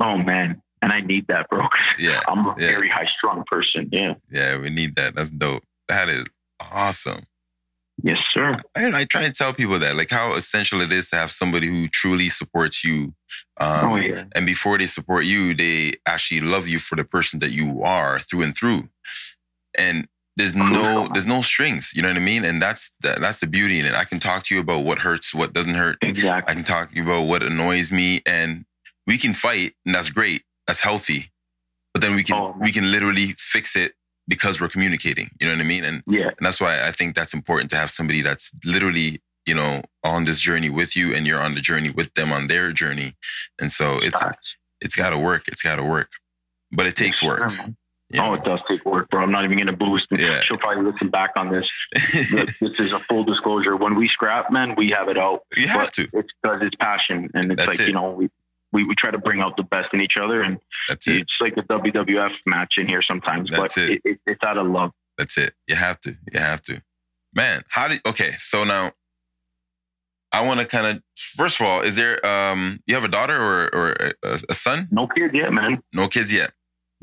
Oh 0.00 0.16
man. 0.18 0.62
And 0.80 0.92
I 0.92 1.00
need 1.00 1.26
that, 1.28 1.48
bro. 1.48 1.66
Yeah. 1.98 2.20
I'm 2.26 2.46
a 2.46 2.54
Yeah. 2.58 2.70
very 2.72 2.88
high 2.88 3.06
strung 3.18 3.44
person. 3.46 3.88
Yeah. 3.92 4.14
Yeah. 4.30 4.56
We 4.58 4.70
need 4.70 4.96
that. 4.96 5.14
That's 5.14 5.30
dope. 5.30 5.62
That 5.88 6.08
is 6.08 6.24
awesome. 6.72 7.24
Yes, 8.02 8.16
sir. 8.32 8.50
I, 8.76 8.90
I 9.00 9.04
try 9.04 9.22
and 9.22 9.34
tell 9.34 9.52
people 9.52 9.78
that, 9.78 9.94
like 9.94 10.10
how 10.10 10.34
essential 10.34 10.80
it 10.80 10.90
is 10.90 11.10
to 11.10 11.16
have 11.16 11.30
somebody 11.30 11.66
who 11.68 11.86
truly 11.88 12.28
supports 12.30 12.82
you. 12.82 13.14
Um, 13.60 13.92
oh 13.92 13.96
yeah. 13.96 14.24
And 14.34 14.46
before 14.46 14.78
they 14.78 14.86
support 14.86 15.24
you, 15.24 15.54
they 15.54 15.92
actually 16.06 16.40
love 16.40 16.66
you 16.66 16.78
for 16.78 16.96
the 16.96 17.04
person 17.04 17.38
that 17.40 17.50
you 17.50 17.82
are 17.82 18.18
through 18.18 18.42
and 18.42 18.56
through. 18.56 18.88
And 19.76 20.08
there's 20.36 20.54
no 20.54 21.08
there's 21.12 21.26
no 21.26 21.42
strings, 21.42 21.92
you 21.94 22.02
know 22.02 22.08
what 22.08 22.16
I 22.16 22.20
mean? 22.20 22.44
And 22.44 22.60
that's 22.60 22.92
that, 23.00 23.20
that's 23.20 23.40
the 23.40 23.46
beauty 23.46 23.78
in 23.78 23.84
it. 23.86 23.94
I 23.94 24.04
can 24.04 24.18
talk 24.20 24.44
to 24.44 24.54
you 24.54 24.60
about 24.60 24.84
what 24.84 24.98
hurts, 25.00 25.34
what 25.34 25.52
doesn't 25.52 25.74
hurt. 25.74 25.96
exactly. 26.02 26.50
I 26.50 26.54
can 26.54 26.64
talk 26.64 26.90
to 26.90 26.96
you 26.96 27.02
about 27.02 27.22
what 27.22 27.42
annoys 27.42 27.92
me, 27.92 28.22
and 28.26 28.64
we 29.06 29.18
can 29.18 29.34
fight, 29.34 29.72
and 29.84 29.94
that's 29.94 30.08
great. 30.10 30.42
That's 30.66 30.80
healthy. 30.80 31.30
But 31.92 32.00
then 32.00 32.14
we 32.14 32.22
can 32.22 32.36
Oh, 32.36 32.54
we 32.58 32.72
can 32.72 32.90
literally 32.90 33.34
fix 33.38 33.76
it 33.76 33.92
because 34.26 34.60
we're 34.60 34.68
communicating. 34.68 35.30
You 35.40 35.48
know 35.48 35.54
what 35.54 35.60
I 35.60 35.64
mean? 35.64 35.84
And 35.84 36.02
Yeah. 36.06 36.28
and 36.28 36.46
that's 36.46 36.60
why 36.60 36.86
I 36.86 36.92
think 36.92 37.14
that's 37.14 37.34
important 37.34 37.68
to 37.70 37.76
have 37.76 37.90
somebody 37.90 38.22
that's 38.22 38.52
literally, 38.64 39.20
you 39.44 39.54
know, 39.54 39.82
on 40.02 40.24
this 40.24 40.38
journey 40.40 40.70
with 40.70 40.96
you 40.96 41.14
and 41.14 41.26
you're 41.26 41.40
on 41.42 41.54
the 41.54 41.60
journey 41.60 41.90
with 41.90 42.14
them 42.14 42.32
on 42.32 42.46
their 42.46 42.72
journey. 42.72 43.14
And 43.60 43.70
so 43.70 43.98
it's 43.98 44.18
Facts. 44.18 44.56
it's 44.80 44.94
gotta 44.94 45.18
work. 45.18 45.48
It's 45.48 45.60
gotta 45.62 45.82
work. 45.84 46.10
But 46.70 46.86
it 46.86 46.96
takes 46.96 47.22
work. 47.22 47.52
You 48.12 48.20
Oh, 48.20 48.34
it 48.34 48.44
does 48.44 48.60
take 48.70 48.84
work, 48.84 49.08
bro. 49.10 49.22
I'm 49.22 49.30
not 49.32 49.44
even 49.44 49.58
gonna 49.58 49.72
boost. 49.76 50.06
Yeah. 50.10 50.40
She'll 50.42 50.58
probably 50.58 50.90
listen 50.90 51.08
back 51.08 51.30
on 51.36 51.50
this. 51.50 51.66
this 51.94 52.80
is 52.80 52.92
a 52.92 52.98
full 53.00 53.24
disclosure. 53.24 53.76
When 53.76 53.94
we 53.96 54.08
scrap, 54.08 54.50
man, 54.52 54.74
we 54.76 54.90
have 54.96 55.08
it 55.08 55.18
out. 55.18 55.42
you 55.56 55.66
have 55.68 55.84
But 55.86 55.92
to. 55.94 56.02
It's 56.12 56.28
because 56.42 56.60
it's 56.62 56.76
passion, 56.76 57.30
and 57.34 57.52
it's 57.52 57.56
That's 57.64 57.78
like 57.78 57.80
it. 57.80 57.88
you 57.88 57.94
know 57.94 58.10
we, 58.12 58.28
we 58.72 58.84
we 58.84 58.94
try 58.94 59.10
to 59.10 59.18
bring 59.18 59.40
out 59.40 59.56
the 59.56 59.62
best 59.62 59.88
in 59.92 60.00
each 60.00 60.16
other, 60.16 60.42
and 60.42 60.58
That's 60.88 61.06
it. 61.08 61.20
it's 61.22 61.32
like 61.40 61.54
a 61.56 61.62
WWF 61.62 62.32
match 62.46 62.74
in 62.78 62.86
here 62.88 63.02
sometimes. 63.02 63.50
That's 63.50 63.74
but 63.74 63.82
it. 63.90 64.00
it, 64.04 64.18
it's 64.26 64.42
out 64.44 64.58
of 64.58 64.66
love. 64.66 64.92
That's 65.18 65.36
it. 65.38 65.54
You 65.66 65.76
have 65.76 66.00
to. 66.02 66.16
You 66.32 66.38
have 66.40 66.62
to. 66.62 66.82
Man, 67.34 67.62
how 67.68 67.88
did 67.88 68.00
okay, 68.06 68.32
so 68.38 68.64
now 68.64 68.92
I 70.32 70.40
want 70.42 70.60
to 70.60 70.66
kind 70.66 70.86
of 70.86 71.02
first 71.16 71.60
of 71.60 71.66
all, 71.66 71.80
is 71.82 71.96
there 71.96 72.24
um 72.26 72.80
you 72.86 72.94
have 72.94 73.04
a 73.04 73.08
daughter 73.08 73.36
or 73.40 73.74
or 73.74 74.12
a, 74.22 74.38
a 74.48 74.54
son? 74.54 74.88
No 74.90 75.06
kids 75.06 75.32
yet, 75.34 75.52
man. 75.52 75.82
No 75.92 76.08
kids 76.08 76.32
yet. 76.32 76.52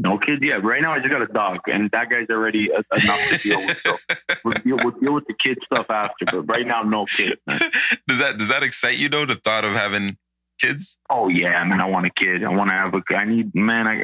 No 0.02 0.18
kids 0.18 0.42
yet. 0.42 0.64
Right 0.64 0.82
now, 0.82 0.94
I 0.94 1.00
just 1.00 1.10
got 1.10 1.22
a 1.22 1.28
dog, 1.28 1.60
and 1.68 1.92
that 1.92 2.10
guy's 2.10 2.28
already 2.30 2.70
enough 2.72 3.30
to 3.30 3.38
deal 3.38 3.60
with. 3.60 3.78
So 3.80 3.98
we'll 4.46 4.54
deal, 4.54 4.78
we'll 4.82 4.98
deal 5.00 5.14
with 5.14 5.26
the 5.28 5.34
kid 5.44 5.58
stuff 5.66 5.88
after. 5.90 6.26
But 6.26 6.44
right 6.44 6.66
now, 6.66 6.84
no 6.84 7.06
kids. 7.06 7.36
Man. 7.46 7.60
does 8.08 8.20
that 8.20 8.38
does 8.38 8.48
that 8.48 8.64
excite 8.64 8.98
you 8.98 9.10
though? 9.10 9.26
The 9.26 9.36
thought 9.36 9.66
of 9.66 9.74
having 9.74 10.18
kids? 10.62 10.98
Oh 11.10 11.28
yeah, 11.28 11.62
man. 11.66 11.82
I 11.82 11.86
want 11.86 12.06
a 12.06 12.12
kid. 12.12 12.46
I 12.46 12.50
want 12.50 12.70
to 12.70 12.76
have 12.76 12.94
a. 12.94 13.02
I 13.14 13.26
need 13.26 13.54
man. 13.54 13.88
I 13.88 14.02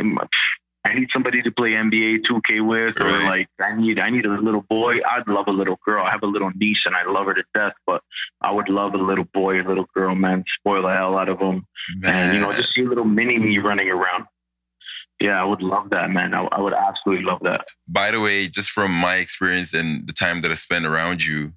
I 0.87 0.93
need 0.93 1.07
somebody 1.13 1.41
to 1.41 1.51
play 1.51 1.71
NBA 1.71 2.25
2K 2.29 2.63
with, 2.67 2.99
or 3.01 3.05
Right. 3.05 3.25
like 3.25 3.49
I 3.59 3.75
need 3.75 3.97
I 3.97 4.09
need 4.09 4.25
a 4.25 4.29
little 4.29 4.65
boy. 4.69 4.95
I'd 5.09 5.27
love 5.27 5.47
a 5.47 5.51
little 5.51 5.79
girl. 5.85 6.05
I 6.05 6.11
have 6.11 6.23
a 6.23 6.27
little 6.27 6.51
niece, 6.55 6.81
and 6.85 6.93
I 6.95 7.09
love 7.09 7.25
her 7.27 7.33
to 7.35 7.43
death. 7.53 7.73
But 7.87 8.01
I 8.41 8.51
would 8.51 8.67
love 8.67 8.93
a 8.95 8.97
little 8.97 9.25
boy, 9.33 9.61
a 9.61 9.63
little 9.65 9.87
girl, 9.95 10.13
man. 10.13 10.43
Spoil 10.59 10.83
the 10.83 10.93
hell 10.93 11.17
out 11.17 11.29
of 11.29 11.39
them, 11.39 11.65
and 12.03 12.33
you 12.33 12.41
know, 12.41 12.53
just 12.53 12.69
see 12.75 12.83
a 12.83 12.87
little 12.89 13.05
mini 13.05 13.39
me 13.39 13.57
running 13.59 13.89
around. 13.89 14.25
Yeah, 15.19 15.41
I 15.41 15.45
would 15.45 15.61
love 15.61 15.89
that, 15.91 16.09
man. 16.11 16.33
I, 16.33 16.43
I 16.51 16.59
would 16.59 16.73
absolutely 16.73 17.23
love 17.25 17.39
that. 17.43 17.67
By 17.87 18.11
the 18.11 18.19
way, 18.19 18.47
just 18.47 18.69
from 18.69 18.91
my 18.91 19.15
experience 19.15 19.73
and 19.73 20.05
the 20.07 20.13
time 20.13 20.41
that 20.41 20.51
I 20.51 20.55
spent 20.55 20.85
around 20.85 21.23
you, 21.23 21.53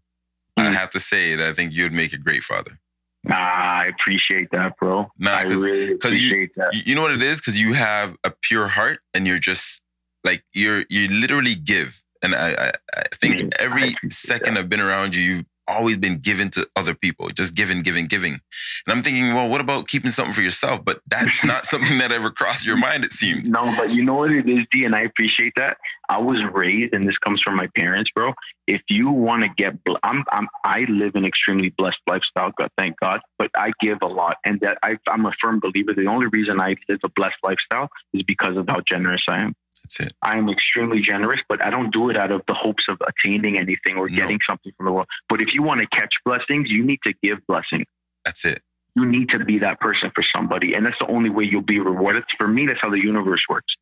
I 0.57 0.62
Mm. 0.71 0.73
have 0.75 0.90
to 0.90 1.01
say 1.01 1.35
that 1.37 1.49
I 1.49 1.53
think 1.53 1.73
you'd 1.73 1.92
make 1.92 2.12
a 2.12 2.18
great 2.18 2.42
father. 2.42 2.79
Nah, 3.25 3.35
I 3.37 3.87
appreciate 3.87 4.49
that, 4.53 4.77
bro. 4.79 5.09
Nah, 5.18 5.37
I 5.38 5.42
'cause- 5.44 5.55
really 5.66 5.99
'cause 5.99 6.14
you- 6.14 6.29
appreciate 6.29 6.55
that. 6.57 6.87
You, 6.87 6.94
know 6.94 7.03
what 7.03 7.11
it 7.12 7.23
is? 7.23 7.38
Because 7.38 7.59
you 7.61 7.73
have 7.75 8.16
a 8.25 8.31
pure 8.42 8.68
heart 8.68 9.01
and 9.12 9.27
you're 9.27 9.38
just 9.40 9.83
like 10.25 10.44
you're 10.53 10.85
you 10.88 11.09
literally 11.09 11.55
give. 11.55 12.03
And 12.23 12.35
I 12.35 12.51
I, 12.66 12.73
I 12.97 13.03
think 13.21 13.38
Mm, 13.40 13.55
I 13.61 13.62
every 13.64 13.83
appreciate 13.92 14.12
second 14.12 14.55
that. 14.55 14.61
I've 14.61 14.68
been 14.68 14.81
around 14.81 15.14
you, 15.16 15.23
you've 15.23 15.44
always 15.68 15.96
been 15.96 16.18
given 16.18 16.50
to 16.50 16.68
other 16.76 16.94
people, 16.94 17.28
just 17.28 17.54
giving, 17.54 17.83
giving, 17.83 18.07
giving. 18.07 18.33
And 18.33 18.40
I'm 18.88 19.02
thinking, 19.02 19.35
well, 19.35 19.48
what 19.48 19.61
about 19.61 19.87
keeping 19.88 20.11
something 20.11 20.35
for 20.35 20.42
yourself? 20.42 20.85
But 20.85 21.00
that's 21.07 21.44
not 21.44 21.64
something 21.72 21.98
that 21.98 22.11
ever 22.11 22.31
crossed 22.31 22.66
your 22.66 22.76
mind. 22.76 23.04
It 23.04 23.12
seems. 23.12 23.48
No, 23.48 23.72
but 23.76 23.90
you 23.90 24.02
know 24.02 24.14
what 24.14 24.31
it 24.31 24.48
is, 24.48 24.61
D, 24.72 24.85
and 24.85 24.94
I 24.94 25.02
appreciate 25.02 25.52
that. 25.57 25.76
I 26.09 26.18
was 26.18 26.38
raised, 26.52 26.94
and 26.94 27.07
this 27.07 27.18
comes 27.18 27.42
from 27.44 27.57
my 27.57 27.68
parents, 27.76 28.11
bro. 28.14 28.33
If 28.66 28.81
you 28.88 29.11
want 29.11 29.42
to 29.42 29.48
get, 29.57 29.83
bl- 29.85 29.96
I'm, 30.02 30.24
I'm, 30.33 30.48
I 30.64 30.87
live 30.88 31.14
an 31.14 31.24
extremely 31.24 31.72
blessed 31.76 31.98
lifestyle, 32.07 32.52
God, 32.59 32.70
thank 32.78 32.98
God. 32.98 33.20
But 33.38 33.50
I 33.54 33.72
give 33.81 33.98
a 34.02 34.07
lot, 34.07 34.37
and 34.44 34.59
that 34.61 34.78
I, 34.83 34.96
I'm 35.09 35.26
a 35.26 35.33
firm 35.40 35.61
believer. 35.61 35.92
The 35.94 36.07
only 36.07 36.26
reason 36.26 36.61
I 36.61 36.76
live 36.88 37.00
a 37.04 37.09
blessed 37.11 37.37
lifestyle 37.42 37.88
is 38.14 38.22
because 38.22 38.57
of 38.57 38.66
how 38.68 38.81
generous 38.81 39.22
I 39.28 39.40
am. 39.40 39.54
That's 39.88 40.01
it. 40.01 40.12
I 40.22 40.37
am 40.37 40.51
extremely 40.51 41.01
generous, 41.01 41.40
but 41.48 41.64
I 41.64 41.70
don't 41.70 41.90
do 41.90 42.11
it 42.11 42.16
out 42.16 42.31
of 42.31 42.42
the 42.46 42.53
hopes 42.53 42.85
of 42.90 42.98
attaining 43.07 43.57
anything 43.57 43.96
or 43.96 44.09
No. 44.11 44.16
getting 44.16 44.38
something 44.46 44.70
from 44.77 44.85
the 44.85 44.92
world. 44.92 45.07
But 45.31 45.40
if 45.40 45.55
you 45.55 45.62
want 45.62 45.81
to 45.81 45.87
catch 45.87 46.12
blessings, 46.27 46.68
you 46.68 46.85
need 46.85 47.01
to 47.07 47.14
give 47.22 47.38
blessings. 47.46 47.87
That's 48.22 48.44
it. 48.44 48.61
You 48.94 49.07
need 49.07 49.31
to 49.31 49.38
be 49.42 49.59
that 49.61 49.81
person 49.81 50.11
for 50.14 50.22
somebody, 50.37 50.74
and 50.74 50.85
that's 50.85 50.98
the 51.01 51.07
only 51.07 51.31
way 51.31 51.44
you'll 51.44 51.62
be 51.62 51.79
rewarded. 51.79 52.24
For 52.37 52.46
me, 52.46 52.66
that's 52.66 52.81
how 52.83 52.90
the 52.90 52.98
universe 52.98 53.40
works. 53.48 53.72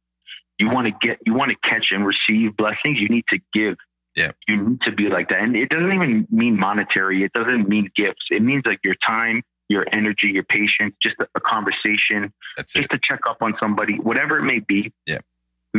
You 0.58 0.70
want 0.70 0.86
to 0.86 1.06
get, 1.06 1.18
you 1.26 1.34
want 1.34 1.50
to 1.50 1.56
catch 1.68 1.88
and 1.90 2.06
receive 2.06 2.56
blessings. 2.56 2.98
You 3.00 3.08
need 3.08 3.24
to 3.30 3.40
give. 3.52 3.76
Yeah. 4.14 4.30
You 4.46 4.56
need 4.56 4.80
to 4.82 4.92
be 4.92 5.08
like 5.08 5.28
that, 5.30 5.40
and 5.40 5.56
it 5.56 5.70
doesn't 5.70 5.92
even 5.92 6.28
mean 6.30 6.56
monetary. 6.58 7.24
It 7.24 7.32
doesn't 7.32 7.68
mean 7.68 7.90
gifts. 7.96 8.26
It 8.30 8.42
means 8.42 8.62
like 8.64 8.78
your 8.84 8.94
time, 9.06 9.42
your 9.68 9.84
energy, 9.90 10.28
your 10.28 10.44
patience, 10.44 10.94
just 11.02 11.16
a, 11.18 11.26
a 11.34 11.40
conversation, 11.40 12.32
That's 12.56 12.74
just 12.74 12.84
it. 12.84 12.90
to 12.92 13.00
check 13.02 13.20
up 13.28 13.38
on 13.42 13.54
somebody, 13.60 13.94
whatever 13.98 14.38
it 14.38 14.44
may 14.44 14.60
be. 14.60 14.92
Yeah. 15.06 15.18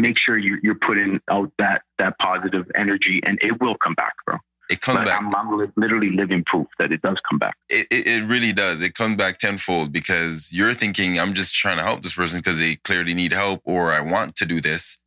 Make 0.02 0.18
sure 0.18 0.38
you, 0.38 0.60
you're 0.62 0.76
putting 0.76 1.20
out 1.30 1.52
that 1.60 1.82
that 1.98 2.18
positive 2.20 2.66
energy, 2.76 3.22
and 3.26 3.40
it 3.42 3.60
will 3.60 3.76
come 3.76 3.96
back, 3.96 4.14
bro. 4.26 4.38
It 4.70 4.82
comes 4.82 5.00
But 5.00 5.06
back. 5.06 5.22
I'm, 5.22 5.34
I'm 5.34 5.72
literally 5.78 6.12
living 6.12 6.44
proof 6.46 6.68
that 6.78 6.92
it 6.92 7.02
does 7.02 7.18
come 7.30 7.40
back. 7.40 7.56
It, 7.70 7.88
it, 7.90 8.08
it 8.08 8.24
really 8.26 8.52
does. 8.52 8.82
It 8.82 8.96
comes 8.96 9.16
back 9.16 9.38
tenfold 9.38 9.94
because 9.94 10.52
you're 10.52 10.74
thinking, 10.74 11.20
I'm 11.20 11.34
just 11.34 11.56
trying 11.56 11.78
to 11.78 11.84
help 11.84 12.04
this 12.04 12.14
person 12.14 12.40
because 12.40 12.60
they 12.60 12.76
clearly 12.76 13.14
need 13.14 13.32
help 13.32 13.62
or 13.64 13.94
I 13.94 14.02
want 14.02 14.36
to 14.36 14.46
do 14.46 14.60
this. 14.60 15.00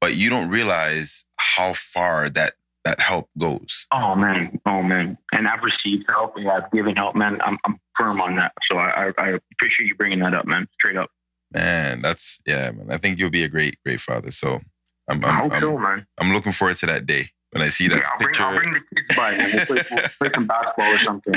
But 0.00 0.14
you 0.14 0.30
don't 0.30 0.48
realize 0.48 1.24
how 1.38 1.72
far 1.72 2.28
that, 2.30 2.54
that 2.84 3.00
help 3.00 3.30
goes. 3.36 3.86
Oh 3.92 4.14
man, 4.14 4.60
oh 4.66 4.82
man, 4.82 5.18
and 5.32 5.48
I've 5.48 5.62
received 5.62 6.04
help. 6.08 6.34
Yeah, 6.36 6.60
I've 6.62 6.70
given 6.70 6.94
help, 6.94 7.16
man. 7.16 7.40
I'm, 7.42 7.58
I'm 7.64 7.80
firm 7.98 8.20
on 8.20 8.36
that. 8.36 8.52
So 8.70 8.76
I, 8.76 9.06
I, 9.06 9.12
I 9.18 9.38
appreciate 9.52 9.88
you 9.88 9.94
bringing 9.96 10.20
that 10.20 10.34
up, 10.34 10.46
man. 10.46 10.68
Straight 10.74 10.96
up. 10.96 11.10
Man, 11.52 12.02
that's, 12.02 12.40
yeah, 12.46 12.70
man. 12.72 12.90
I 12.90 12.98
think 12.98 13.18
you'll 13.18 13.30
be 13.30 13.44
a 13.44 13.48
great, 13.48 13.76
great 13.84 14.00
father. 14.00 14.30
So 14.30 14.60
I'm, 15.08 15.24
I'm, 15.24 15.52
I'm, 15.52 15.60
so, 15.60 15.78
man. 15.78 16.06
I'm 16.18 16.32
looking 16.32 16.52
forward 16.52 16.76
to 16.78 16.86
that 16.86 17.06
day 17.06 17.30
when 17.50 17.62
I 17.62 17.68
see 17.68 17.86
that 17.88 17.96
Yeah, 17.96 18.08
I'll, 18.10 18.18
bring, 18.18 18.28
picture. 18.28 18.42
I'll 18.42 18.56
bring 18.56 18.72
the 18.72 18.80
kids 18.80 19.16
by, 19.16 19.36
man. 19.36 19.50
We'll 19.54 19.66
play, 19.66 19.84
we'll 19.90 20.08
play 20.18 20.30
some 20.34 20.46
basketball 20.46 20.92
or 20.92 20.98
something. 20.98 21.34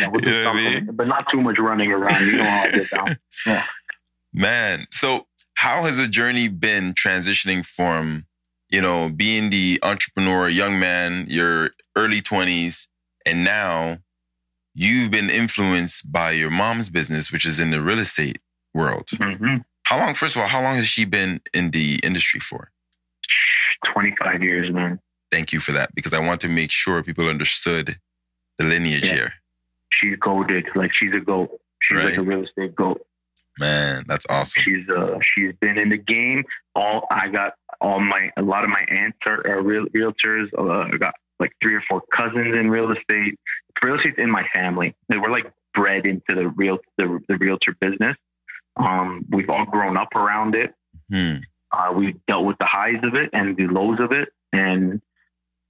Yeah, 0.00 0.08
we'll 0.08 0.20
do 0.22 0.30
You 0.30 0.42
know 0.44 0.50
what 0.50 0.56
I 0.56 0.80
mean? 0.80 0.88
but 0.92 1.06
not 1.08 1.30
too 1.30 1.40
much 1.40 1.58
running 1.58 1.92
around. 1.92 2.26
You 2.26 2.38
know 2.38 2.44
how 2.44 2.60
I 2.62 2.70
get 2.70 2.90
down. 2.90 3.16
Yeah. 3.46 3.64
Man, 4.32 4.86
so 4.90 5.26
how 5.54 5.82
has 5.82 5.96
the 5.96 6.06
journey 6.06 6.48
been 6.48 6.94
transitioning 6.94 7.66
from, 7.66 8.26
you 8.70 8.80
know, 8.80 9.08
being 9.08 9.50
the 9.50 9.80
entrepreneur, 9.82 10.48
young 10.48 10.78
man, 10.78 11.26
your 11.28 11.70
early 11.96 12.22
20s, 12.22 12.86
and 13.26 13.42
now 13.44 13.98
you've 14.72 15.10
been 15.10 15.28
influenced 15.28 16.10
by 16.10 16.30
your 16.30 16.50
mom's 16.50 16.88
business, 16.88 17.32
which 17.32 17.44
is 17.44 17.58
in 17.58 17.70
the 17.72 17.80
real 17.80 17.98
estate 17.98 18.38
world. 18.74 19.08
hmm 19.16 19.56
How 19.84 19.98
long, 19.98 20.14
first 20.14 20.36
of 20.36 20.42
all, 20.42 20.48
how 20.48 20.62
long 20.62 20.76
has 20.76 20.86
she 20.86 21.04
been 21.04 21.40
in 21.52 21.70
the 21.72 22.00
industry 22.02 22.40
for? 22.40 22.70
25 23.92 24.42
years, 24.42 24.70
man. 24.72 25.00
Thank 25.30 25.52
you 25.52 25.60
for 25.60 25.72
that 25.72 25.94
because 25.94 26.12
I 26.12 26.20
want 26.20 26.40
to 26.42 26.48
make 26.48 26.70
sure 26.70 27.02
people 27.02 27.28
understood 27.28 27.96
the 28.58 28.64
lineage 28.64 29.06
Yeah. 29.06 29.14
here. 29.14 29.32
She's 29.92 30.16
goaded. 30.16 30.66
Like 30.74 30.92
she's 30.94 31.12
a 31.14 31.20
goat. 31.20 31.50
She's 31.82 31.98
like 31.98 32.16
a 32.16 32.22
real 32.22 32.44
estate 32.44 32.74
goat. 32.74 33.04
Man, 33.58 34.04
that's 34.06 34.26
awesome. 34.30 34.62
She's 34.62 34.88
uh 34.88 35.18
she's 35.22 35.52
been 35.60 35.76
in 35.78 35.88
the 35.90 35.96
game. 35.98 36.44
All 36.74 37.06
I 37.10 37.28
got 37.28 37.54
all 37.80 38.00
my 38.00 38.30
a 38.36 38.42
lot 38.42 38.64
of 38.64 38.70
my 38.70 38.84
aunts 38.88 39.18
are, 39.26 39.44
are 39.46 39.62
real 39.62 39.86
realtors. 39.86 40.46
Uh, 40.56 40.88
I 40.92 40.96
got 40.96 41.14
like 41.38 41.52
three 41.62 41.74
or 41.74 41.82
four 41.88 42.02
cousins 42.14 42.54
in 42.56 42.70
real 42.70 42.90
estate. 42.92 43.38
Real 43.82 43.96
estate's 43.96 44.18
in 44.18 44.30
my 44.30 44.46
family. 44.54 44.94
They 45.08 45.16
were 45.18 45.30
like 45.30 45.52
bred 45.74 46.06
into 46.06 46.34
the 46.34 46.48
real 46.48 46.78
the, 46.96 47.18
the 47.28 47.36
realtor 47.36 47.76
business. 47.80 48.16
Um, 48.76 49.24
we've 49.30 49.50
all 49.50 49.66
grown 49.66 49.96
up 49.96 50.14
around 50.14 50.54
it. 50.54 50.74
Hmm. 51.10 51.36
Uh, 51.72 51.92
we've 51.94 52.18
dealt 52.26 52.44
with 52.44 52.58
the 52.58 52.66
highs 52.66 52.98
of 53.02 53.14
it 53.14 53.30
and 53.32 53.56
the 53.56 53.66
lows 53.66 54.00
of 54.00 54.12
it, 54.12 54.32
and 54.52 55.00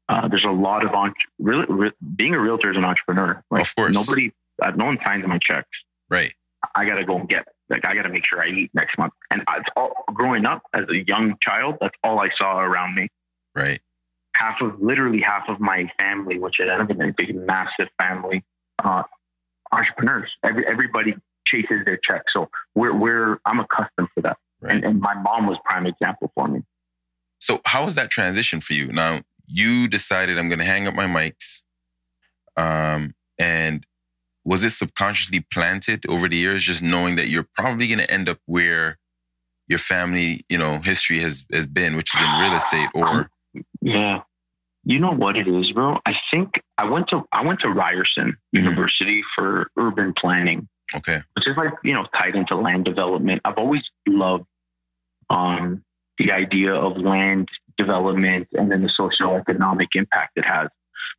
uh, 0.08 0.28
there's 0.28 0.44
a 0.44 0.50
lot 0.50 0.84
of 0.84 0.92
entre- 0.92 1.14
really, 1.38 1.66
re- 1.68 1.92
being 2.16 2.34
a 2.34 2.38
realtor 2.40 2.70
is 2.70 2.76
an 2.76 2.84
entrepreneur. 2.84 3.42
Like 3.50 3.62
Of 3.62 3.76
course. 3.76 3.94
nobody, 3.94 4.32
uh, 4.62 4.70
no 4.70 4.86
one 4.86 4.98
signs 5.04 5.26
my 5.26 5.38
checks. 5.38 5.68
Right. 6.08 6.34
I 6.74 6.84
got 6.84 6.96
to 6.96 7.04
go 7.04 7.18
and 7.18 7.28
get, 7.28 7.46
like, 7.68 7.86
I 7.86 7.94
got 7.94 8.02
to 8.02 8.08
make 8.08 8.24
sure 8.26 8.42
I 8.42 8.48
eat 8.48 8.70
next 8.74 8.98
month. 8.98 9.12
And 9.30 9.42
it's 9.56 9.68
all 9.76 9.92
growing 10.12 10.46
up 10.46 10.62
as 10.74 10.84
a 10.90 11.06
young 11.06 11.36
child. 11.40 11.76
That's 11.80 11.94
all 12.02 12.18
I 12.18 12.28
saw 12.36 12.58
around 12.60 12.94
me. 12.94 13.08
Right. 13.54 13.80
Half 14.34 14.60
of, 14.62 14.80
literally 14.80 15.20
half 15.20 15.48
of 15.48 15.60
my 15.60 15.90
family, 15.98 16.38
which 16.38 16.60
is 16.60 16.68
a 16.68 17.12
big, 17.16 17.34
massive 17.34 17.88
family, 17.98 18.42
uh, 18.82 19.02
entrepreneurs. 19.72 20.30
Every, 20.42 20.66
everybody 20.66 21.14
chases 21.50 21.84
their 21.84 21.98
check. 22.08 22.22
So 22.34 22.48
we're, 22.74 22.96
we're, 22.96 23.38
I'm 23.44 23.60
accustomed 23.60 24.08
to 24.16 24.22
that. 24.22 24.36
Right. 24.60 24.74
And, 24.74 24.84
and 24.84 25.00
my 25.00 25.14
mom 25.14 25.46
was 25.46 25.58
prime 25.64 25.86
example 25.86 26.30
for 26.34 26.46
me. 26.48 26.62
So 27.40 27.60
how 27.64 27.86
was 27.86 27.94
that 27.94 28.10
transition 28.10 28.60
for 28.60 28.74
you? 28.74 28.92
Now 28.92 29.22
you 29.46 29.88
decided 29.88 30.38
I'm 30.38 30.48
going 30.48 30.58
to 30.58 30.64
hang 30.64 30.86
up 30.86 30.94
my 30.94 31.06
mics, 31.06 31.62
um, 32.56 33.14
and 33.38 33.86
was 34.44 34.62
it 34.62 34.70
subconsciously 34.70 35.46
planted 35.52 36.06
over 36.08 36.28
the 36.28 36.36
years, 36.36 36.64
just 36.64 36.82
knowing 36.82 37.16
that 37.16 37.28
you're 37.28 37.48
probably 37.56 37.86
going 37.88 37.98
to 37.98 38.10
end 38.10 38.28
up 38.28 38.38
where 38.46 38.98
your 39.68 39.78
family, 39.78 40.42
you 40.48 40.58
know, 40.58 40.78
history 40.78 41.20
has 41.20 41.44
has 41.52 41.66
been, 41.66 41.96
which 41.96 42.14
is 42.14 42.20
in 42.20 42.40
real 42.40 42.54
estate, 42.54 42.88
or 42.94 43.30
Yeah. 43.80 44.22
You 44.84 44.98
know 44.98 45.12
what 45.12 45.36
it 45.36 45.46
is, 45.46 45.72
bro? 45.72 45.98
I 46.06 46.14
think 46.32 46.62
I 46.78 46.88
went 46.88 47.08
to 47.08 47.22
I 47.32 47.44
went 47.44 47.60
to 47.60 47.68
Ryerson 47.68 48.36
University 48.52 49.22
for 49.34 49.70
urban 49.76 50.14
planning, 50.18 50.68
okay, 50.94 51.22
which 51.34 51.46
is 51.46 51.56
like, 51.56 51.72
you 51.84 51.94
know, 51.94 52.06
tied 52.18 52.34
into 52.34 52.56
land 52.56 52.84
development. 52.84 53.40
I've 53.44 53.58
always 53.58 53.82
loved 54.06 54.46
um 55.28 55.84
the 56.18 56.32
idea 56.32 56.74
of 56.74 56.98
land 56.98 57.48
development 57.78 58.48
and 58.52 58.70
then 58.70 58.82
the 58.82 58.90
socioeconomic 58.98 59.88
impact 59.94 60.36
it 60.36 60.44
has. 60.44 60.68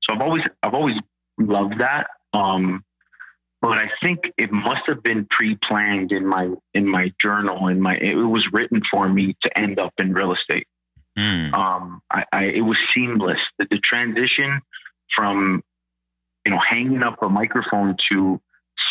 So 0.03 0.15
I've 0.15 0.21
always 0.21 0.43
I've 0.61 0.73
always 0.73 0.97
loved 1.37 1.79
that. 1.79 2.07
Um 2.33 2.83
but 3.61 3.77
I 3.77 3.91
think 4.01 4.21
it 4.37 4.51
must 4.51 4.81
have 4.87 5.03
been 5.03 5.27
pre-planned 5.29 6.11
in 6.11 6.25
my 6.25 6.49
in 6.73 6.87
my 6.87 7.13
journal 7.21 7.67
in 7.67 7.79
my 7.81 7.95
it 7.95 8.15
was 8.15 8.45
written 8.51 8.81
for 8.91 9.07
me 9.07 9.35
to 9.43 9.57
end 9.57 9.79
up 9.79 9.93
in 9.97 10.13
real 10.13 10.33
estate 10.33 10.67
Hmm. 11.17 11.53
um, 11.53 12.01
I, 12.09 12.23
I, 12.31 12.43
it 12.45 12.61
was 12.61 12.77
seamless. 12.93 13.39
The, 13.59 13.67
the 13.69 13.79
transition 13.79 14.61
from, 15.15 15.63
you 16.45 16.51
know, 16.51 16.59
hanging 16.65 17.03
up 17.03 17.21
a 17.21 17.29
microphone 17.29 17.97
to 18.11 18.39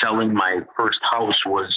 selling 0.03 0.35
my 0.35 0.61
first 0.77 0.99
house 1.11 1.39
was 1.47 1.75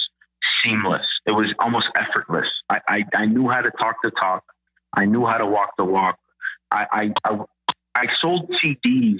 seamless. 0.62 1.06
It 1.26 1.32
was 1.32 1.52
almost 1.58 1.86
effortless. 1.96 2.46
I, 2.68 2.80
I, 2.88 3.04
I 3.14 3.26
knew 3.26 3.48
how 3.48 3.60
to 3.60 3.70
talk 3.70 3.96
the 4.02 4.10
talk. 4.10 4.44
I 4.92 5.04
knew 5.04 5.26
how 5.26 5.38
to 5.38 5.46
walk 5.46 5.70
the 5.76 5.84
walk. 5.84 6.18
I, 6.70 6.86
I, 6.90 7.30
I, 7.30 7.38
I 7.94 8.06
sold 8.20 8.50
CDs, 8.62 9.18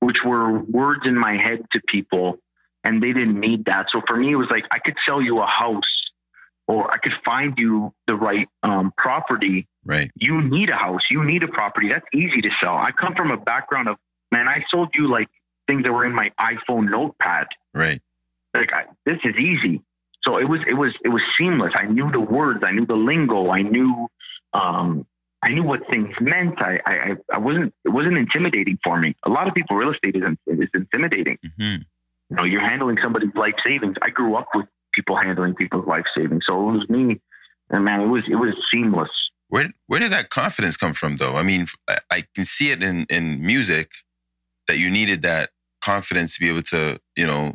which 0.00 0.18
were 0.24 0.58
words 0.58 1.02
in 1.04 1.18
my 1.18 1.32
head 1.42 1.60
to 1.72 1.80
people, 1.88 2.38
and 2.84 3.02
they 3.02 3.12
didn't 3.12 3.38
need 3.38 3.64
that. 3.66 3.86
So 3.92 4.00
for 4.06 4.16
me, 4.16 4.32
it 4.32 4.36
was 4.36 4.48
like 4.50 4.64
I 4.70 4.78
could 4.78 4.96
sell 5.06 5.20
you 5.20 5.40
a 5.40 5.46
house, 5.46 5.82
or 6.68 6.92
I 6.92 6.98
could 6.98 7.14
find 7.24 7.54
you 7.56 7.92
the 8.06 8.14
right 8.14 8.48
um, 8.62 8.92
property 8.96 9.66
right, 9.84 10.10
you 10.16 10.42
need 10.42 10.70
a 10.70 10.76
house, 10.76 11.02
you 11.10 11.24
need 11.24 11.42
a 11.42 11.48
property. 11.48 11.88
That's 11.88 12.06
easy 12.12 12.40
to 12.42 12.50
sell. 12.62 12.76
I 12.76 12.90
come 12.92 13.14
from 13.14 13.30
a 13.30 13.36
background 13.36 13.88
of, 13.88 13.96
man, 14.32 14.48
I 14.48 14.64
sold 14.70 14.90
you 14.94 15.10
like 15.10 15.28
things 15.66 15.84
that 15.84 15.92
were 15.92 16.04
in 16.04 16.14
my 16.14 16.30
iPhone 16.40 16.90
notepad. 16.90 17.46
right, 17.74 18.00
Like 18.54 18.72
I, 18.72 18.84
this 19.04 19.18
is 19.24 19.36
easy. 19.36 19.82
So 20.22 20.38
it 20.38 20.48
was, 20.48 20.60
it 20.66 20.74
was, 20.74 20.92
it 21.04 21.08
was 21.08 21.22
seamless. 21.38 21.72
I 21.76 21.86
knew 21.86 22.10
the 22.10 22.20
words, 22.20 22.60
I 22.64 22.72
knew 22.72 22.86
the 22.86 22.96
lingo, 22.96 23.50
I 23.50 23.60
knew, 23.60 24.08
um, 24.52 25.06
I 25.42 25.50
knew 25.50 25.62
what 25.62 25.80
things 25.90 26.12
meant. 26.20 26.60
I, 26.60 26.80
I, 26.84 27.12
I 27.32 27.38
wasn't, 27.38 27.72
it 27.84 27.90
wasn't 27.90 28.16
intimidating 28.18 28.78
for 28.82 28.98
me. 28.98 29.14
A 29.24 29.30
lot 29.30 29.46
of 29.46 29.54
people, 29.54 29.76
real 29.76 29.92
estate 29.92 30.16
is, 30.16 30.22
is 30.46 30.68
intimidating. 30.74 31.38
hmm 31.56 31.76
You 32.30 32.36
know, 32.36 32.44
you're 32.44 32.66
handling 32.66 32.98
somebody's 33.02 33.34
life 33.34 33.54
savings. 33.64 33.96
I 34.02 34.10
grew 34.10 34.34
up 34.34 34.48
with 34.54 34.66
people 34.92 35.16
handling 35.16 35.54
people's 35.54 35.86
life 35.86 36.06
savings. 36.16 36.44
So 36.48 36.70
it 36.70 36.72
was 36.72 36.88
me. 36.88 37.20
And 37.70 37.84
man, 37.84 38.00
it 38.00 38.06
was, 38.08 38.24
it 38.28 38.36
was 38.36 38.54
seamless. 38.72 39.10
Where 39.48 39.70
where 39.86 40.00
did 40.00 40.10
that 40.10 40.30
confidence 40.30 40.76
come 40.76 40.92
from, 40.92 41.18
though? 41.18 41.36
I 41.36 41.44
mean, 41.44 41.68
I, 41.88 41.98
I 42.10 42.24
can 42.34 42.44
see 42.44 42.72
it 42.72 42.82
in 42.82 43.06
in 43.08 43.46
music 43.46 43.92
that 44.66 44.78
you 44.78 44.90
needed 44.90 45.22
that 45.22 45.50
confidence 45.86 46.34
to 46.34 46.40
be 46.40 46.48
able 46.48 46.62
to, 46.62 46.98
you 47.16 47.26
know, 47.26 47.54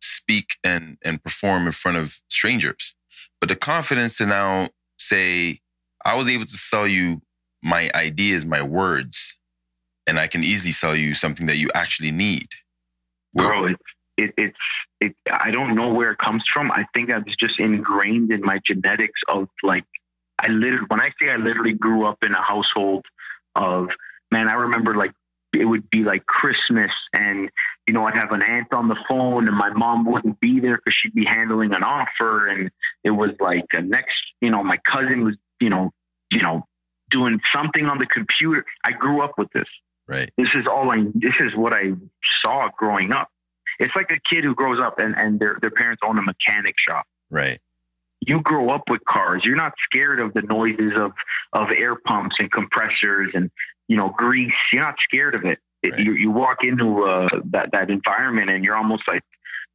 speak 0.00 0.56
and 0.64 0.98
and 1.04 1.22
perform 1.22 1.66
in 1.66 1.72
front 1.72 1.96
of 1.96 2.20
strangers. 2.28 2.94
But 3.40 3.48
the 3.48 3.56
confidence 3.56 4.18
to 4.18 4.26
now 4.26 4.68
say, 4.98 5.60
I 6.04 6.16
was 6.16 6.28
able 6.28 6.44
to 6.44 6.58
sell 6.70 6.86
you 6.86 7.22
my 7.62 7.90
ideas, 7.94 8.44
my 8.44 8.62
words, 8.62 9.38
and 10.06 10.18
I 10.18 10.26
can 10.26 10.42
easily 10.42 10.72
sell 10.72 10.96
you 10.96 11.14
something 11.14 11.46
that 11.46 11.56
you 11.56 11.68
actually 11.74 12.10
need. 12.10 12.48
Where- 13.32 13.48
bro 13.48 13.66
it's 13.66 13.82
it, 14.16 14.34
it's 14.36 14.64
it 15.00 15.14
i 15.46 15.50
don't 15.50 15.76
know 15.76 15.90
where 15.92 16.10
it 16.12 16.18
comes 16.18 16.42
from 16.52 16.72
i 16.72 16.84
think 16.92 17.08
that's 17.08 17.36
just 17.38 17.60
ingrained 17.60 18.32
in 18.32 18.40
my 18.40 18.58
genetics 18.66 19.20
of 19.28 19.48
like 19.62 19.84
i 20.40 20.48
literally 20.48 20.86
when 20.88 21.00
i 21.00 21.10
say 21.20 21.30
i 21.30 21.36
literally 21.36 21.74
grew 21.74 22.00
up 22.06 22.18
in 22.22 22.32
a 22.32 22.42
household 22.42 23.04
of 23.54 23.88
man 24.32 24.48
i 24.48 24.54
remember 24.54 24.96
like 24.96 25.12
it 25.52 25.64
would 25.64 25.88
be 25.90 26.02
like 26.02 26.24
christmas 26.26 26.90
and 27.12 27.50
you 27.86 27.94
know 27.94 28.06
i'd 28.06 28.14
have 28.14 28.32
an 28.32 28.42
aunt 28.42 28.72
on 28.72 28.88
the 28.88 28.96
phone 29.08 29.48
and 29.48 29.56
my 29.56 29.70
mom 29.70 30.04
wouldn't 30.04 30.38
be 30.40 30.60
there 30.60 30.76
because 30.76 30.94
she'd 31.00 31.14
be 31.14 31.24
handling 31.24 31.72
an 31.72 31.82
offer 31.82 32.46
and 32.46 32.70
it 33.04 33.10
was 33.10 33.30
like 33.40 33.64
a 33.72 33.80
next 33.80 34.14
you 34.40 34.50
know 34.50 34.62
my 34.62 34.78
cousin 34.90 35.24
was 35.24 35.34
you 35.60 35.70
know 35.70 35.90
you 36.30 36.42
know 36.42 36.64
doing 37.10 37.40
something 37.54 37.86
on 37.86 37.98
the 37.98 38.06
computer 38.06 38.64
i 38.84 38.92
grew 38.92 39.22
up 39.22 39.32
with 39.38 39.50
this 39.52 39.68
Right. 40.08 40.32
this 40.38 40.48
is 40.54 40.66
all 40.66 40.90
I 40.90 41.04
this 41.14 41.34
is 41.38 41.54
what 41.54 41.74
I 41.74 41.92
saw 42.42 42.70
growing 42.76 43.12
up. 43.12 43.28
It's 43.78 43.94
like 43.94 44.10
a 44.10 44.18
kid 44.34 44.42
who 44.42 44.54
grows 44.54 44.80
up 44.82 44.98
and, 44.98 45.14
and 45.14 45.38
their 45.38 45.58
their 45.60 45.70
parents 45.70 46.00
own 46.02 46.18
a 46.18 46.22
mechanic 46.22 46.76
shop. 46.78 47.04
Right. 47.30 47.60
You 48.20 48.40
grow 48.40 48.70
up 48.70 48.84
with 48.88 49.02
cars. 49.04 49.42
You're 49.44 49.56
not 49.56 49.74
scared 49.84 50.18
of 50.18 50.32
the 50.32 50.40
noises 50.40 50.92
of 50.96 51.12
of 51.52 51.68
air 51.76 51.94
pumps 51.94 52.36
and 52.38 52.50
compressors 52.50 53.32
and 53.34 53.50
you 53.88 53.96
know 53.96 54.10
grease. 54.16 54.52
You're 54.72 54.82
not 54.82 54.96
scared 55.02 55.34
of 55.34 55.44
it. 55.44 55.58
Right. 55.84 55.98
you, 56.00 56.12
you 56.14 56.30
walk 56.30 56.64
into 56.64 57.04
uh, 57.04 57.28
that 57.52 57.70
that 57.72 57.90
environment 57.90 58.50
and 58.50 58.64
you're 58.64 58.76
almost 58.76 59.04
like 59.08 59.22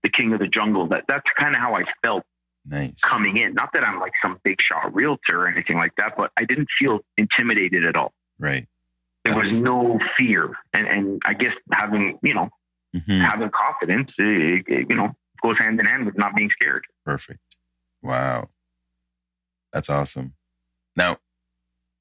the 0.03 0.09
king 0.09 0.33
of 0.33 0.39
the 0.39 0.47
jungle. 0.47 0.87
That 0.87 1.05
that's 1.07 1.25
kind 1.37 1.55
of 1.55 1.61
how 1.61 1.75
I 1.75 1.83
felt 2.03 2.23
Nice. 2.65 3.01
coming 3.01 3.37
in. 3.37 3.53
Not 3.53 3.71
that 3.73 3.85
I'm 3.87 3.99
like 3.99 4.11
some 4.21 4.39
big 4.43 4.61
shot 4.61 4.93
realtor 4.93 5.41
or 5.43 5.47
anything 5.47 5.77
like 5.77 5.95
that, 5.97 6.15
but 6.17 6.31
I 6.37 6.45
didn't 6.45 6.67
feel 6.79 6.99
intimidated 7.17 7.85
at 7.85 7.95
all. 7.97 8.13
Right. 8.39 8.67
There 9.25 9.35
was 9.37 9.61
no 9.61 9.99
fear, 10.17 10.51
and 10.73 10.87
and 10.87 11.21
I 11.25 11.33
guess 11.33 11.53
having 11.71 12.19
you 12.21 12.33
know 12.33 12.49
Mhm. 12.95 13.21
having 13.21 13.49
confidence, 13.49 14.11
it, 14.19 14.65
it, 14.67 14.85
you 14.89 14.95
know, 14.95 15.15
goes 15.41 15.57
hand 15.57 15.79
in 15.79 15.85
hand 15.87 16.05
with 16.05 16.15
not 16.17 16.35
being 16.35 16.51
scared. 16.51 16.85
Perfect. 17.05 17.39
Wow. 18.03 18.49
That's 19.71 19.89
awesome. 19.89 20.33
Now, 20.95 21.17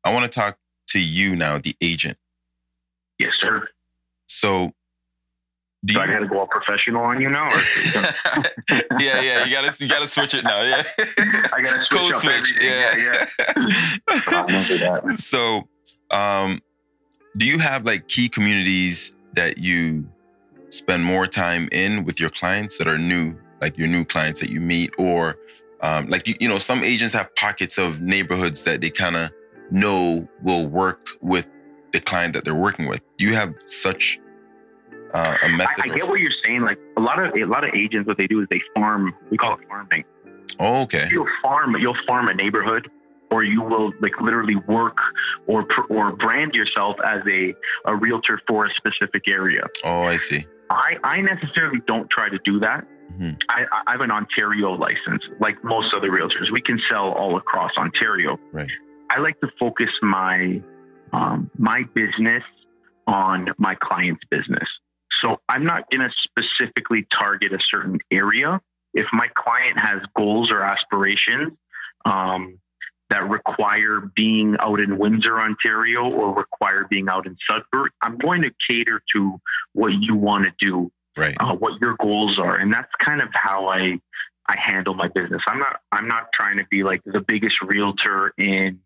I 0.04 0.12
want 0.12 0.30
to 0.30 0.38
talk 0.40 0.58
to 0.92 1.00
you 1.00 1.36
now, 1.36 1.58
the 1.58 1.76
agent. 1.80 2.16
Yes, 3.18 3.32
sir. 3.40 3.64
So, 4.28 4.72
do 5.84 5.94
So 5.94 6.00
you? 6.04 6.10
I 6.10 6.12
got 6.12 6.20
to 6.20 6.26
go 6.28 6.38
all 6.40 6.46
professional 6.46 7.02
on 7.02 7.20
you 7.20 7.28
now. 7.28 7.46
Or 7.46 7.50
yeah, 9.00 9.20
yeah. 9.20 9.44
You 9.44 9.50
gotta, 9.52 9.72
you 9.84 9.88
gotta 9.88 10.06
switch 10.06 10.34
it 10.34 10.44
now. 10.44 10.62
Yeah. 10.62 10.82
I 11.52 11.60
got 11.62 11.76
to 11.76 11.84
switch 11.88 12.00
Code 12.00 12.12
up 12.14 12.20
switch. 12.20 12.54
everything. 12.58 12.68
Yeah, 12.68 13.92
I'll 14.28 15.16
so, 15.16 15.68
um, 16.10 16.60
do 17.36 17.46
you 17.46 17.58
have 17.58 17.84
like 17.84 18.08
key 18.08 18.28
communities 18.28 19.14
that 19.34 19.58
you 19.58 20.08
spend 20.70 21.04
more 21.04 21.26
time 21.26 21.68
in 21.72 22.04
with 22.04 22.20
your 22.20 22.30
clients 22.30 22.78
that 22.78 22.86
are 22.88 22.98
new, 22.98 23.34
like 23.60 23.76
your 23.78 23.88
new 23.88 24.04
clients 24.04 24.40
that 24.40 24.50
you 24.50 24.60
meet, 24.60 24.92
or 24.98 25.36
Um, 25.82 26.06
like 26.08 26.28
you, 26.28 26.36
you 26.38 26.48
know, 26.48 26.58
some 26.58 26.84
agents 26.84 27.12
have 27.14 27.34
pockets 27.34 27.76
of 27.76 28.00
neighborhoods 28.00 28.62
that 28.64 28.80
they 28.80 28.88
kind 28.90 29.16
of 29.16 29.32
know 29.72 30.28
will 30.42 30.66
work 30.66 31.08
with 31.20 31.48
the 31.92 32.00
client 32.00 32.34
that 32.34 32.44
they're 32.44 32.54
working 32.54 32.86
with. 32.86 33.00
You 33.18 33.34
have 33.34 33.54
such 33.66 34.20
uh, 35.14 35.36
a 35.42 35.48
method. 35.48 35.90
I, 35.90 35.92
I 35.92 35.96
get 35.96 36.08
what 36.08 36.20
you're 36.20 36.30
saying. 36.44 36.62
Like 36.62 36.78
a 36.96 37.00
lot 37.00 37.22
of 37.22 37.34
a 37.34 37.44
lot 37.44 37.64
of 37.64 37.74
agents, 37.74 38.06
what 38.06 38.18
they 38.18 38.26
do 38.26 38.40
is 38.40 38.48
they 38.50 38.60
farm. 38.74 39.14
We 39.30 39.36
call 39.36 39.54
it 39.54 39.68
farming. 39.68 40.04
Oh, 40.58 40.82
okay. 40.82 41.08
You'll 41.10 41.28
farm. 41.42 41.76
You'll 41.78 41.96
farm 42.06 42.28
a 42.28 42.34
neighborhood, 42.34 42.90
or 43.30 43.42
you 43.42 43.62
will 43.62 43.92
like 44.00 44.20
literally 44.20 44.56
work 44.56 44.98
or 45.46 45.66
or 45.88 46.12
brand 46.12 46.54
yourself 46.54 46.96
as 47.04 47.20
a 47.28 47.54
a 47.86 47.96
realtor 47.96 48.40
for 48.46 48.66
a 48.66 48.70
specific 48.74 49.28
area. 49.28 49.66
Oh, 49.84 50.02
I 50.02 50.16
see. 50.16 50.44
I 50.70 50.96
I 51.04 51.20
necessarily 51.20 51.80
don't 51.86 52.08
try 52.10 52.28
to 52.28 52.38
do 52.44 52.60
that. 52.60 52.86
Mm-hmm. 53.12 53.32
I, 53.50 53.64
I 53.86 53.92
have 53.92 54.00
an 54.00 54.10
Ontario 54.10 54.72
license, 54.72 55.22
like 55.38 55.62
most 55.62 55.94
other 55.94 56.10
realtors. 56.10 56.50
We 56.50 56.62
can 56.62 56.80
sell 56.90 57.12
all 57.12 57.36
across 57.36 57.72
Ontario. 57.76 58.38
Right. 58.52 58.70
I 59.12 59.20
like 59.20 59.38
to 59.40 59.48
focus 59.60 59.90
my 60.00 60.62
um, 61.12 61.50
my 61.58 61.82
business 61.94 62.42
on 63.06 63.48
my 63.58 63.74
client's 63.74 64.22
business. 64.30 64.66
So 65.20 65.36
I'm 65.48 65.64
not 65.64 65.90
going 65.90 66.00
to 66.00 66.10
specifically 66.24 67.06
target 67.12 67.52
a 67.52 67.58
certain 67.70 67.98
area. 68.10 68.58
If 68.94 69.06
my 69.12 69.28
client 69.36 69.78
has 69.78 70.00
goals 70.16 70.50
or 70.50 70.62
aspirations 70.62 71.52
um, 72.06 72.58
that 73.10 73.28
require 73.28 74.10
being 74.16 74.56
out 74.60 74.80
in 74.80 74.96
Windsor, 74.98 75.38
Ontario, 75.38 76.10
or 76.10 76.34
require 76.34 76.86
being 76.88 77.10
out 77.10 77.26
in 77.26 77.36
Sudbury, 77.48 77.90
I'm 78.00 78.16
going 78.16 78.40
to 78.42 78.50
cater 78.66 79.02
to 79.14 79.38
what 79.74 79.92
you 79.92 80.16
want 80.16 80.44
to 80.44 80.52
do, 80.58 80.90
right? 81.18 81.36
Uh, 81.38 81.54
what 81.54 81.78
your 81.82 81.96
goals 82.00 82.38
are, 82.38 82.56
and 82.56 82.72
that's 82.72 82.90
kind 82.98 83.20
of 83.20 83.28
how 83.34 83.68
I 83.68 83.98
I 84.46 84.56
handle 84.58 84.94
my 84.94 85.08
business. 85.08 85.42
I'm 85.46 85.58
not 85.58 85.80
I'm 85.92 86.08
not 86.08 86.28
trying 86.34 86.58
to 86.58 86.64
be 86.70 86.82
like 86.82 87.02
the 87.04 87.20
biggest 87.20 87.56
realtor 87.62 88.32
in 88.38 88.80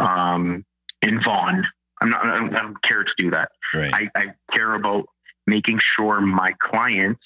um, 0.00 0.64
in 1.02 1.22
Vaughan. 1.22 1.64
I'm 2.00 2.10
not. 2.10 2.24
I 2.24 2.62
don't 2.62 2.82
care 2.82 3.04
to 3.04 3.12
do 3.18 3.30
that. 3.30 3.50
Right. 3.74 3.92
I, 3.92 4.08
I 4.14 4.24
care 4.54 4.74
about 4.74 5.04
making 5.46 5.80
sure 5.96 6.20
my 6.20 6.54
clients 6.60 7.22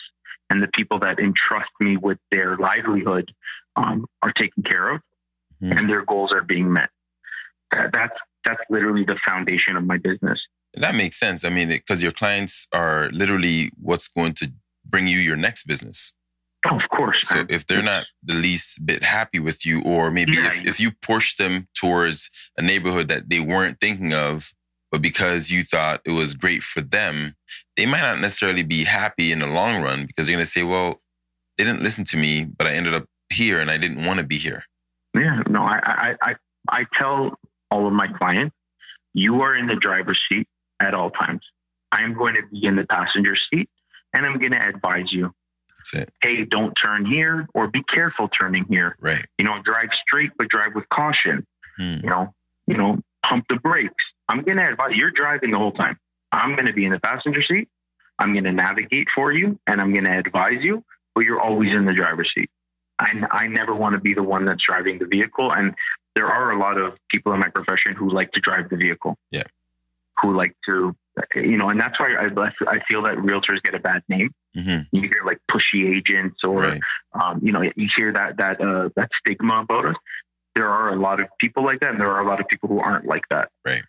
and 0.51 0.63
the 0.63 0.69
people 0.69 0.99
that 1.01 1.19
entrust 1.19 1.71
me 1.81 1.97
with 1.97 2.19
their 2.31 2.57
livelihood 2.57 3.31
um, 3.77 4.07
are 4.23 4.33
taken 4.33 4.63
care 4.63 4.91
of 4.91 5.01
mm. 5.63 5.77
and 5.77 5.89
their 5.89 6.05
goals 6.05 6.33
are 6.33 6.43
being 6.43 6.73
met. 6.73 6.91
That, 7.73 7.93
that's 7.93 8.17
that's 8.45 8.61
literally 8.69 9.05
the 9.05 9.19
foundation 9.27 9.77
of 9.77 9.85
my 9.85 9.99
business. 9.99 10.39
That 10.75 10.95
makes 10.95 11.17
sense. 11.17 11.45
I 11.45 11.51
mean, 11.51 11.69
because 11.69 12.03
your 12.03 12.13
clients 12.13 12.67
are 12.73 13.09
literally 13.11 13.71
what's 13.81 14.09
going 14.09 14.35
to 14.35 14.53
bring 14.85 15.07
you 15.07 15.19
your 15.19 15.37
next 15.37 15.65
business. 15.67 16.15
Oh, 16.67 16.77
of 16.77 16.89
course. 16.91 17.29
So 17.29 17.45
if 17.49 17.67
they're 17.67 17.83
not 17.83 18.07
the 18.23 18.35
least 18.35 18.85
bit 18.87 19.05
happy 19.05 19.39
with 19.39 19.67
you, 19.67 19.83
or 19.83 20.11
maybe 20.11 20.33
yeah, 20.33 20.49
if, 20.49 20.67
if 20.67 20.81
you 20.81 20.93
push 21.03 21.37
them 21.37 21.69
towards 21.75 22.31
a 22.57 22.63
neighborhood 22.63 23.09
that 23.09 23.29
they 23.29 23.41
weren't 23.41 23.81
thinking 23.81 24.15
of, 24.15 24.55
but 24.91 25.03
because 25.03 25.51
you 25.51 25.63
thought 25.63 26.01
it 26.05 26.13
was 26.13 26.35
great 26.35 26.63
for 26.63 26.81
them, 26.81 27.35
they 27.77 27.85
might 27.85 28.01
not 28.01 28.21
necessarily 28.21 28.63
be 28.63 28.85
happy 28.85 29.33
in 29.33 29.41
the 29.41 29.47
long 29.47 29.83
run 29.83 30.07
because 30.07 30.27
they're 30.27 30.37
going 30.37 30.45
to 30.45 30.51
say, 30.51 30.63
well, 30.63 31.01
they 31.59 31.65
didn't 31.65 31.83
listen 31.83 32.05
to 32.05 32.17
me, 32.17 32.45
but 32.45 32.67
I 32.67 32.75
ended 32.75 32.95
up 32.95 33.07
here 33.29 33.61
and 33.61 33.71
I 33.71 33.77
didn't 33.77 34.05
want 34.05 34.21
to 34.21 34.27
be 34.27 34.39
here. 34.39 34.65
Yeah, 35.15 35.43
no, 35.49 35.63
I, 35.63 35.81
I, 35.85 36.17
I, 36.23 36.35
I 36.69 36.87
tell 36.99 37.39
all 37.71 37.87
of 37.87 37.93
my 37.93 38.09
clients, 38.09 38.55
you 39.13 39.43
are 39.43 39.57
in 39.57 39.67
the 39.67 39.77
driver's 39.77 40.21
seat 40.31 40.49
at 40.81 40.95
all 40.95 41.11
times. 41.11 41.43
I'm 41.93 42.15
going 42.15 42.35
to 42.35 42.43
be 42.51 42.67
in 42.67 42.77
the 42.77 42.85
passenger 42.85 43.37
seat 43.53 43.69
and 44.13 44.25
I'm 44.25 44.39
going 44.39 44.53
to 44.53 44.69
advise 44.69 45.13
you. 45.13 45.33
Hey, 46.23 46.45
don't 46.45 46.73
turn 46.73 47.05
here 47.07 47.47
or 47.55 47.69
be 47.69 47.83
careful 47.83 48.29
turning 48.29 48.65
here. 48.69 48.97
Right. 49.01 49.25
You 49.39 49.45
know, 49.45 49.61
drive 49.63 49.89
straight, 50.07 50.31
but 50.37 50.49
drive 50.49 50.75
with 50.75 50.89
caution. 50.89 51.47
Hmm. 51.77 51.97
You 52.03 52.11
know, 52.11 52.35
you 52.67 52.77
know, 52.77 52.99
pump 53.29 53.47
the 53.49 53.57
brakes. 53.57 54.05
I'm 54.29 54.43
going 54.43 54.57
to 54.57 54.69
advise 54.69 54.93
you're 54.95 55.11
driving 55.11 55.51
the 55.51 55.59
whole 55.59 55.73
time. 55.73 55.99
I'm 56.33 56.55
going 56.55 56.67
to 56.67 56.73
be 56.73 56.85
in 56.85 56.93
the 56.93 57.01
passenger 57.01 57.43
seat. 57.43 57.69
I'm 58.19 58.33
going 58.33 58.45
to 58.45 58.53
navigate 58.53 59.09
for 59.15 59.33
you 59.33 59.59
and 59.67 59.81
I'm 59.81 59.93
going 59.93 60.05
to 60.05 60.17
advise 60.17 60.63
you, 60.63 60.85
but 61.15 61.25
you're 61.25 61.41
always 61.41 61.71
in 61.73 61.85
the 61.85 61.93
driver's 61.93 62.31
seat. 62.35 62.51
I, 62.99 63.11
I 63.31 63.47
never 63.49 63.75
want 63.75 63.95
to 63.95 64.01
be 64.01 64.15
the 64.15 64.23
one 64.23 64.45
that's 64.45 64.63
driving 64.65 64.99
the 64.99 65.07
vehicle. 65.07 65.53
And 65.53 65.75
there 66.15 66.29
are 66.29 66.53
a 66.53 66.59
lot 66.59 66.79
of 66.79 66.95
people 67.11 67.33
in 67.33 67.41
my 67.41 67.49
profession 67.49 67.95
who 67.95 68.11
like 68.11 68.33
to 68.33 68.41
drive 68.41 68.69
the 68.71 68.77
vehicle. 68.77 69.17
Yeah. 69.31 69.43
Who 70.23 70.37
like 70.37 70.55
to, 70.67 70.95
you 71.35 71.57
know, 71.57 71.69
and 71.69 71.81
that's 71.81 71.99
why 71.99 72.15
I, 72.15 72.27
I 72.69 72.81
feel 72.89 73.03
that 73.03 73.17
realtors 73.19 73.63
get 73.63 73.75
a 73.75 73.81
bad 73.81 74.03
name. 74.09 74.31
Mm-hmm. 74.57 74.97
You 74.97 75.03
hear 75.03 75.23
like 75.25 75.39
pushy 75.51 75.97
agents 75.97 76.43
or, 76.43 76.61
right. 76.61 76.81
um, 77.13 77.41
you 77.43 77.53
know, 77.53 77.63
you 77.63 77.89
hear 77.97 78.13
that, 78.13 78.37
that, 78.39 78.61
uh, 78.61 78.89
that 78.97 79.11
stigma 79.21 79.61
about 79.61 79.87
us. 79.87 79.97
There 80.55 80.69
are 80.69 80.91
a 80.91 80.97
lot 80.97 81.21
of 81.21 81.29
people 81.41 81.65
like 81.65 81.81
that. 81.81 81.91
And 81.91 82.01
there 82.01 82.11
are 82.11 82.21
a 82.21 82.27
lot 82.27 82.41
of 82.41 82.49
people 82.49 82.69
who 82.69 82.79
aren't 82.79 83.07
like 83.07 83.25
that. 83.31 83.51
Right 83.65 83.83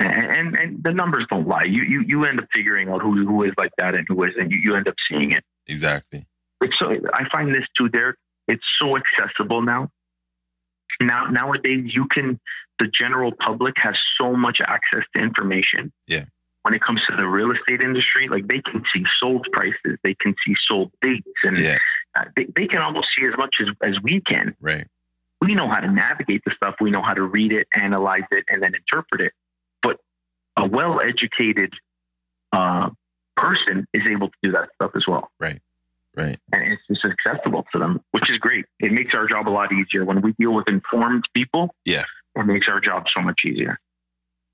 and, 0.00 0.56
and 0.56 0.82
the 0.82 0.92
numbers 0.92 1.26
don't 1.30 1.46
lie. 1.46 1.64
You 1.64 1.82
you 1.82 2.04
you 2.06 2.24
end 2.24 2.40
up 2.40 2.46
figuring 2.52 2.88
out 2.88 3.02
who 3.02 3.26
who 3.26 3.42
is 3.44 3.52
like 3.56 3.72
that 3.78 3.94
and 3.94 4.06
who 4.08 4.22
isn't. 4.24 4.50
You 4.50 4.58
you 4.58 4.74
end 4.76 4.88
up 4.88 4.94
seeing 5.08 5.32
it. 5.32 5.44
Exactly. 5.66 6.26
It's 6.60 6.74
so 6.78 6.96
I 7.12 7.28
find 7.30 7.54
this 7.54 7.64
too, 7.76 7.88
There, 7.88 8.16
It's 8.46 8.64
so 8.80 8.96
accessible 8.96 9.62
now. 9.62 9.90
Now 11.00 11.26
nowadays 11.26 11.94
you 11.94 12.06
can 12.06 12.40
the 12.78 12.86
general 12.86 13.32
public 13.32 13.74
has 13.78 13.96
so 14.20 14.34
much 14.34 14.60
access 14.66 15.02
to 15.14 15.22
information. 15.22 15.92
Yeah. 16.06 16.24
When 16.68 16.74
it 16.74 16.82
comes 16.82 17.00
to 17.08 17.16
the 17.16 17.26
real 17.26 17.50
estate 17.50 17.80
industry, 17.80 18.28
like 18.28 18.46
they 18.46 18.60
can 18.60 18.82
see 18.94 19.02
sold 19.22 19.46
prices, 19.52 19.96
they 20.04 20.14
can 20.20 20.34
see 20.46 20.54
sold 20.68 20.92
dates, 21.00 21.26
and 21.44 21.56
yeah. 21.56 21.78
uh, 22.14 22.24
they, 22.36 22.44
they 22.54 22.66
can 22.66 22.82
almost 22.82 23.08
see 23.18 23.24
as 23.24 23.32
much 23.38 23.54
as, 23.62 23.68
as 23.82 23.94
we 24.02 24.20
can. 24.20 24.54
Right. 24.60 24.86
We 25.40 25.54
know 25.54 25.66
how 25.66 25.80
to 25.80 25.90
navigate 25.90 26.42
the 26.44 26.52
stuff. 26.54 26.74
We 26.78 26.90
know 26.90 27.00
how 27.00 27.14
to 27.14 27.22
read 27.22 27.52
it, 27.52 27.68
analyze 27.72 28.24
it, 28.30 28.44
and 28.50 28.62
then 28.62 28.74
interpret 28.74 29.22
it 29.22 29.32
But 29.82 29.96
a 30.58 30.68
well 30.68 31.00
educated 31.00 31.72
uh, 32.52 32.90
person 33.34 33.86
is 33.94 34.02
able 34.06 34.28
to 34.28 34.36
do 34.42 34.52
that 34.52 34.68
stuff 34.74 34.90
as 34.94 35.06
well. 35.08 35.30
Right. 35.40 35.62
Right. 36.14 36.38
And 36.52 36.64
it's 36.64 36.82
just 36.86 37.06
accessible 37.06 37.64
to 37.72 37.78
them, 37.78 38.02
which 38.10 38.28
is 38.28 38.36
great. 38.36 38.66
It 38.78 38.92
makes 38.92 39.14
our 39.14 39.26
job 39.26 39.48
a 39.48 39.50
lot 39.50 39.72
easier 39.72 40.04
when 40.04 40.20
we 40.20 40.34
deal 40.38 40.52
with 40.52 40.68
informed 40.68 41.24
people. 41.32 41.74
Yeah. 41.86 42.04
It 42.36 42.44
makes 42.44 42.68
our 42.68 42.78
job 42.78 43.06
so 43.16 43.22
much 43.22 43.40
easier. 43.46 43.80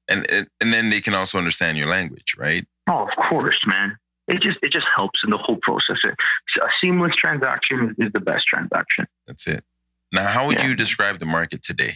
And 0.09 0.27
and 0.61 0.73
then 0.73 0.91
they 0.91 1.01
can 1.01 1.15
also 1.15 1.39
understand 1.39 1.79
your 1.79 1.89
language, 1.89 2.37
right? 2.39 2.67
Oh, 2.89 3.09
of 3.09 3.29
course, 3.29 3.59
man. 3.67 3.97
It 4.29 4.41
just 4.41 4.59
it 4.63 4.73
just 4.73 4.87
helps 4.95 5.21
in 5.25 5.31
the 5.31 5.39
whole 5.39 5.59
process. 5.63 5.99
A 6.05 6.67
seamless 6.81 7.15
transaction 7.17 7.95
is 7.99 8.13
the 8.13 8.21
best 8.21 8.47
transaction. 8.47 9.07
That's 9.27 9.47
it. 9.47 9.65
Now, 10.13 10.29
how 10.29 10.47
would 10.47 10.61
yeah. 10.61 10.69
you 10.69 10.75
describe 10.75 11.19
the 11.19 11.27
market 11.27 11.63
today? 11.63 11.95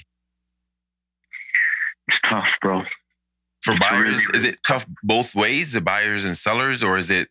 It's 2.08 2.18
tough, 2.24 2.48
bro 2.60 2.82
for 3.68 3.78
buyers? 3.78 4.28
Is 4.34 4.44
it 4.44 4.62
tough 4.66 4.86
both 5.02 5.34
ways, 5.34 5.72
the 5.72 5.80
buyers 5.80 6.24
and 6.24 6.36
sellers, 6.36 6.82
or 6.82 6.96
is 6.96 7.10
it? 7.10 7.28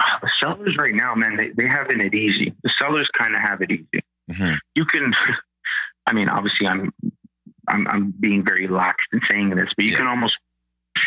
Uh, 0.00 0.18
the 0.22 0.30
sellers 0.42 0.76
right 0.78 0.94
now, 0.94 1.14
man, 1.14 1.36
they, 1.36 1.50
they 1.50 1.68
having 1.68 2.00
it 2.00 2.14
easy. 2.14 2.54
The 2.62 2.72
sellers 2.80 3.08
kind 3.16 3.34
of 3.34 3.40
have 3.40 3.60
it 3.62 3.70
easy. 3.70 4.04
Mm-hmm. 4.30 4.54
You 4.74 4.84
can, 4.86 5.12
I 6.06 6.12
mean, 6.12 6.28
obviously, 6.28 6.66
I'm, 6.66 6.92
I'm, 7.68 7.86
I'm 7.88 8.14
being 8.18 8.44
very 8.44 8.68
lax 8.68 9.04
in 9.12 9.20
saying 9.30 9.50
this, 9.50 9.68
but 9.76 9.84
you 9.84 9.92
yeah. 9.92 9.98
can 9.98 10.06
almost, 10.06 10.34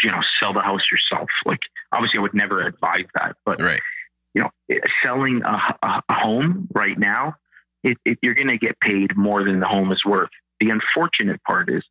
you 0.04 0.12
know, 0.12 0.22
sell 0.42 0.54
the 0.54 0.62
house 0.62 0.82
yourself. 0.92 1.30
Like, 1.46 1.60
obviously, 1.92 2.20
I 2.20 2.22
would 2.22 2.34
never 2.34 2.62
advise 2.62 3.06
that, 3.16 3.36
but 3.46 3.62
right. 3.62 3.82
you 4.34 4.42
know, 4.42 4.50
selling 5.04 5.42
a, 5.44 5.76
a, 5.84 6.14
home 6.14 6.68
right 6.74 6.98
now, 6.98 7.36
it, 7.84 7.98
it, 8.06 8.20
you're 8.22 8.34
going 8.34 8.50
to 8.50 8.58
get 8.58 8.80
paid 8.80 9.16
more 9.16 9.44
than 9.44 9.60
the 9.60 9.68
home 9.68 9.92
is 9.92 10.04
worth. 10.06 10.30
The 10.60 10.72
unfortunate 10.72 11.42
part 11.44 11.70
is 11.70 11.84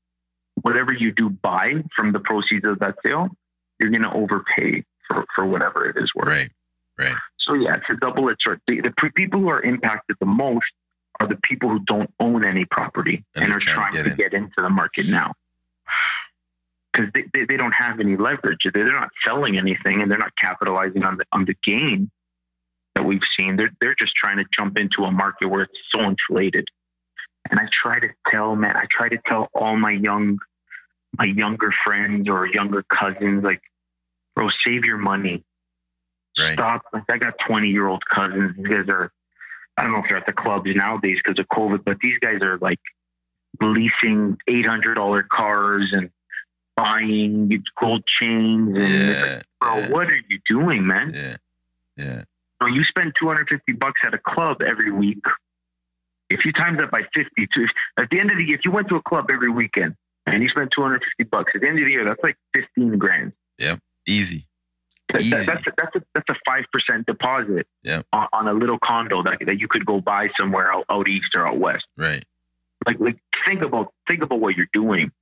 whatever 0.62 0.92
you 0.92 1.12
do 1.12 1.30
buy 1.30 1.84
from 1.94 2.12
the 2.12 2.20
proceeds 2.20 2.64
of 2.64 2.78
that 2.80 2.96
sale, 3.04 3.28
you're 3.78 3.90
going 3.90 4.02
to 4.02 4.12
overpay 4.12 4.84
for, 5.06 5.24
for 5.34 5.46
whatever 5.46 5.88
it 5.88 5.96
is 5.96 6.10
worth. 6.14 6.28
Right. 6.28 6.50
Right. 6.98 7.14
So 7.46 7.54
yeah, 7.54 7.76
it's 7.76 7.86
a 7.90 7.96
double 7.96 8.28
edged 8.28 8.40
sword. 8.42 8.60
The, 8.66 8.80
the, 8.80 9.10
people 9.14 9.40
who 9.40 9.48
are 9.48 9.62
impacted 9.62 10.16
the 10.18 10.26
most 10.26 10.66
are 11.20 11.28
the 11.28 11.36
people 11.42 11.68
who 11.68 11.80
don't 11.80 12.10
own 12.20 12.44
any 12.44 12.64
property 12.64 13.24
and, 13.34 13.44
and 13.44 13.52
are 13.52 13.60
trying, 13.60 13.92
to, 13.92 14.02
get, 14.02 14.10
to 14.10 14.16
get, 14.16 14.34
into 14.34 14.54
the 14.58 14.70
market 14.70 15.06
now. 15.08 15.32
Because 16.92 17.10
they, 17.14 17.24
they, 17.32 17.44
they, 17.44 17.56
don't 17.56 17.72
have 17.72 18.00
any 18.00 18.16
leverage. 18.16 18.60
They're 18.72 18.92
not 18.92 19.10
selling 19.24 19.56
anything 19.58 20.02
and 20.02 20.10
they're 20.10 20.18
not 20.18 20.32
capitalizing 20.40 21.04
on 21.04 21.18
the 21.18 21.24
on 21.32 21.44
the 21.44 21.54
gain 21.64 22.10
that 22.94 23.04
we've 23.04 23.20
seen. 23.38 23.56
They're 23.56 23.72
they're 23.80 23.94
just 23.94 24.14
trying 24.14 24.38
to 24.38 24.44
jump 24.52 24.78
into 24.78 25.04
a 25.04 25.10
market 25.10 25.48
where 25.48 25.62
it's 25.62 25.78
so 25.94 26.02
inflated. 26.02 26.66
And 27.50 27.60
I 27.60 27.68
try 27.70 28.00
to 28.00 28.08
tell, 28.28 28.56
man, 28.56 28.76
I 28.76 28.86
try 28.90 29.08
to 29.08 29.18
tell 29.26 29.48
all 29.54 29.76
my 29.76 29.92
young, 29.92 30.38
my 31.16 31.26
younger 31.26 31.72
friends 31.84 32.28
or 32.28 32.46
younger 32.46 32.82
cousins, 32.82 33.44
like, 33.44 33.60
bro, 34.34 34.48
save 34.66 34.84
your 34.84 34.98
money. 34.98 35.44
Right. 36.38 36.54
Stop. 36.54 36.82
Like, 36.92 37.04
I 37.08 37.18
got 37.18 37.34
20 37.46 37.68
year 37.68 37.86
old 37.86 38.02
cousins. 38.12 38.56
These 38.56 38.66
guys 38.66 38.88
are, 38.88 39.12
I 39.76 39.82
don't 39.82 39.92
know 39.92 39.98
if 39.98 40.06
they're 40.08 40.16
at 40.16 40.26
the 40.26 40.32
clubs 40.32 40.70
nowadays 40.74 41.18
because 41.22 41.38
of 41.38 41.46
COVID, 41.48 41.84
but 41.84 41.98
these 42.00 42.18
guys 42.18 42.40
are 42.42 42.58
like 42.58 42.80
leasing 43.60 44.38
$800 44.48 45.28
cars 45.28 45.92
and 45.92 46.10
buying 46.76 47.62
gold 47.80 48.06
chains. 48.06 48.78
And 48.78 48.92
yeah, 48.92 49.22
like, 49.22 49.42
bro, 49.60 49.78
yeah. 49.78 49.90
what 49.90 50.08
are 50.08 50.20
you 50.28 50.40
doing, 50.48 50.86
man? 50.86 51.12
Yeah. 51.14 51.36
Yeah. 51.96 52.24
So 52.60 52.68
you 52.68 52.84
spend 52.84 53.14
250 53.18 53.72
bucks 53.74 54.00
at 54.04 54.14
a 54.14 54.18
club 54.18 54.62
every 54.62 54.90
week 54.90 55.22
If 56.30 56.44
you 56.44 56.52
times 56.52 56.78
that 56.78 56.90
by 56.90 57.02
50, 57.14 57.46
to, 57.54 57.66
at 57.98 58.10
the 58.10 58.18
end 58.18 58.30
of 58.30 58.38
the 58.38 58.44
year, 58.44 58.56
if 58.56 58.64
you 58.64 58.70
went 58.70 58.88
to 58.88 58.96
a 58.96 59.02
club 59.02 59.26
every 59.30 59.50
weekend 59.50 59.94
and 60.26 60.42
you 60.42 60.48
spent 60.48 60.70
250 60.72 61.24
bucks, 61.30 61.52
at 61.54 61.60
the 61.60 61.68
end 61.68 61.78
of 61.78 61.84
the 61.84 61.90
year, 61.90 62.04
that's 62.04 62.22
like 62.22 62.36
15 62.54 62.98
grand. 62.98 63.32
Yep. 63.58 63.78
Easy. 64.06 64.46
That- 65.12 65.46
that's 65.46 65.66
a, 65.66 65.72
that's 65.76 65.96
a, 65.96 66.02
that's 66.14 66.28
a 66.30 66.34
five 66.44 66.64
percent 66.72 67.07
deposit 67.07 67.66
on, 68.12 68.28
on 68.32 68.48
a 68.48 68.52
little 68.52 68.78
condo 68.82 69.22
that, 69.22 69.38
that 69.46 69.61
you 69.61 69.68
could 69.68 69.86
go 69.86 70.00
buy 70.00 70.28
somewhere 70.38 70.72
out, 70.72 70.84
out 70.90 71.09
east 71.09 71.34
or 71.34 71.46
out 71.46 71.59
west. 71.59 71.84
Right. 71.96 72.24
Like 72.84 72.98
like 73.00 73.18
think 73.46 73.62
about 73.62 73.92
think 74.09 74.22
about 74.22 74.40
what 74.40 74.57
you're 74.57 74.68
doing. 74.72 75.12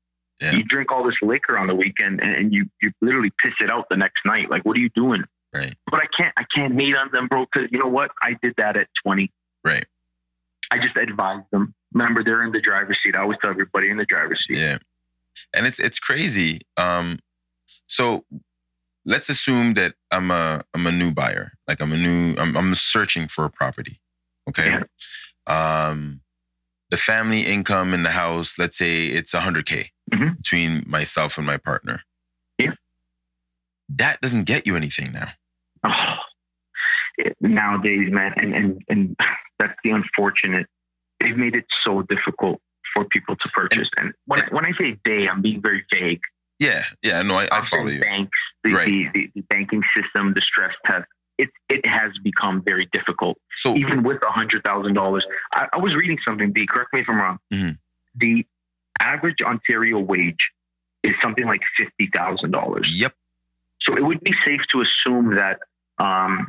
Yeah. 0.40 0.52
You 0.52 0.64
drink 0.64 0.90
all 0.90 1.04
this 1.04 1.16
liquor 1.22 1.58
on 1.58 1.66
the 1.66 1.74
weekend 1.74 2.22
and, 2.22 2.34
and 2.34 2.52
you 2.52 2.66
you 2.82 2.92
literally 3.00 3.30
piss 3.42 3.54
it 3.60 3.70
out 3.70 3.86
the 3.90 3.96
next 3.96 4.24
night. 4.24 4.50
Like 4.50 4.64
what 4.64 4.76
are 4.76 4.80
you 4.80 4.90
doing? 4.90 5.24
Right. 5.54 5.74
But 5.90 6.00
I 6.00 6.06
can't 6.16 6.32
I 6.36 6.44
can't 6.54 6.80
hate 6.80 6.96
on 6.96 7.10
them, 7.12 7.28
bro. 7.28 7.46
Because 7.52 7.68
you 7.70 7.78
know 7.78 7.88
what? 7.88 8.10
I 8.22 8.36
did 8.42 8.54
that 8.58 8.76
at 8.76 8.88
20. 9.04 9.30
Right. 9.64 9.86
I 10.70 10.78
just 10.78 10.96
advised 10.96 11.44
them. 11.52 11.74
Remember, 11.92 12.24
they're 12.24 12.42
in 12.42 12.52
the 12.52 12.60
driver's 12.60 12.98
seat. 13.04 13.14
I 13.14 13.20
always 13.20 13.38
tell 13.40 13.50
everybody 13.50 13.90
in 13.90 13.96
the 13.98 14.04
driver's 14.04 14.42
seat. 14.48 14.58
Yeah. 14.58 14.78
And 15.54 15.66
it's 15.66 15.78
it's 15.78 15.98
crazy. 15.98 16.60
Um 16.76 17.18
so 17.86 18.24
let's 19.06 19.28
assume 19.28 19.74
that 19.74 19.94
I'm 20.10 20.30
a 20.30 20.62
I'm 20.74 20.86
a 20.86 20.92
new 20.92 21.12
buyer. 21.12 21.52
Like 21.68 21.80
I'm 21.80 21.92
a 21.92 21.96
new 21.96 22.34
I'm 22.38 22.56
I'm 22.56 22.74
searching 22.74 23.28
for 23.28 23.44
a 23.44 23.50
property. 23.50 24.00
Okay. 24.48 24.78
Um 25.46 26.20
the 26.90 26.96
family 26.96 27.42
income 27.42 27.92
in 27.94 28.02
the 28.02 28.10
house, 28.10 28.58
let's 28.58 28.76
say 28.78 29.06
it's 29.06 29.32
100k 29.32 29.90
Mhm. 30.12 30.36
between 30.36 30.84
myself 30.86 31.38
and 31.38 31.46
my 31.46 31.56
partner. 31.56 32.02
Yeah. 32.58 32.72
That 33.88 34.20
doesn't 34.20 34.44
get 34.44 34.66
you 34.66 34.76
anything 34.76 35.12
now. 35.12 35.32
Oh, 35.84 35.90
it- 37.18 37.36
nowadays, 37.40 38.10
man, 38.12 38.32
and, 38.36 38.54
and 38.54 38.82
and 38.88 39.16
that's 39.58 39.74
the 39.82 39.90
unfortunate. 39.90 40.66
They've 41.20 41.36
made 41.36 41.56
it 41.56 41.64
so 41.84 42.02
difficult 42.02 42.60
for 42.92 43.04
people 43.06 43.34
to 43.36 43.50
purchase. 43.52 43.88
And 43.96 44.12
when 44.26 44.40
I, 44.42 44.46
when 44.50 44.66
I 44.66 44.72
say 44.78 44.98
they, 45.04 45.26
I'm 45.28 45.40
being 45.42 45.60
very 45.62 45.84
vague. 45.92 46.20
Yeah, 46.60 46.84
yeah, 47.02 47.22
no, 47.22 47.36
I, 47.36 47.48
I 47.50 47.60
follow 47.62 47.88
you. 47.88 48.00
Banks, 48.00 48.38
the, 48.64 48.72
Right. 48.72 48.86
the, 48.92 49.08
the, 49.14 49.30
the 49.36 49.40
banking 49.42 49.82
system, 49.96 50.32
the 50.34 50.40
stress 50.40 50.72
test. 50.86 51.04
It 51.36 51.50
it 51.68 51.84
has 51.86 52.12
become 52.22 52.62
very 52.62 52.88
difficult, 52.92 53.36
So 53.56 53.74
even 53.76 54.04
with 54.04 54.22
a 54.22 54.30
hundred 54.30 54.62
thousand 54.64 54.94
dollars. 54.94 55.24
I, 55.52 55.66
I 55.72 55.78
was 55.78 55.92
reading 55.94 56.18
something. 56.26 56.52
D, 56.52 56.64
correct 56.66 56.92
me 56.92 57.00
if 57.00 57.06
I'm 57.08 57.16
wrong. 57.16 57.38
Mhm. 57.52 57.78
The 58.14 58.46
average 59.00 59.38
Ontario 59.44 59.98
wage 59.98 60.50
is 61.02 61.12
something 61.20 61.44
like 61.44 61.60
fifty 61.76 62.08
thousand 62.14 62.52
dollars. 62.52 62.88
yep, 63.00 63.14
So 63.82 63.96
it 63.96 64.04
would 64.04 64.20
be 64.20 64.32
safe 64.44 64.60
to 64.70 64.82
assume 64.82 65.34
that 65.34 65.58
um, 65.98 66.48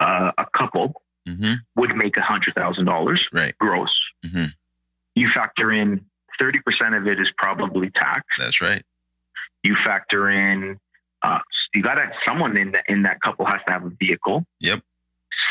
uh, 0.00 0.32
a 0.38 0.46
couple 0.58 1.00
hmm 1.24 1.54
would 1.76 1.94
make 1.96 2.16
hundred 2.18 2.54
thousand 2.54 2.86
dollars 2.86 3.24
right, 3.32 3.56
gross. 3.58 3.94
Mhm. 4.24 4.52
You 5.14 5.28
factor 5.32 5.70
in 5.70 6.04
thirty 6.40 6.58
percent 6.66 6.96
of 6.96 7.06
it 7.06 7.20
is 7.20 7.30
probably 7.38 7.90
tax. 7.90 8.22
that's 8.38 8.60
right. 8.60 8.82
You 9.62 9.76
factor 9.84 10.28
in 10.30 10.78
uh, 11.22 11.38
you 11.74 11.82
got 11.82 11.94
to 11.94 12.10
someone 12.26 12.56
in 12.56 12.72
that 12.72 12.84
in 12.88 13.02
that 13.02 13.20
couple 13.20 13.46
has 13.46 13.60
to 13.66 13.72
have 13.72 13.84
a 13.84 13.90
vehicle. 13.98 14.44
Yep. 14.60 14.82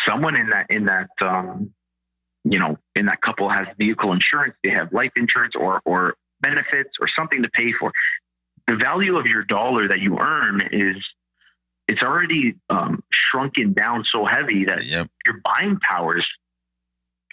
Someone 0.08 0.40
in 0.40 0.50
that 0.50 0.68
in 0.70 0.86
that 0.86 1.10
um, 1.22 1.72
you 2.44 2.60
know 2.60 2.78
in 2.96 3.06
that 3.08 3.22
couple 3.22 3.50
has 3.50 3.68
vehicle 3.78 4.12
insurance. 4.14 4.56
They 4.64 4.70
have 4.72 4.92
life 4.94 5.12
insurance 5.16 5.54
or 5.56 5.82
or 5.86 6.16
benefits 6.42 6.92
or 7.00 7.08
something 7.18 7.44
to 7.44 7.50
pay 7.50 7.72
for. 7.80 7.92
The 8.68 8.76
value 8.76 9.18
of 9.18 9.26
your 9.28 9.44
dollar 9.44 9.88
that 9.88 10.00
you 10.00 10.18
earn 10.20 10.62
is 10.72 10.98
it's 11.88 12.02
already 12.02 12.56
um, 12.70 13.04
shrunken 13.12 13.74
down 13.74 14.04
so 14.12 14.26
heavy 14.26 14.66
that 14.66 14.86
Yep, 14.86 15.08
your 15.26 15.42
buying 15.44 15.78
powers 15.80 16.26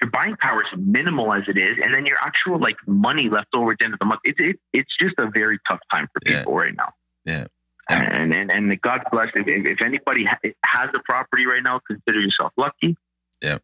your 0.01 0.11
buying 0.11 0.37
power 0.37 0.63
is 0.63 0.69
minimal 0.77 1.33
as 1.33 1.45
it 1.47 1.57
is, 1.57 1.77
and 1.81 1.95
then 1.95 2.05
your 2.07 2.19
actual 2.19 2.59
like 2.59 2.77
money 2.89 3.29
left 3.31 3.49
over 3.55 3.71
at 3.71 3.79
the 3.79 3.85
end 3.85 3.95
of 3.95 4.01
the 4.01 4.05
month. 4.07 4.21
It's 4.25 4.39
it, 4.41 4.57
it's 4.73 4.91
just 5.01 5.15
a 5.19 5.31
very 5.31 5.59
tough 5.69 5.79
time 5.93 6.09
for 6.13 6.21
Yeah. 6.29 6.39
people 6.41 6.55
right 6.55 6.75
now. 6.75 6.93
Yeah. 7.25 7.47
And 7.89 8.33
and 8.33 8.51
and 8.51 8.81
God 8.81 9.03
bless 9.11 9.29
if, 9.35 9.47
if 9.47 9.83
anybody 9.83 10.25
ha- 10.25 10.39
has 10.65 10.91
a 10.95 11.01
property 11.05 11.47
right 11.47 11.63
now, 11.63 11.81
consider 11.87 12.21
yourself 12.21 12.53
lucky. 12.57 12.97
Yeah. 13.43 13.59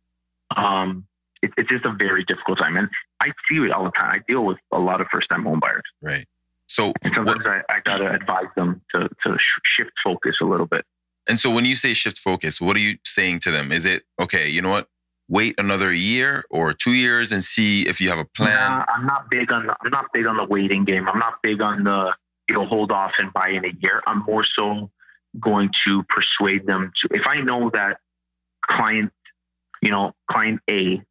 Um, 0.57 1.07
it, 1.43 1.53
it's 1.57 1.69
just 1.69 1.85
a 1.85 1.93
very 1.93 2.25
difficult 2.25 2.59
time, 2.59 2.77
and 2.77 2.89
I 3.21 3.27
see 3.49 3.59
it 3.59 3.71
all 3.71 3.85
the 3.85 3.93
time. 3.93 4.11
I 4.11 4.19
deal 4.27 4.45
with 4.45 4.59
a 4.73 4.79
lot 4.79 5.01
of 5.01 5.07
first 5.13 5.29
time 5.29 5.45
home 5.45 5.61
buyers, 5.61 5.83
right. 6.03 6.27
So 6.67 6.93
and 7.03 7.17
what, 7.25 7.37
sometimes 7.37 7.65
I, 7.69 7.75
I 7.77 7.81
gotta 7.81 8.13
advise 8.13 8.49
them 8.57 8.83
to 8.95 9.09
to 9.09 9.39
sh- 9.39 9.61
shift 9.77 9.93
focus 10.03 10.37
a 10.43 10.45
little 10.45 10.67
bit. 10.67 10.85
and 11.29 11.39
so 11.39 11.51
when 11.51 11.65
you 11.65 11.77
say 11.77 11.93
shift 11.93 12.19
focus, 12.19 12.61
what 12.61 12.77
are 12.77 12.81
you 12.81 12.99
saying 13.05 13.39
to 13.41 13.51
them? 13.51 13.71
Is 13.71 13.85
it 13.87 14.03
okay? 14.21 14.49
You 14.49 14.63
know 14.63 14.71
what? 14.71 14.89
Wait 15.31 15.55
another 15.59 15.93
year 15.93 16.45
or 16.51 16.73
two 16.73 16.95
years 16.95 17.31
and 17.33 17.45
see 17.45 17.87
if 17.87 18.01
you 18.01 18.09
have 18.09 18.19
a 18.19 18.25
plan. 18.25 18.71
Nah, 18.71 18.85
I'm 18.89 19.07
not 19.07 19.31
big 19.31 19.53
on 19.53 19.67
the 19.67 19.77
I'm 19.83 19.91
not 19.91 20.07
big 20.13 20.27
on 20.27 20.37
the 20.37 20.45
waiting 20.45 20.85
game. 20.85 21.09
I'm 21.09 21.19
not 21.19 21.35
big 21.43 21.61
on 21.61 21.85
the 21.85 22.15
know 22.55 22.67
hold 22.67 22.91
off 22.93 23.13
and 23.19 23.33
buy 23.33 23.51
in 23.51 23.65
a 23.65 23.73
year. 23.81 24.03
I'm 24.07 24.25
more 24.27 24.45
so 24.59 24.91
going 25.39 25.71
to 25.87 26.03
persuade 26.05 26.67
them 26.67 26.91
to 27.03 27.15
if 27.15 27.27
I 27.27 27.41
know 27.41 27.71
that 27.75 27.99
client 28.63 29.13
you 29.83 29.91
know 29.91 30.13
client 30.31 30.61
A 30.71 31.03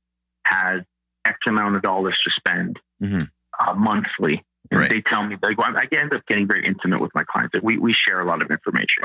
has 0.46 0.82
X 1.26 1.38
amount 1.48 1.76
of 1.76 1.82
dollars 1.82 2.18
to 2.24 2.32
spend 2.32 2.80
Mhm. 3.02 3.30
uh, 3.60 3.74
monthly. 3.74 4.44
And 4.70 4.82
Right. 4.82 4.90
they 4.90 5.02
tell 5.02 5.24
me 5.24 5.38
like 5.42 5.58
well, 5.58 5.74
I 5.78 5.88
end 5.96 6.14
up 6.14 6.26
getting 6.26 6.48
very 6.48 6.66
intimate 6.66 7.00
with 7.00 7.12
my 7.16 7.24
clients. 7.24 7.54
Like, 7.54 7.64
we 7.64 7.78
we 7.78 7.94
share 7.94 8.20
a 8.20 8.26
lot 8.26 8.42
of 8.42 8.52
information. 8.52 9.04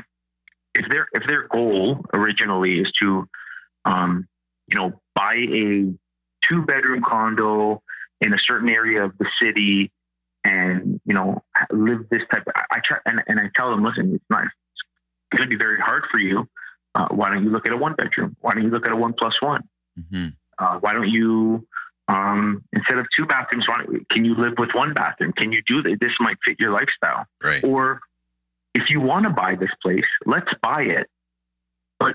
If 0.75 0.89
their 0.89 1.07
if 1.13 1.25
their 1.27 1.47
goal 1.49 2.05
originally 2.13 2.81
is 2.81 2.91
to 3.01 3.29
um, 3.85 4.27
you 4.69 4.79
know 4.79 5.01
buy 5.15 5.35
a 5.35 5.93
two 6.49 6.63
bedroom 6.63 7.03
condo 7.07 7.83
in 8.21 8.33
a 8.35 8.39
certain 8.39 8.69
area 8.69 9.05
of 9.05 9.17
the 9.19 9.27
city 9.41 9.93
and 10.45 11.01
you 11.05 11.15
know 11.15 11.43
live 11.71 12.09
this 12.11 12.23
type 12.33 12.43
of, 12.47 12.53
I, 12.57 12.65
I 12.77 12.81
try 12.85 12.99
and, 13.07 13.23
and 13.27 13.41
I 13.41 13.51
tell 13.55 13.71
them 13.71 13.85
listen 13.85 14.15
it's 14.15 14.25
not 14.31 14.45
it's 14.45 15.39
going 15.39 15.49
to 15.49 15.57
be 15.57 15.63
very 15.63 15.81
hard 15.81 16.05
for 16.11 16.19
you 16.19 16.49
uh, 16.95 17.09
why 17.11 17.31
don't 17.31 17.45
you 17.45 17.51
look 17.51 17.67
at 17.67 17.73
a 17.73 17.77
one 17.77 17.95
bedroom 17.95 18.37
why 18.41 18.53
don't 18.53 18.65
you 18.65 18.71
look 18.71 18.87
at 18.87 18.93
a 18.93 18.97
one 18.97 19.13
plus 19.13 19.35
one 19.41 19.69
hmm 20.11 20.29
uh, 20.59 20.79
why 20.81 20.93
don't 20.93 21.09
you 21.09 21.67
um, 22.09 22.63
instead 22.73 22.99
of 22.99 23.07
two 23.17 23.25
bathrooms 23.27 23.67
why 23.69 23.79
don't, 23.79 24.09
can 24.11 24.25
you 24.25 24.35
live 24.35 24.55
with 24.59 24.71
one 24.75 24.93
bathroom 24.93 25.33
can 25.33 25.53
you 25.53 25.63
do 25.67 25.83
this 25.83 25.97
this 26.01 26.13
might 26.21 26.37
fit 26.45 26.59
your 26.61 26.73
lifestyle 26.73 27.25
Right. 27.43 27.63
or 27.65 28.01
if 28.75 28.85
you 28.89 29.01
want 29.01 29.25
to 29.25 29.31
buy 29.31 29.55
this 29.55 29.71
place, 29.83 30.05
let's 30.25 30.51
buy 30.63 30.83
it. 30.83 31.07
But 31.99 32.15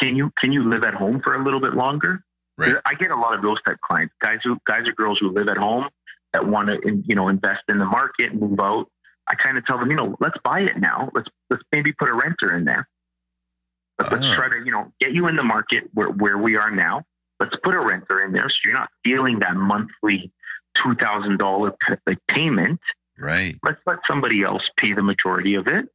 can 0.00 0.16
you 0.16 0.32
can 0.40 0.52
you 0.52 0.68
live 0.68 0.84
at 0.84 0.94
home 0.94 1.20
for 1.22 1.34
a 1.34 1.42
little 1.42 1.60
bit 1.60 1.74
longer? 1.74 2.22
Right. 2.56 2.76
I 2.86 2.94
get 2.94 3.10
a 3.10 3.16
lot 3.16 3.34
of 3.34 3.42
those 3.42 3.60
type 3.66 3.78
clients, 3.84 4.14
guys 4.20 4.38
who 4.42 4.56
guys 4.66 4.82
or 4.86 4.92
girls 4.92 5.18
who 5.20 5.30
live 5.30 5.48
at 5.48 5.56
home 5.56 5.88
that 6.36 6.46
want 6.46 6.68
to 6.68 7.02
you 7.06 7.14
know 7.14 7.28
invest 7.28 7.62
in 7.68 7.78
the 7.78 7.86
market, 7.86 8.34
move 8.34 8.60
out. 8.60 8.86
I 9.26 9.34
kind 9.34 9.56
of 9.58 9.64
tell 9.66 9.78
them, 9.78 9.90
you 9.90 9.96
know, 9.96 10.16
let's 10.20 10.36
buy 10.44 10.60
it 10.60 10.76
now. 10.78 11.10
Let's 11.14 11.28
let's 11.50 11.62
maybe 11.72 11.92
put 11.92 12.08
a 12.10 12.14
renter 12.14 12.54
in 12.56 12.64
there. 12.64 12.86
But 13.98 14.12
let's 14.12 14.26
Ah. 14.26 14.34
try 14.34 14.48
to 14.50 14.58
you 14.64 14.70
know 14.70 14.92
get 15.00 15.12
you 15.12 15.26
in 15.28 15.36
the 15.36 15.42
market 15.42 15.84
where 15.94 16.10
where 16.10 16.38
we 16.38 16.56
are 16.56 16.70
now. 16.70 17.04
Let's 17.40 17.56
put 17.64 17.74
a 17.74 17.80
renter 17.80 18.22
in 18.24 18.32
there 18.32 18.48
so 18.48 18.56
you're 18.64 18.74
not 18.74 18.90
feeling 19.04 19.38
that 19.40 19.56
monthly 19.56 20.30
two 20.82 20.94
thousand 20.94 21.38
dollar 21.38 21.72
payment 22.28 22.80
Right. 23.18 23.56
let's 23.62 23.80
let 23.86 23.98
somebody 24.06 24.42
else 24.42 24.62
pay 24.76 24.92
the 24.92 25.02
majority 25.02 25.54
of 25.54 25.66
it. 25.66 25.86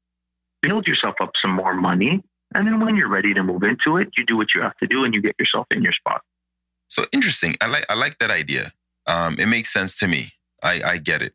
Build 0.64 0.88
yourself 0.88 1.16
up 1.22 1.32
some 1.42 1.52
more 1.52 1.76
money. 1.76 2.24
And 2.56 2.68
then 2.68 2.80
when 2.84 2.96
you're 2.98 3.08
ready 3.10 3.34
to 3.36 3.44
move 3.44 3.64
into 3.64 3.98
it, 3.98 4.10
you 4.18 4.26
do 4.26 4.36
what 4.36 4.48
you 4.56 4.62
have 4.62 4.76
to 4.78 4.88
do 4.88 5.04
and 5.06 5.14
you 5.16 5.22
get 5.22 5.36
yourself 5.39 5.68
in 5.72 5.82
your 5.84 5.94
spot. 5.94 6.22
So 6.89 7.06
interesting. 7.14 7.56
I 7.62 7.68
like 7.68 7.86
I 7.89 7.94
like 7.94 8.18
that 8.20 8.32
idea. 8.32 8.72
Um, 9.08 9.38
it 9.39 9.47
makes 9.47 9.72
sense 9.74 9.97
to 9.99 10.08
me. 10.08 10.28
I, 10.64 10.82
I 10.84 10.97
get 10.97 11.22
it. 11.22 11.34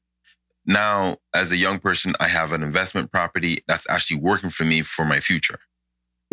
Now, 0.64 1.16
as 1.32 1.52
a 1.52 1.56
young 1.56 1.78
person, 1.78 2.12
I 2.18 2.28
have 2.28 2.52
an 2.52 2.62
investment 2.62 3.12
property 3.12 3.58
that's 3.68 3.88
actually 3.88 4.18
working 4.18 4.50
for 4.50 4.64
me 4.64 4.82
for 4.82 5.04
my 5.04 5.20
future. 5.20 5.58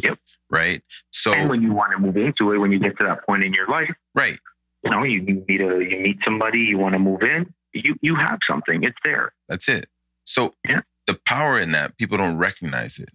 Yep. 0.01 0.17
Right. 0.49 0.81
So 1.11 1.33
And 1.33 1.49
when 1.49 1.61
you 1.61 1.71
want 1.73 1.91
to 1.91 1.99
move 1.99 2.17
into 2.17 2.51
it, 2.51 2.57
when 2.57 2.71
you 2.71 2.79
get 2.79 2.97
to 2.97 3.03
that 3.05 3.25
point 3.27 3.43
in 3.43 3.53
your 3.53 3.67
life, 3.67 3.93
right. 4.15 4.39
you 4.83 4.89
know, 4.89 5.03
you, 5.03 5.21
you 5.21 5.45
meet 5.47 5.61
a 5.61 5.83
you 5.83 5.99
meet 5.99 6.17
somebody, 6.25 6.59
you 6.59 6.79
want 6.79 6.93
to 6.93 6.99
move 6.99 7.21
in, 7.21 7.53
you 7.73 7.95
you 8.01 8.15
have 8.15 8.39
something. 8.49 8.83
It's 8.83 8.97
there. 9.03 9.33
That's 9.47 9.69
it. 9.69 9.85
So 10.25 10.55
Yeah. 10.67 10.81
the 11.05 11.19
power 11.25 11.59
in 11.59 11.71
that, 11.73 11.97
people 11.97 12.17
don't 12.17 12.37
recognize 12.37 12.97
it. 12.97 13.09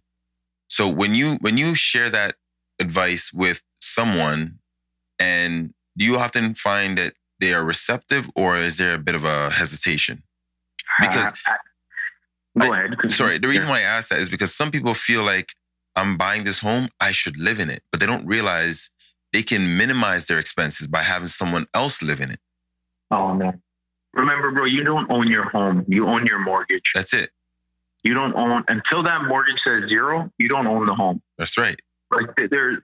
So 0.68 0.88
when 0.88 1.16
you 1.16 1.38
when 1.40 1.58
you 1.58 1.74
share 1.74 2.10
that 2.10 2.36
advice 2.78 3.32
with 3.32 3.62
someone, 3.80 4.60
and 5.18 5.74
do 5.96 6.04
you 6.04 6.16
often 6.16 6.54
find 6.54 6.96
that 6.98 7.14
they 7.40 7.54
are 7.54 7.64
receptive, 7.64 8.28
or 8.34 8.56
is 8.56 8.78
there 8.78 8.94
a 8.94 8.98
bit 8.98 9.14
of 9.14 9.24
a 9.24 9.50
hesitation? 9.50 10.22
Because- 11.00 11.32
Uh, 11.46 11.52
I- 11.52 11.56
go 12.58 12.72
I- 12.74 13.08
Sorry, 13.08 13.38
the 13.38 13.48
reason 13.48 13.68
why 13.68 13.78
I 13.78 13.82
ask 13.82 14.08
that 14.10 14.18
is 14.18 14.28
because 14.28 14.54
some 14.54 14.70
people 14.70 14.94
feel 14.94 15.22
like 15.22 15.54
I'm 15.94 16.16
buying 16.16 16.44
this 16.44 16.58
home, 16.58 16.88
I 17.00 17.12
should 17.12 17.36
live 17.36 17.60
in 17.60 17.70
it, 17.70 17.82
but 17.90 18.00
they 18.00 18.06
don't 18.06 18.26
realize 18.26 18.90
they 19.32 19.42
can 19.42 19.76
minimize 19.76 20.26
their 20.26 20.38
expenses 20.38 20.86
by 20.88 21.02
having 21.02 21.28
someone 21.28 21.66
else 21.74 22.02
live 22.02 22.20
in 22.20 22.30
it. 22.30 22.40
Oh 23.10 23.34
man. 23.34 23.62
Remember, 24.14 24.50
bro, 24.50 24.64
you 24.64 24.82
don't 24.84 25.10
own 25.10 25.28
your 25.28 25.48
home. 25.50 25.84
You 25.86 26.08
own 26.08 26.26
your 26.26 26.38
mortgage. 26.40 26.90
That's 26.94 27.12
it. 27.14 27.30
You 28.02 28.14
don't 28.14 28.34
own 28.34 28.64
until 28.68 29.02
that 29.04 29.24
mortgage 29.24 29.56
says 29.64 29.84
zero. 29.88 30.32
You 30.38 30.48
don't 30.48 30.66
own 30.66 30.86
the 30.86 30.94
home. 30.94 31.22
That's 31.36 31.56
right. 31.58 31.80
like 32.10 32.50
there 32.50 32.82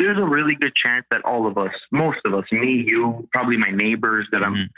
there's 0.00 0.18
a 0.18 0.24
really 0.26 0.54
good 0.56 0.74
chance 0.74 1.04
that 1.10 1.22
all 1.24 1.46
of 1.46 1.56
us, 1.58 1.72
most 1.92 2.18
of 2.24 2.34
us, 2.34 2.44
me, 2.50 2.84
you, 2.86 3.28
probably 3.32 3.56
my 3.56 3.70
neighbors, 3.70 4.26
that 4.32 4.42
I'm, 4.42 4.54
Mhm. 4.54 4.68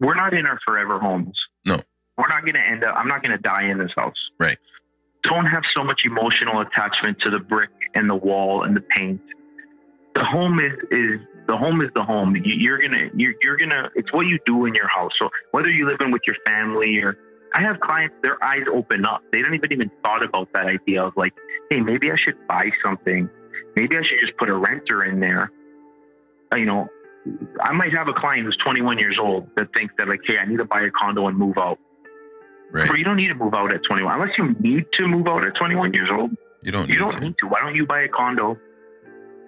we're 0.00 0.14
not 0.14 0.34
in 0.34 0.46
our 0.46 0.58
forever 0.64 0.98
homes. 1.00 1.36
No. 1.66 1.80
We're 2.18 2.28
not 2.28 2.42
going 2.42 2.54
to 2.54 2.60
end 2.60 2.84
up, 2.84 2.94
I'm 2.96 3.08
not 3.08 3.22
going 3.22 3.36
to 3.36 3.42
die 3.42 3.64
in 3.64 3.78
this 3.78 3.90
house. 3.96 4.14
Right. 4.38 4.58
Don't 5.22 5.46
have 5.46 5.62
so 5.74 5.82
much 5.82 6.02
emotional 6.04 6.60
attachment 6.60 7.18
to 7.20 7.30
the 7.30 7.38
brick 7.40 7.70
and 7.94 8.08
the 8.08 8.14
wall 8.14 8.62
and 8.62 8.76
the 8.76 8.80
paint. 8.82 9.20
The 10.14 10.24
home 10.24 10.60
is, 10.60 10.72
is, 10.90 11.20
the 11.46 11.56
home 11.56 11.80
is 11.80 11.90
the 11.94 12.02
home. 12.02 12.36
You- 12.36 12.42
You're 12.44 12.78
gonna, 12.78 13.10
you're, 13.14 13.34
you're 13.42 13.56
gonna, 13.56 13.90
it's 13.94 14.12
what 14.12 14.26
you 14.26 14.38
do 14.46 14.66
in 14.66 14.74
your 14.74 14.88
house. 14.88 15.12
So 15.18 15.30
whether 15.52 15.68
you 15.70 15.86
live 15.86 16.00
in 16.00 16.10
with 16.10 16.22
your 16.26 16.36
family 16.46 16.98
or, 17.02 17.16
I 17.54 17.62
have 17.62 17.80
clients, 17.80 18.14
their 18.22 18.42
eyes 18.44 18.64
open 18.72 19.06
up. 19.06 19.22
They 19.32 19.40
don't 19.40 19.54
even 19.54 19.72
even 19.72 19.90
thought 20.04 20.22
about 20.22 20.52
that 20.52 20.66
idea 20.66 21.02
of 21.02 21.14
like, 21.16 21.32
hey, 21.70 21.80
maybe 21.80 22.10
I 22.12 22.16
should 22.16 22.36
buy 22.46 22.70
something. 22.84 23.30
Maybe 23.74 23.96
I 23.96 24.02
should 24.02 24.18
just 24.20 24.36
put 24.36 24.48
a 24.48 24.54
renter 24.54 25.04
in 25.04 25.20
there. 25.20 25.50
Uh, 26.52 26.56
You 26.56 26.66
know, 26.66 26.88
I 27.60 27.72
might 27.72 27.92
have 27.92 28.08
a 28.08 28.12
client 28.12 28.44
who's 28.46 28.56
21 28.58 28.98
years 28.98 29.18
old 29.20 29.48
that 29.56 29.72
thinks 29.74 29.92
that 29.98 30.08
like, 30.08 30.20
hey, 30.24 30.38
I 30.38 30.44
need 30.44 30.58
to 30.58 30.64
buy 30.64 30.82
a 30.82 30.90
condo 30.90 31.26
and 31.28 31.36
move 31.36 31.58
out. 31.58 31.78
Right. 32.70 32.88
Or 32.90 32.96
you 32.96 33.04
don't 33.04 33.16
need 33.16 33.28
to 33.28 33.34
move 33.34 33.54
out 33.54 33.72
at 33.72 33.82
21 33.84 34.14
unless 34.14 34.36
you 34.38 34.54
need 34.60 34.86
to 34.94 35.06
move 35.08 35.26
out 35.28 35.44
at 35.44 35.54
21 35.56 35.92
years 35.94 36.08
old. 36.12 36.30
You 36.62 36.72
don't 36.72 36.88
You 36.88 36.94
need 36.94 36.98
don't 37.00 37.12
to. 37.12 37.20
need 37.20 37.34
to. 37.38 37.46
Why 37.46 37.60
don't 37.60 37.74
you 37.76 37.86
buy 37.86 38.02
a 38.02 38.08
condo, 38.08 38.56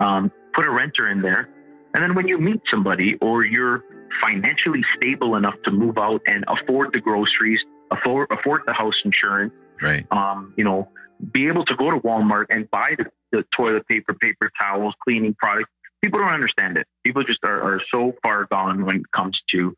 um, 0.00 0.30
put 0.54 0.64
a 0.66 0.70
renter 0.70 1.08
in 1.10 1.20
there, 1.22 1.48
and 1.94 2.02
then 2.02 2.14
when 2.14 2.28
you 2.28 2.38
meet 2.38 2.60
somebody 2.70 3.16
or 3.20 3.44
you're 3.44 3.82
financially 4.22 4.82
stable 4.96 5.34
enough 5.36 5.54
to 5.64 5.70
move 5.70 5.98
out 5.98 6.20
and 6.26 6.44
afford 6.48 6.92
the 6.92 7.00
groceries, 7.00 7.60
afford 7.90 8.28
afford 8.30 8.62
the 8.66 8.72
house 8.72 8.94
insurance, 9.04 9.52
Right. 9.82 10.06
um, 10.12 10.52
you 10.56 10.64
know, 10.64 10.88
be 11.32 11.48
able 11.48 11.64
to 11.64 11.74
go 11.76 11.90
to 11.90 11.98
Walmart 11.98 12.46
and 12.50 12.70
buy 12.70 12.94
the, 12.96 13.06
the 13.32 13.44
toilet 13.56 13.86
paper, 13.88 14.14
paper 14.14 14.50
towels, 14.60 14.94
cleaning 15.04 15.34
products. 15.34 15.70
People 16.02 16.20
don't 16.20 16.32
understand 16.32 16.78
it. 16.78 16.86
People 17.04 17.24
just 17.24 17.40
are, 17.44 17.60
are 17.74 17.82
so 17.90 18.14
far 18.22 18.46
gone 18.50 18.84
when 18.86 18.96
it 18.96 19.10
comes 19.14 19.38
to 19.50 19.74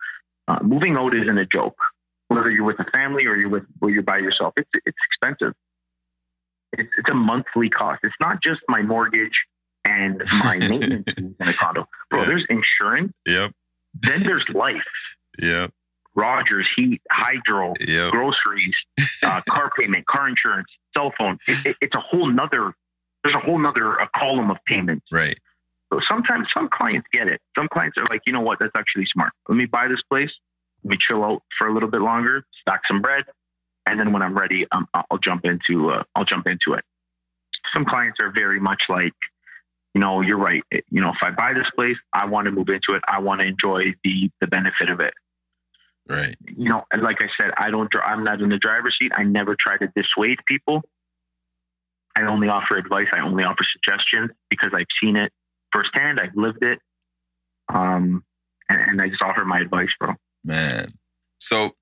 uh, 0.48 0.58
moving 0.62 0.96
out 0.96 1.14
isn't 1.14 1.38
a 1.38 1.46
joke. 1.46 1.76
Whether 2.28 2.50
you're 2.50 2.64
with 2.64 2.78
a 2.78 2.84
family 2.92 3.26
or 3.26 3.36
you're 3.36 3.48
with 3.48 3.64
or 3.80 3.90
you're 3.90 4.02
by 4.02 4.18
yourself, 4.18 4.52
it's 4.56 4.70
it's 4.86 4.96
expensive. 5.10 5.54
It's, 6.72 6.88
it's 6.98 7.10
a 7.10 7.14
monthly 7.14 7.68
cost. 7.68 8.00
It's 8.04 8.14
not 8.20 8.42
just 8.42 8.60
my 8.68 8.82
mortgage 8.82 9.44
and 9.84 10.22
my 10.44 10.58
maintenance 10.68 11.12
in 11.18 11.34
a 11.40 11.52
condo. 11.52 11.88
Bro, 12.10 12.20
Yeah. 12.20 12.26
there's 12.26 12.46
insurance. 12.48 13.12
Yep. 13.26 13.52
Then 13.94 14.22
there's 14.22 14.48
life. 14.50 15.16
Yep. 15.40 15.72
Rogers, 16.14 16.68
heat, 16.76 17.00
hydro, 17.10 17.74
Yep. 17.80 18.12
groceries, 18.12 18.74
uh, 19.24 19.40
car 19.48 19.70
payment, 19.76 20.06
car 20.06 20.28
insurance, 20.28 20.68
cell 20.96 21.12
phone. 21.18 21.38
It, 21.48 21.66
it, 21.66 21.76
it's 21.80 21.94
a 21.94 22.00
whole 22.00 22.28
nother. 22.28 22.74
There's 23.22 23.34
a 23.34 23.40
whole 23.40 23.58
nother 23.58 23.94
a 23.94 24.08
column 24.16 24.50
of 24.50 24.58
payments. 24.66 25.06
Right. 25.12 25.38
So 25.92 26.00
sometimes 26.08 26.48
some 26.54 26.68
clients 26.72 27.08
get 27.12 27.28
it. 27.28 27.40
Some 27.56 27.68
clients 27.68 27.98
are 27.98 28.06
like, 28.08 28.22
you 28.26 28.32
know 28.32 28.40
what, 28.40 28.58
that's 28.60 28.72
actually 28.76 29.06
smart. 29.12 29.32
Let 29.48 29.56
me 29.56 29.66
buy 29.66 29.88
this 29.88 30.00
place. 30.08 30.30
Let 30.84 30.90
me 30.92 30.96
chill 31.00 31.24
out 31.24 31.42
for 31.58 31.66
a 31.66 31.74
little 31.74 31.90
bit 31.90 32.00
longer, 32.00 32.44
stack 32.60 32.82
some 32.88 33.02
bread, 33.02 33.24
and 33.86 33.98
then 33.98 34.12
when 34.12 34.22
I'm 34.22 34.36
ready, 34.36 34.66
um, 34.72 34.86
I'll 34.94 35.18
jump 35.18 35.44
into 35.44 35.90
uh, 35.90 36.04
I'll 36.14 36.24
jump 36.24 36.46
into 36.46 36.74
it. 36.74 36.84
Some 37.74 37.84
clients 37.84 38.18
are 38.20 38.30
very 38.30 38.60
much 38.60 38.84
like, 38.88 39.12
you 39.94 40.00
know, 40.00 40.20
you're 40.22 40.38
right. 40.38 40.62
You 40.70 41.00
know, 41.00 41.10
if 41.10 41.18
I 41.22 41.30
buy 41.30 41.52
this 41.52 41.66
place, 41.74 41.96
I 42.12 42.26
want 42.26 42.46
to 42.46 42.52
move 42.52 42.68
into 42.68 42.94
it. 42.94 43.02
I 43.06 43.20
want 43.20 43.40
to 43.40 43.46
enjoy 43.46 43.94
the 44.04 44.30
the 44.40 44.46
benefit 44.46 44.88
of 44.88 45.00
it 45.00 45.12
Right. 46.10 46.36
you 46.56 46.68
know, 46.68 46.82
and 46.92 47.02
like 47.02 47.18
I 47.20 47.28
said, 47.40 47.52
I 47.56 47.70
don't. 47.70 47.88
I'm 48.04 48.24
not 48.24 48.40
in 48.40 48.48
the 48.48 48.58
driver's 48.58 48.96
seat. 49.00 49.12
I 49.14 49.22
never 49.22 49.54
try 49.58 49.76
to 49.78 49.86
dissuade 49.94 50.38
people. 50.46 50.82
I 52.16 52.22
only 52.22 52.48
offer 52.48 52.76
advice. 52.76 53.06
I 53.12 53.20
only 53.20 53.44
offer 53.44 53.64
suggestions 53.72 54.30
because 54.48 54.70
I've 54.74 54.86
seen 55.02 55.16
it 55.16 55.32
firsthand. 55.72 56.20
I've 56.20 56.34
lived 56.34 56.62
it, 56.62 56.78
um, 57.72 58.24
and, 58.68 58.80
and 58.80 59.02
I 59.02 59.08
just 59.08 59.22
offer 59.22 59.44
my 59.44 59.60
advice, 59.60 59.90
bro. 59.98 60.14
Man. 60.44 60.88
So 61.38 61.72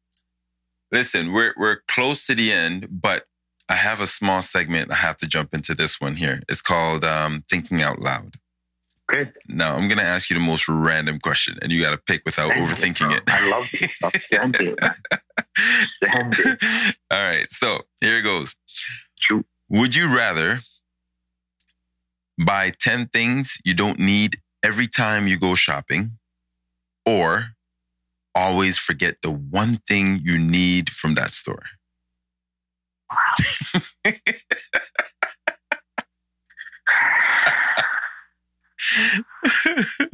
listen, 0.92 1.32
we're 1.32 1.54
we're 1.56 1.78
close 1.88 2.26
to 2.26 2.34
the 2.34 2.52
end, 2.52 2.88
but 2.90 3.24
I 3.68 3.74
have 3.74 4.00
a 4.00 4.06
small 4.06 4.42
segment. 4.42 4.90
I 4.90 4.96
have 4.96 5.16
to 5.18 5.26
jump 5.26 5.54
into 5.54 5.74
this 5.74 6.00
one 6.00 6.16
here. 6.16 6.42
It's 6.48 6.62
called 6.62 7.04
um, 7.04 7.44
thinking 7.50 7.82
out 7.82 8.00
loud. 8.00 8.34
Okay. 9.10 9.30
Now 9.48 9.76
I'm 9.76 9.88
gonna 9.88 10.02
ask 10.02 10.28
you 10.30 10.34
the 10.34 10.44
most 10.44 10.68
random 10.68 11.18
question, 11.18 11.58
and 11.62 11.72
you 11.72 11.80
got 11.80 11.92
to 11.92 11.98
pick 11.98 12.22
without 12.24 12.48
Send 12.48 12.66
overthinking 12.66 13.08
bro. 13.08 13.14
it. 13.14 13.22
I 13.26 13.50
love 13.50 13.70
this 13.70 13.94
stuff. 13.94 14.14
Send 14.20 14.56
it. 14.56 14.78
man. 14.80 14.94
Send 16.04 16.34
it. 16.38 16.96
All 17.10 17.18
right, 17.18 17.50
so 17.50 17.80
here 18.00 18.18
it 18.18 18.22
goes. 18.22 18.54
Shoot. 19.18 19.46
Would 19.70 19.94
you 19.94 20.14
rather 20.14 20.60
buy 22.42 22.72
10 22.78 23.08
things 23.08 23.58
you 23.64 23.74
don't 23.74 23.98
need 23.98 24.40
every 24.62 24.86
time 24.86 25.26
you 25.26 25.38
go 25.38 25.54
shopping 25.54 26.12
or 27.04 27.48
always 28.34 28.78
forget 28.78 29.16
the 29.22 29.30
one 29.30 29.74
thing 29.86 30.20
you 30.22 30.38
need 30.38 30.88
from 30.90 31.14
that 31.14 31.30
store? 31.30 31.64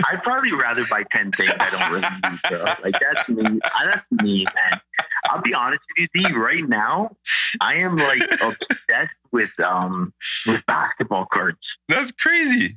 I'd 0.06 0.22
probably 0.22 0.52
rather 0.52 0.84
buy 0.90 1.04
10 1.14 1.30
things 1.32 1.50
I 1.60 1.70
don't 1.70 1.92
really 1.92 2.08
need, 2.30 2.40
bro. 2.48 2.64
Like, 2.82 2.98
that's 2.98 3.28
me. 3.28 3.60
That's 3.62 4.04
me, 4.22 4.44
man. 4.54 4.80
I'll 5.24 5.42
be 5.42 5.54
honest 5.54 5.80
with 5.98 6.08
you, 6.14 6.22
D, 6.24 6.32
right 6.34 6.66
now, 6.68 7.16
I 7.60 7.74
am 7.76 7.96
like 7.96 8.22
obsessed 8.42 9.14
with 9.32 9.58
um 9.60 10.12
with 10.46 10.64
basketball 10.66 11.26
cards. 11.32 11.58
That's 11.88 12.12
crazy. 12.12 12.76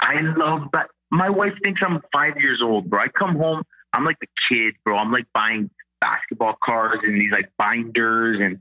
I 0.00 0.20
love 0.20 0.68
that. 0.72 0.88
My 1.10 1.30
wife 1.30 1.54
thinks 1.62 1.80
I'm 1.84 2.00
five 2.12 2.36
years 2.40 2.60
old, 2.62 2.90
bro. 2.90 3.00
I 3.00 3.08
come 3.08 3.36
home, 3.36 3.62
I'm 3.92 4.04
like 4.04 4.18
the 4.20 4.26
kid, 4.50 4.74
bro. 4.84 4.96
I'm 4.98 5.12
like 5.12 5.26
buying 5.32 5.70
basketball 6.00 6.56
cards 6.62 7.02
and 7.04 7.18
these 7.20 7.32
like 7.32 7.50
binders 7.58 8.38
and 8.40 8.60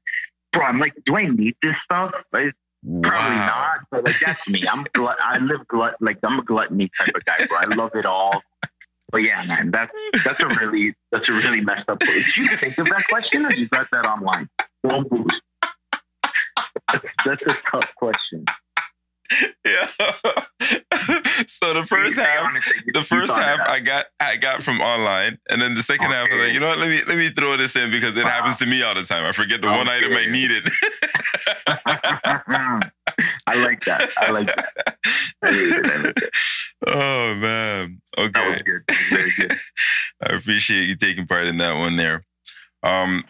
bro, 0.53 0.63
I'm 0.63 0.79
like, 0.79 0.93
do 1.05 1.15
I 1.17 1.27
need 1.27 1.55
this 1.61 1.75
stuff? 1.83 2.11
Like, 2.31 2.53
Probably 2.83 3.09
Wow. 3.35 3.45
not, 3.47 3.87
but 3.89 4.05
like 4.05 4.19
that's 4.19 4.47
me. 4.47 4.61
I'm 4.69 4.85
glut- 4.93 5.17
I 5.19 5.39
live 5.39 5.67
glut 5.67 5.95
like 6.01 6.19
I'm 6.23 6.37
a 6.39 6.43
gluttony 6.43 6.91
type 6.99 7.15
of 7.15 7.25
guy, 7.25 7.43
bro. 7.47 7.57
I 7.57 7.75
love 7.75 7.91
it 7.95 8.05
all. 8.05 8.43
But 9.11 9.19
yeah, 9.23 9.43
man, 9.47 9.71
that's 9.71 9.91
that's 10.23 10.39
a 10.41 10.47
really 10.47 10.93
that's 11.11 11.29
a 11.29 11.33
really 11.33 11.61
messed 11.61 11.87
up. 11.89 11.99
Did 11.99 12.35
you 12.37 12.47
think 12.57 12.77
of 12.77 12.85
that 12.87 13.03
question, 13.09 13.45
or 13.45 13.53
you 13.53 13.67
got 13.67 13.89
that 13.91 14.05
online? 14.05 14.49
Boost. 14.83 15.41
That's, 16.91 17.05
that's 17.25 17.41
a 17.43 17.57
tough 17.71 17.93
question. 17.95 18.45
Yeah. 19.65 19.87
so 21.47 21.73
the 21.73 21.83
first 21.87 22.17
half, 22.17 22.53
the 22.93 23.01
first 23.01 23.33
half. 23.33 23.67
I 23.67 23.79
got 23.79 24.05
I 24.19 24.35
got 24.37 24.61
from 24.61 24.81
online, 24.81 25.39
and 25.49 25.61
then 25.61 25.73
the 25.75 25.83
second 25.83 26.11
half 26.11 26.29
I 26.31 26.35
was 26.35 26.45
like, 26.45 26.53
you 26.53 26.59
know 26.59 26.67
what? 26.69 26.77
Let 26.77 26.89
me 26.89 27.01
let 27.07 27.17
me 27.17 27.29
throw 27.29 27.57
this 27.57 27.75
in 27.75 27.89
because 27.91 28.15
it 28.17 28.23
Wow. 28.23 28.29
happens 28.31 28.57
to 28.57 28.65
me 28.65 28.83
all 28.83 28.93
the 28.93 29.03
time. 29.03 29.25
I 29.25 29.31
forget 29.31 29.61
the 29.61 29.67
one 29.69 29.87
item 29.89 30.13
I 30.13 30.25
needed. 30.25 30.67
I 33.47 33.63
like 33.63 33.83
that. 33.85 34.09
I 34.17 34.31
like 34.31 34.47
that. 34.47 34.69
I 35.43 35.51
like 35.51 36.17
it. 36.17 36.29
I 36.87 36.89
like 36.91 36.95
it. 36.95 36.97
oh 36.97 37.35
man. 37.35 38.01
That 38.17 38.21
Okay. 38.25 38.51
was 38.53 38.61
good. 38.61 38.83
Very 39.09 39.31
good. 39.37 39.57
I 40.23 40.35
appreciate 40.35 40.87
you 40.87 40.95
taking 40.95 41.25
part 41.27 41.47
in 41.47 41.57
that 41.57 41.77
one 41.77 41.95
there. 41.97 42.25
Um, 42.83 43.23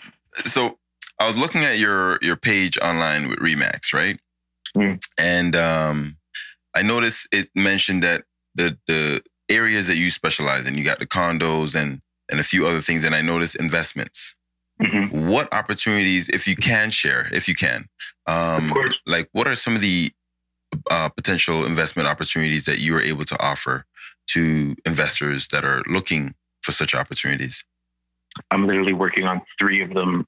so 0.46 0.78
I 1.20 1.28
was 1.28 1.38
looking 1.38 1.64
at 1.64 1.78
your 1.80 2.20
your 2.22 2.36
page 2.36 2.78
online 2.80 3.30
with 3.30 3.40
Remax, 3.40 3.94
right? 3.94 4.20
Mm. 4.78 5.02
And 5.18 5.56
um, 5.56 6.18
I 6.76 6.82
noticed 6.82 7.28
it 7.32 7.50
mentioned 7.56 8.04
that 8.04 8.24
the 8.56 8.78
the 8.88 9.22
areas 9.50 9.88
that 9.88 9.96
you 9.96 10.10
specialize 10.12 10.66
in, 10.66 10.78
you 10.78 10.84
got 10.84 11.00
the 11.00 11.08
condos 11.08 11.76
and 11.76 12.02
and 12.30 12.40
a 12.40 12.44
few 12.44 12.66
other 12.68 12.82
things, 12.82 13.04
and 13.04 13.16
I 13.16 13.22
noticed 13.22 13.56
investments. 13.56 14.36
Mhm. 14.82 15.12
What 15.28 15.54
opportunities, 15.54 16.28
if 16.30 16.48
you 16.48 16.56
can 16.58 16.90
share, 16.92 17.30
if 17.32 17.48
you 17.48 17.56
can, 17.56 17.88
um, 18.28 18.66
Of 18.68 18.74
course. 18.74 18.96
like 19.06 19.30
what 19.32 19.48
are 19.48 19.56
some 19.56 19.74
of 19.76 19.80
the 19.82 20.12
uh, 20.90 21.10
potential 21.10 21.66
investment 21.66 22.08
opportunities 22.08 22.66
that 22.66 22.80
you 22.80 22.96
are 22.96 23.02
able 23.02 23.26
to 23.26 23.42
offer 23.42 23.86
to 24.28 24.76
investors 24.86 25.48
that 25.50 25.64
are 25.64 25.84
looking 25.88 26.34
for 26.62 26.72
such 26.72 26.94
opportunities? 26.96 27.64
I'm 28.52 28.68
literally 28.68 28.94
working 28.94 29.26
on 29.26 29.42
three 29.60 29.82
of 29.82 29.94
them 29.94 30.28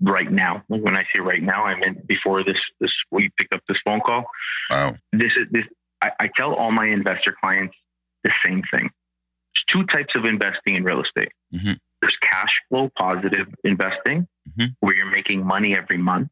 right 0.00 0.30
now. 0.30 0.64
When 0.68 0.96
I 0.96 1.04
say 1.14 1.20
right 1.20 1.42
now, 1.42 1.64
I 1.64 1.76
meant 1.76 2.06
before 2.06 2.42
this 2.42 2.56
this 2.80 2.90
we 3.10 3.30
picked 3.38 3.54
up 3.54 3.60
this 3.68 3.78
phone 3.84 4.00
call. 4.00 4.24
Wow. 4.70 4.96
This 5.12 5.30
is 5.36 5.46
this 5.50 5.64
I, 6.02 6.10
I 6.20 6.30
tell 6.36 6.54
all 6.54 6.72
my 6.72 6.86
investor 6.86 7.34
clients 7.40 7.76
the 8.24 8.32
same 8.44 8.62
thing. 8.72 8.90
There's 8.90 9.64
two 9.70 9.84
types 9.86 10.14
of 10.16 10.24
investing 10.24 10.74
in 10.74 10.82
real 10.84 11.02
estate. 11.02 11.30
Mhm. 11.54 11.78
There's 12.02 12.16
cash 12.20 12.50
flow 12.68 12.90
positive 12.98 13.46
investing, 13.64 14.26
Mhm. 14.58 14.74
where 14.80 14.94
you're 14.96 15.10
making 15.10 15.46
money 15.46 15.76
every 15.76 15.96
month, 15.98 16.28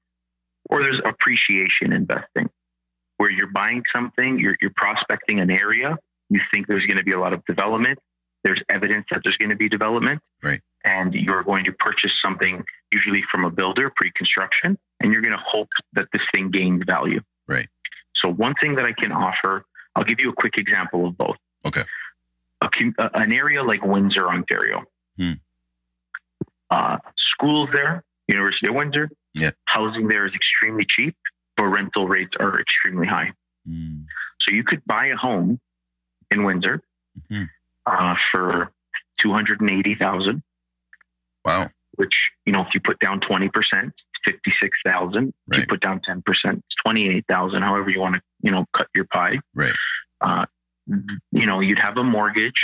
or 0.68 0.82
there's 0.82 1.00
appreciation 1.04 1.92
investing, 1.92 2.50
where 3.24 3.32
you're 3.32 3.46
buying 3.50 3.82
something, 3.90 4.38
you're, 4.38 4.54
you're 4.60 4.72
prospecting 4.76 5.40
an 5.40 5.50
area, 5.50 5.96
you 6.28 6.38
think 6.52 6.66
there's 6.66 6.84
going 6.84 6.98
to 6.98 7.02
be 7.04 7.12
a 7.12 7.18
lot 7.18 7.32
of 7.32 7.42
development, 7.46 7.98
there's 8.42 8.60
evidence 8.68 9.06
that 9.10 9.22
there's 9.24 9.36
going 9.38 9.48
to 9.48 9.56
be 9.56 9.66
development, 9.66 10.20
Right. 10.42 10.60
and 10.84 11.14
you're 11.14 11.42
going 11.42 11.64
to 11.64 11.72
purchase 11.72 12.12
something 12.22 12.62
usually 12.92 13.22
from 13.32 13.46
a 13.46 13.50
builder 13.50 13.90
pre-construction, 13.96 14.76
and 15.00 15.10
you're 15.10 15.22
going 15.22 15.32
to 15.32 15.42
hope 15.42 15.68
that 15.94 16.08
this 16.12 16.20
thing 16.34 16.50
gains 16.50 16.82
value. 16.86 17.20
Right. 17.48 17.66
So 18.16 18.28
one 18.30 18.52
thing 18.60 18.74
that 18.74 18.84
I 18.84 18.92
can 18.92 19.10
offer 19.10 19.64
I'll 19.96 20.04
give 20.04 20.20
you 20.20 20.28
a 20.30 20.34
quick 20.34 20.58
example 20.58 21.06
of 21.06 21.16
both. 21.16 21.36
Okay. 21.64 21.84
A, 22.60 22.68
an 23.14 23.32
area 23.32 23.62
like 23.62 23.82
Windsor, 23.82 24.28
Ontario. 24.28 24.82
Hmm. 25.16 25.32
Uh, 26.70 26.98
schools 27.32 27.68
there, 27.72 28.02
University 28.28 28.66
of 28.68 28.74
Windsor. 28.74 29.08
Yeah. 29.34 29.52
Housing 29.64 30.08
there 30.08 30.26
is 30.26 30.32
extremely 30.34 30.84
cheap, 30.88 31.16
but 31.56 31.64
rental 31.64 32.06
rates 32.08 32.32
are 32.40 32.60
extremely 32.60 33.06
high. 33.06 33.32
Mm. 33.68 34.04
So 34.40 34.54
you 34.54 34.64
could 34.64 34.84
buy 34.84 35.06
a 35.06 35.16
home 35.16 35.60
in 36.30 36.44
Windsor 36.44 36.82
Mhm. 37.30 37.48
uh, 37.86 38.14
for 38.32 38.70
two 39.20 39.32
hundred 39.32 39.60
and 39.60 39.70
eighty 39.70 39.94
thousand. 39.94 40.42
Wow. 41.44 41.70
which 41.96 42.30
you 42.46 42.52
know 42.52 42.62
if 42.62 42.68
you 42.74 42.80
put 42.80 42.98
down 42.98 43.20
20% 43.20 43.50
it's 43.52 43.94
56000 44.24 45.32
if 45.52 45.58
you 45.58 45.66
put 45.66 45.80
down 45.80 46.00
10% 46.00 46.22
it's 46.26 46.74
28000 46.84 47.62
however 47.62 47.90
you 47.90 48.00
want 48.00 48.14
to 48.16 48.22
you 48.40 48.50
know 48.50 48.64
cut 48.76 48.88
your 48.94 49.04
pie 49.04 49.38
Right. 49.54 49.72
uh, 50.22 50.46
you 51.32 51.46
know 51.46 51.60
you'd 51.60 51.78
have 51.78 51.96
a 51.98 52.02
mortgage 52.02 52.62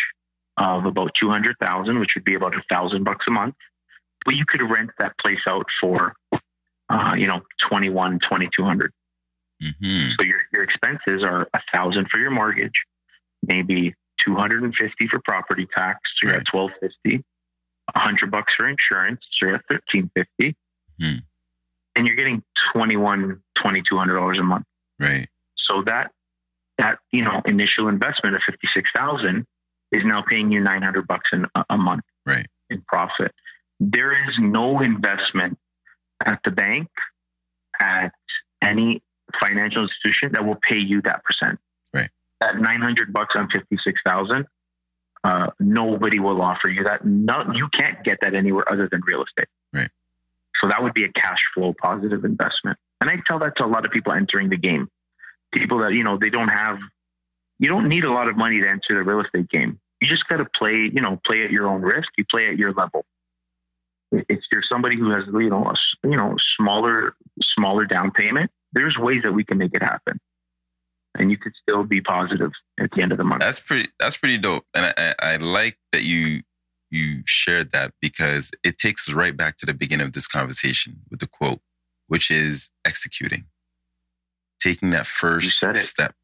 of 0.56 0.84
about 0.86 1.14
200000 1.20 2.00
which 2.00 2.12
would 2.16 2.24
be 2.24 2.34
about 2.34 2.56
a 2.56 2.62
thousand 2.70 3.04
bucks 3.04 3.26
a 3.28 3.30
month 3.30 3.54
but 4.24 4.34
you 4.34 4.44
could 4.46 4.62
rent 4.62 4.90
that 4.98 5.12
place 5.18 5.40
out 5.46 5.66
for 5.80 6.14
uh, 6.90 7.14
you 7.14 7.26
know 7.26 7.40
21 7.68 8.18
2200 8.20 8.92
hmm 9.62 10.08
so 10.18 10.22
your, 10.22 10.40
your 10.52 10.62
expenses 10.62 11.22
are 11.22 11.48
a 11.54 11.60
thousand 11.72 12.08
for 12.10 12.18
your 12.18 12.30
mortgage 12.30 12.84
maybe 13.46 13.94
250 14.24 15.06
for 15.08 15.20
property 15.20 15.66
tax 15.74 16.00
so 16.16 16.26
you're 16.28 16.36
Right. 16.36 16.46
at 16.46 16.54
1250 16.54 17.24
100 17.94 18.30
bucks 18.30 18.52
for 18.56 18.68
insurance 18.68 19.20
so 19.38 19.46
you're 19.46 19.54
at 19.56 19.64
1350 19.68 20.56
Hmm. 21.00 21.20
and 21.96 22.06
you're 22.06 22.16
getting 22.16 22.42
21 22.74 23.40
2200 23.56 24.14
dollars 24.14 24.38
a 24.38 24.42
month 24.42 24.66
Right. 24.98 25.28
so 25.56 25.82
that 25.84 26.10
that 26.78 26.98
you 27.12 27.22
know 27.22 27.40
initial 27.46 27.88
investment 27.88 28.34
of 28.36 28.42
56000 28.46 29.46
is 29.92 30.04
now 30.04 30.22
paying 30.22 30.50
you 30.52 30.60
900 30.60 31.06
bucks 31.06 31.30
in 31.32 31.46
a, 31.54 31.64
a 31.70 31.76
month 31.78 32.04
Right. 32.26 32.46
in 32.70 32.82
profit 32.82 33.32
there 33.80 34.12
is 34.12 34.34
no 34.38 34.80
investment 34.80 35.58
at 36.24 36.40
the 36.44 36.50
bank 36.50 36.88
at 37.80 38.12
any 38.62 39.02
financial 39.40 39.82
institution 39.82 40.32
that 40.32 40.44
will 40.44 40.58
pay 40.68 40.78
you 40.78 41.02
that 41.02 41.22
percent. 41.24 41.58
Right. 41.92 42.10
that 42.40 42.58
900 42.58 43.12
bucks 43.12 43.34
on 43.36 43.48
56000 43.50 44.46
uh, 45.22 45.48
nobody 45.58 46.18
will 46.18 46.40
offer 46.40 46.68
you 46.68 46.84
that. 46.84 47.04
No, 47.04 47.44
you 47.54 47.68
can't 47.78 48.02
get 48.04 48.18
that 48.22 48.34
anywhere 48.34 48.70
other 48.70 48.88
than 48.90 49.02
real 49.06 49.22
estate. 49.22 49.48
Right. 49.72 49.90
so 50.60 50.68
that 50.68 50.82
would 50.82 50.94
be 50.94 51.04
a 51.04 51.12
cash 51.12 51.40
flow 51.54 51.74
positive 51.80 52.24
investment. 52.24 52.78
And 53.00 53.08
i 53.08 53.16
tell 53.26 53.38
that 53.40 53.56
to 53.56 53.64
a 53.64 53.66
lot 53.66 53.86
of 53.86 53.92
people 53.92 54.12
entering 54.12 54.48
the 54.50 54.56
game. 54.56 54.88
People 55.52 55.78
that 55.78 55.92
you 55.92 56.04
know 56.04 56.16
they 56.16 56.30
don't 56.30 56.48
have 56.48 56.78
you 57.58 57.68
don't 57.68 57.88
need 57.88 58.04
a 58.04 58.12
lot 58.12 58.28
of 58.28 58.36
money 58.36 58.60
to 58.60 58.68
enter 58.68 58.94
the 58.94 59.02
real 59.02 59.20
estate 59.20 59.48
game. 59.50 59.78
You 60.00 60.08
just 60.08 60.26
got 60.28 60.38
to 60.38 60.46
play 60.56 60.90
you 60.92 61.02
know 61.02 61.20
play 61.26 61.44
at 61.44 61.50
your 61.50 61.68
own 61.68 61.82
risk. 61.82 62.08
You 62.16 62.24
play 62.30 62.48
at 62.48 62.56
your 62.56 62.72
level 62.72 63.04
if 64.12 64.40
you're 64.52 64.62
somebody 64.68 64.96
who 64.96 65.10
has 65.10 65.24
you 65.32 65.50
know 65.50 65.66
a 65.66 66.08
you 66.08 66.16
know 66.16 66.36
smaller 66.56 67.14
smaller 67.56 67.84
down 67.84 68.10
payment 68.10 68.50
there's 68.72 68.96
ways 68.98 69.22
that 69.22 69.32
we 69.32 69.44
can 69.44 69.58
make 69.58 69.74
it 69.74 69.82
happen. 69.82 70.18
And 71.18 71.30
you 71.30 71.36
could 71.36 71.52
still 71.60 71.82
be 71.82 72.00
positive 72.00 72.52
at 72.78 72.90
the 72.92 73.02
end 73.02 73.12
of 73.12 73.18
the 73.18 73.24
month. 73.24 73.40
That's 73.40 73.58
pretty. 73.58 73.90
That's 73.98 74.16
pretty 74.16 74.38
dope, 74.38 74.64
and 74.74 74.94
I, 74.96 75.14
I, 75.20 75.36
like 75.36 75.76
that 75.90 76.04
you 76.04 76.42
you 76.88 77.22
shared 77.26 77.72
that 77.72 77.92
because 78.00 78.52
it 78.62 78.78
takes 78.78 79.08
us 79.08 79.14
right 79.14 79.36
back 79.36 79.56
to 79.58 79.66
the 79.66 79.74
beginning 79.74 80.06
of 80.06 80.12
this 80.12 80.28
conversation 80.28 81.00
with 81.10 81.18
the 81.18 81.26
quote, 81.26 81.60
which 82.06 82.30
is 82.30 82.70
executing, 82.84 83.46
taking 84.62 84.90
that 84.90 85.06
first 85.06 85.58
step, 85.58 86.14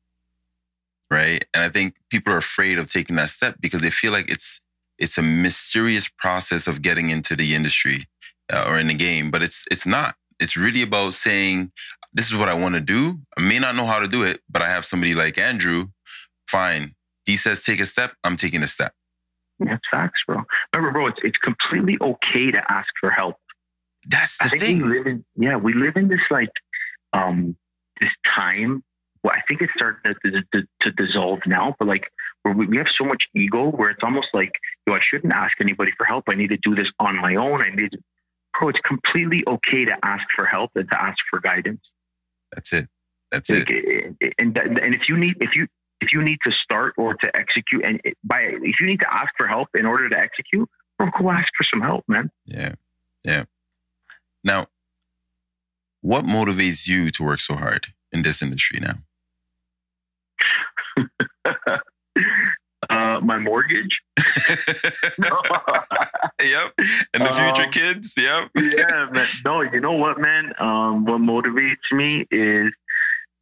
right? 1.10 1.44
And 1.52 1.64
I 1.64 1.68
think 1.68 1.96
people 2.08 2.32
are 2.32 2.38
afraid 2.38 2.78
of 2.78 2.90
taking 2.90 3.16
that 3.16 3.30
step 3.30 3.56
because 3.58 3.82
they 3.82 3.90
feel 3.90 4.12
like 4.12 4.30
it's 4.30 4.60
it's 4.98 5.18
a 5.18 5.22
mysterious 5.22 6.08
process 6.08 6.66
of 6.66 6.82
getting 6.82 7.10
into 7.10 7.36
the 7.36 7.54
industry 7.54 8.06
uh, 8.52 8.64
or 8.66 8.78
in 8.78 8.88
the 8.88 8.94
game, 8.94 9.30
but 9.30 9.42
it's 9.42 9.64
it's 9.70 9.86
not. 9.86 10.14
It's 10.40 10.56
really 10.56 10.82
about 10.82 11.14
saying, 11.14 11.72
"This 12.12 12.28
is 12.28 12.36
what 12.36 12.48
I 12.48 12.54
want 12.54 12.74
to 12.74 12.80
do. 12.80 13.18
I 13.36 13.40
may 13.40 13.58
not 13.58 13.74
know 13.74 13.86
how 13.86 14.00
to 14.00 14.08
do 14.08 14.22
it, 14.22 14.40
but 14.48 14.62
I 14.62 14.68
have 14.68 14.84
somebody 14.84 15.14
like 15.14 15.38
Andrew. 15.38 15.88
Fine. 16.48 16.94
He 17.24 17.36
says 17.36 17.64
take 17.64 17.80
a 17.80 17.86
step. 17.86 18.12
I'm 18.24 18.36
taking 18.36 18.62
a 18.62 18.68
step. 18.68 18.92
that's 19.58 19.82
facts 19.90 20.20
bro 20.26 20.42
remember 20.74 20.92
bro 20.92 21.06
it's, 21.06 21.18
it's 21.22 21.38
completely 21.38 21.96
okay 22.00 22.50
to 22.50 22.60
ask 22.70 22.88
for 23.00 23.10
help 23.10 23.36
That's 24.06 24.36
I 24.40 24.44
the 24.44 24.50
think 24.50 24.62
thing. 24.62 24.82
we 24.82 24.98
live 24.98 25.06
in 25.06 25.24
yeah, 25.36 25.56
we 25.56 25.72
live 25.72 25.96
in 25.96 26.08
this 26.08 26.20
like 26.30 26.52
um 27.12 27.56
this 28.00 28.10
time. 28.34 28.82
Well, 29.22 29.34
I 29.34 29.40
think 29.48 29.60
it's 29.62 29.72
starting 29.74 30.14
to, 30.24 30.42
to, 30.52 30.68
to, 30.82 30.90
dissolve 30.92 31.40
now, 31.46 31.74
but 31.78 31.88
like 31.88 32.12
we, 32.52 32.66
we 32.66 32.76
have 32.76 32.88
so 32.96 33.04
much 33.04 33.24
ego 33.34 33.70
where 33.70 33.90
it's 33.90 34.02
almost 34.02 34.28
like, 34.34 34.52
yo, 34.86 34.94
I 34.94 35.00
shouldn't 35.00 35.32
ask 35.32 35.60
anybody 35.60 35.92
for 35.96 36.04
help. 36.04 36.24
I 36.28 36.34
need 36.34 36.48
to 36.48 36.58
do 36.58 36.74
this 36.74 36.88
on 36.98 37.16
my 37.16 37.34
own. 37.36 37.62
I 37.62 37.68
need 37.70 37.92
to, 37.92 37.98
bro, 38.58 38.68
it's 38.68 38.80
completely 38.80 39.44
okay 39.46 39.84
to 39.84 39.96
ask 40.04 40.24
for 40.34 40.44
help 40.44 40.70
and 40.74 40.88
to 40.90 41.02
ask 41.02 41.18
for 41.30 41.40
guidance. 41.40 41.80
That's 42.52 42.72
it. 42.72 42.88
That's 43.30 43.50
it. 43.50 43.68
Like, 43.68 44.16
eh, 44.22 44.30
and 44.38 44.56
and 44.56 44.94
if 44.94 45.08
you 45.08 45.16
need 45.16 45.34
if 45.40 45.56
you 45.56 45.66
if 46.00 46.12
you 46.12 46.22
need 46.22 46.38
to 46.44 46.52
start 46.52 46.94
or 46.96 47.14
to 47.14 47.36
execute 47.36 47.84
and 47.84 48.00
by 48.22 48.42
if 48.42 48.80
you 48.80 48.86
need 48.86 49.00
to 49.00 49.12
ask 49.12 49.32
for 49.36 49.46
help 49.46 49.68
in 49.74 49.84
order 49.84 50.08
to 50.08 50.18
execute, 50.18 50.68
bro, 50.98 51.08
go 51.18 51.30
ask 51.30 51.48
for 51.56 51.64
some 51.64 51.80
help, 51.80 52.04
man. 52.08 52.30
Yeah. 52.46 52.74
Yeah. 53.24 53.44
Now, 54.44 54.68
what 56.00 56.24
motivates 56.24 56.86
you 56.86 57.10
to 57.10 57.24
work 57.24 57.40
so 57.40 57.54
hard 57.54 57.88
in 58.12 58.22
this 58.22 58.40
industry 58.40 58.78
now? 58.80 58.98
uh, 62.90 63.20
my 63.22 63.38
mortgage. 63.38 63.98
yep. 66.42 66.72
And 67.14 67.24
the 67.24 67.32
future 67.32 67.64
Um, 67.64 67.70
kids. 67.70 68.14
Yep. 68.16 68.50
yeah, 68.56 69.08
man. 69.12 69.26
No, 69.44 69.60
you 69.62 69.80
know 69.80 69.92
what, 69.92 70.18
man? 70.18 70.52
Um, 70.58 71.04
what 71.04 71.20
motivates 71.20 71.90
me 71.92 72.26
is, 72.30 72.72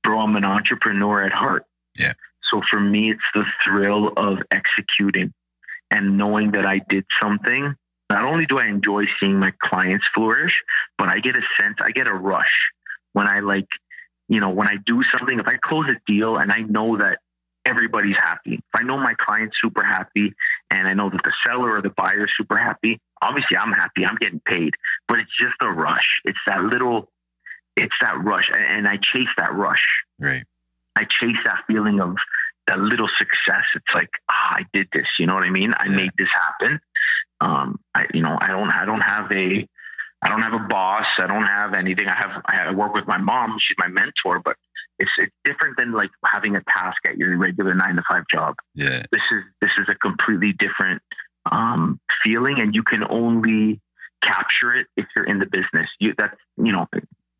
bro, 0.02 0.20
I'm 0.20 0.36
an 0.36 0.44
entrepreneur 0.44 1.22
at 1.24 1.32
heart. 1.32 1.64
Yeah. 1.98 2.12
So 2.50 2.60
for 2.70 2.80
me, 2.80 3.10
it's 3.10 3.22
the 3.34 3.44
thrill 3.64 4.12
of 4.16 4.38
executing 4.50 5.32
and 5.90 6.16
knowing 6.16 6.52
that 6.52 6.66
I 6.66 6.80
did 6.88 7.04
something. 7.20 7.74
Not 8.10 8.24
only 8.24 8.46
do 8.46 8.58
I 8.58 8.66
enjoy 8.66 9.04
seeing 9.18 9.38
my 9.38 9.52
clients 9.62 10.04
flourish, 10.14 10.62
but 10.98 11.08
I 11.08 11.18
get 11.20 11.36
a 11.36 11.42
sense, 11.58 11.76
I 11.80 11.90
get 11.90 12.06
a 12.06 12.12
rush 12.12 12.52
when 13.14 13.26
I 13.26 13.40
like, 13.40 13.66
you 14.28 14.40
know, 14.40 14.50
when 14.50 14.68
I 14.68 14.76
do 14.84 15.02
something, 15.16 15.38
if 15.40 15.46
I 15.48 15.56
close 15.56 15.86
a 15.88 15.96
deal 16.06 16.36
and 16.36 16.52
I 16.52 16.58
know 16.58 16.96
that 16.98 17.18
everybody's 17.64 18.16
happy, 18.16 18.54
if 18.54 18.62
I 18.74 18.82
know 18.82 18.98
my 18.98 19.14
client's 19.14 19.56
super 19.60 19.82
happy 19.82 20.32
and 20.70 20.86
I 20.86 20.94
know 20.94 21.10
that 21.10 21.20
the 21.24 21.32
seller 21.46 21.76
or 21.76 21.82
the 21.82 21.90
buyer 21.90 22.24
is 22.24 22.30
super 22.36 22.56
happy, 22.56 23.00
obviously 23.22 23.56
I'm 23.56 23.72
happy, 23.72 24.04
I'm 24.04 24.16
getting 24.16 24.40
paid, 24.46 24.74
but 25.08 25.18
it's 25.18 25.30
just 25.40 25.54
a 25.60 25.70
rush. 25.70 26.20
It's 26.24 26.38
that 26.46 26.62
little, 26.62 27.10
it's 27.76 27.94
that 28.00 28.22
rush. 28.22 28.50
And- 28.54 28.86
I 28.88 28.98
chase 28.98 29.28
that 29.38 29.54
rush. 29.54 29.82
Right. 30.18 30.44
I 30.96 31.04
chase 31.04 31.36
that 31.44 31.64
feeling 31.66 32.00
of 32.00 32.16
that 32.66 32.78
little 32.78 33.08
success. 33.18 33.64
It's 33.74 33.94
like, 33.94 34.10
ah, 34.30 34.54
I 34.56 34.66
did 34.72 34.88
this. 34.92 35.06
You 35.18 35.26
know 35.26 35.34
what 35.34 35.44
I 35.44 35.50
mean? 35.50 35.72
I 35.76 35.86
Yeah. 35.88 35.96
made 35.96 36.10
this 36.16 36.28
happen. 36.34 36.80
Um, 37.40 37.80
I, 37.94 38.06
you 38.14 38.22
know, 38.22 38.38
I 38.40 38.48
don't, 38.48 38.70
I 38.70 38.84
don't 38.84 39.00
have 39.00 39.30
a, 39.32 39.68
I 40.24 40.28
don't 40.30 40.42
have 40.42 40.54
a 40.54 40.58
boss. 40.68 41.04
I 41.18 41.26
don't 41.26 41.46
have 41.46 41.74
anything. 41.74 42.08
I 42.08 42.14
have, 42.14 42.42
I 42.46 42.72
work 42.72 42.94
with 42.94 43.06
my 43.06 43.18
mom. 43.18 43.56
She's 43.60 43.76
my 43.78 43.88
mentor, 43.88 44.40
but 44.44 44.56
it's, 44.98 45.10
it's 45.18 45.32
different 45.44 45.76
than 45.76 45.92
like 45.92 46.10
having 46.24 46.56
a 46.56 46.62
task 46.68 46.96
at 47.06 47.16
your 47.18 47.36
regular 47.36 47.74
nine 47.74 47.96
to 47.96 48.02
five 48.08 48.24
job. 48.30 48.54
Yeah. 48.74 49.02
This 49.12 49.20
is, 49.32 49.42
this 49.60 49.70
is 49.78 49.86
a 49.88 49.94
completely 49.96 50.52
different, 50.54 51.02
um, 51.52 52.00
feeling 52.22 52.58
and 52.58 52.74
you 52.74 52.82
can 52.82 53.04
only 53.04 53.80
capture 54.22 54.74
it 54.74 54.86
if 54.96 55.04
you're 55.14 55.26
in 55.26 55.38
the 55.40 55.46
business. 55.46 55.88
You, 56.00 56.14
that's, 56.16 56.34
you 56.56 56.72
know, 56.72 56.86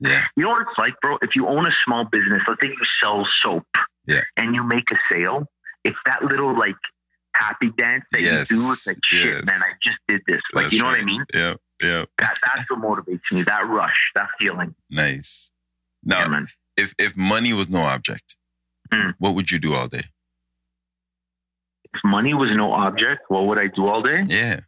Yeah. 0.01 0.23
you 0.37 0.45
know 0.45 0.51
what 0.51 0.63
it's 0.63 0.79
like, 0.79 0.95
bro? 1.01 1.17
If 1.23 1.35
you 1.35 1.49
own 1.49 1.67
a 1.67 1.73
small 1.87 2.05
business, 2.05 2.43
let's 2.47 2.61
say 2.61 2.69
you 2.69 2.77
sell 3.03 3.27
soap 3.43 3.67
Yeah. 4.07 4.21
and 4.37 4.55
you 4.55 4.63
make 4.63 4.91
a 4.91 4.97
sale, 5.11 5.47
it's 5.85 5.97
that 6.07 6.23
little 6.23 6.57
like 6.59 6.77
happy 7.35 7.71
dance 7.79 8.05
that 8.13 8.21
Yes. 8.21 8.51
you 8.51 8.59
do. 8.59 8.73
It's 8.73 8.87
like, 8.87 8.99
shit, 9.05 9.27
Yes. 9.37 9.47
man, 9.47 9.61
I 9.63 9.71
just 9.83 9.99
did 10.07 10.21
this. 10.27 10.41
Like, 10.53 10.65
That's 10.65 10.75
you 10.75 10.81
know 10.83 10.87
what 10.89 11.01
I 11.01 11.05
mean? 11.05 11.25
Yeah. 11.33 11.55
Yeah. 11.85 12.05
That, 12.19 12.37
that's 12.47 12.71
what 12.71 12.81
motivates 12.81 13.31
me. 13.33 13.43
That 13.43 13.67
rush, 13.67 13.97
that 14.15 14.29
feeling. 14.39 14.75
Nice. 14.91 15.51
Now, 16.03 16.29
man. 16.29 16.49
if 16.77 16.95
if 16.99 17.17
money 17.17 17.53
was 17.53 17.69
no 17.69 17.83
object, 17.83 18.37
Mm. 18.93 19.15
what 19.19 19.35
would 19.35 19.51
you 19.51 19.59
do 19.59 19.75
all 19.75 19.89
day? 19.89 20.03
If 21.95 22.01
money 22.05 22.35
was 22.35 22.51
no 22.55 22.73
object, 22.73 23.23
what 23.29 23.47
would 23.47 23.59
I 23.59 23.69
do 23.69 23.87
all 23.89 24.03
day? 24.03 24.23
Yeah. 24.27 24.61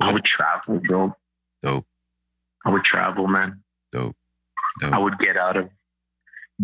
I 0.00 0.12
would 0.12 0.24
travel, 0.24 0.80
bro. 0.86 1.14
Dope. 1.62 1.86
I 2.64 2.70
would 2.70 2.84
travel, 2.84 3.26
man. 3.28 3.62
Dope. 3.92 4.16
Dope. 4.80 4.92
I 4.92 4.98
would 4.98 5.18
get 5.18 5.36
out 5.36 5.56
of 5.56 5.68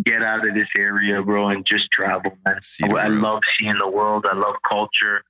get 0.04 0.22
out 0.22 0.46
of 0.46 0.54
this 0.54 0.68
area, 0.76 1.20
bro, 1.22 1.48
and 1.48 1.66
just 1.66 1.90
travel, 1.92 2.36
man. 2.44 2.58
I, 2.82 2.88
I 2.88 3.08
love 3.08 3.40
seeing 3.58 3.76
the 3.78 3.88
world. 3.88 4.24
I 4.30 4.34
love 4.36 4.54
culture, 4.68 5.22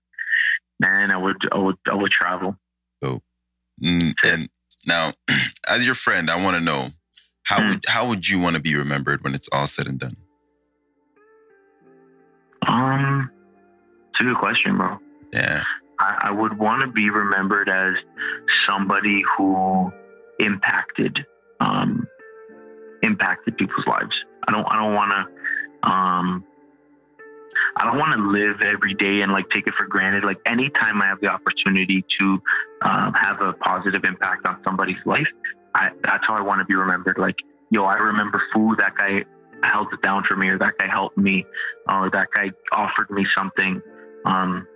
man. 0.81 1.11
I 1.11 1.17
would, 1.17 1.37
I 1.53 1.59
would, 1.59 1.77
I 1.91 1.95
would 1.95 2.11
travel. 2.11 2.57
Mm, 3.83 4.15
and 4.25 4.49
now, 4.87 5.13
as 5.69 5.85
your 5.85 5.95
friend, 5.95 6.31
I 6.31 6.43
want 6.43 6.57
to 6.57 6.61
know 6.61 6.91
how 7.45 7.61
mm. 7.61 7.71
would 7.71 7.85
how 7.87 8.09
would 8.09 8.29
you 8.29 8.39
want 8.39 8.57
to 8.57 8.63
be 8.63 8.75
remembered 8.75 9.23
when 9.25 9.35
it's 9.35 9.49
all 9.53 9.67
said 9.67 9.87
and 9.87 9.99
done? 9.99 10.17
Um, 12.67 13.31
it's 14.11 14.21
a 14.21 14.25
good 14.25 14.39
question, 14.39 14.77
bro. 14.77 14.99
Yeah. 15.33 15.65
I, 16.01 16.29
I 16.29 16.31
would 16.31 16.59
want 16.59 16.83
to 16.83 16.89
be 16.89 17.11
remembered 17.11 17.69
as 17.69 17.95
somebody 18.69 19.23
who 19.37 19.93
impacted 20.39 21.19
um, 21.61 22.07
impacted 23.03 23.57
people's 23.57 23.87
lives. 23.87 24.15
I 24.47 24.53
don't 24.53 24.67
I 24.71 24.77
don't 24.77 24.95
want 24.95 25.13
to 25.13 25.89
um, 25.89 26.45
I 27.79 27.85
don't 27.85 27.99
want 27.99 28.13
to 28.17 28.29
live 28.29 28.61
every 28.61 28.95
day 28.95 29.21
and 29.23 29.31
like 29.31 29.49
take 29.51 29.69
it 29.69 29.75
for 29.75 29.87
granted. 29.87 30.25
Like 30.25 30.39
anytime 30.47 31.01
I 31.01 31.07
have 31.07 31.21
the 31.21 31.29
opportunity 31.29 32.05
to 32.19 32.43
um, 32.83 33.13
have 33.15 33.41
a 33.41 33.53
positive 33.53 34.03
impact 34.05 34.47
on 34.49 34.59
somebody's 34.65 34.99
life, 35.07 35.29
I, 35.77 35.91
that's 36.03 36.25
how 36.27 36.35
I 36.35 36.43
want 36.43 36.59
to 36.59 36.65
be 36.65 36.75
remembered. 36.75 37.19
Like, 37.19 37.37
yo, 37.71 37.85
I 37.85 37.95
remember 37.95 38.43
food 38.53 38.79
that 38.79 38.97
guy 38.97 39.25
held 39.63 39.93
it 39.93 40.03
down 40.03 40.25
for 40.25 40.37
me, 40.37 40.49
or 40.49 40.59
that 40.59 40.75
guy 40.79 40.89
helped 40.89 41.17
me, 41.17 41.47
or 41.89 42.11
that 42.11 42.29
guy 42.35 42.51
offered 42.73 43.11
me 43.11 43.25
something, 43.37 43.81
um, 44.25 44.67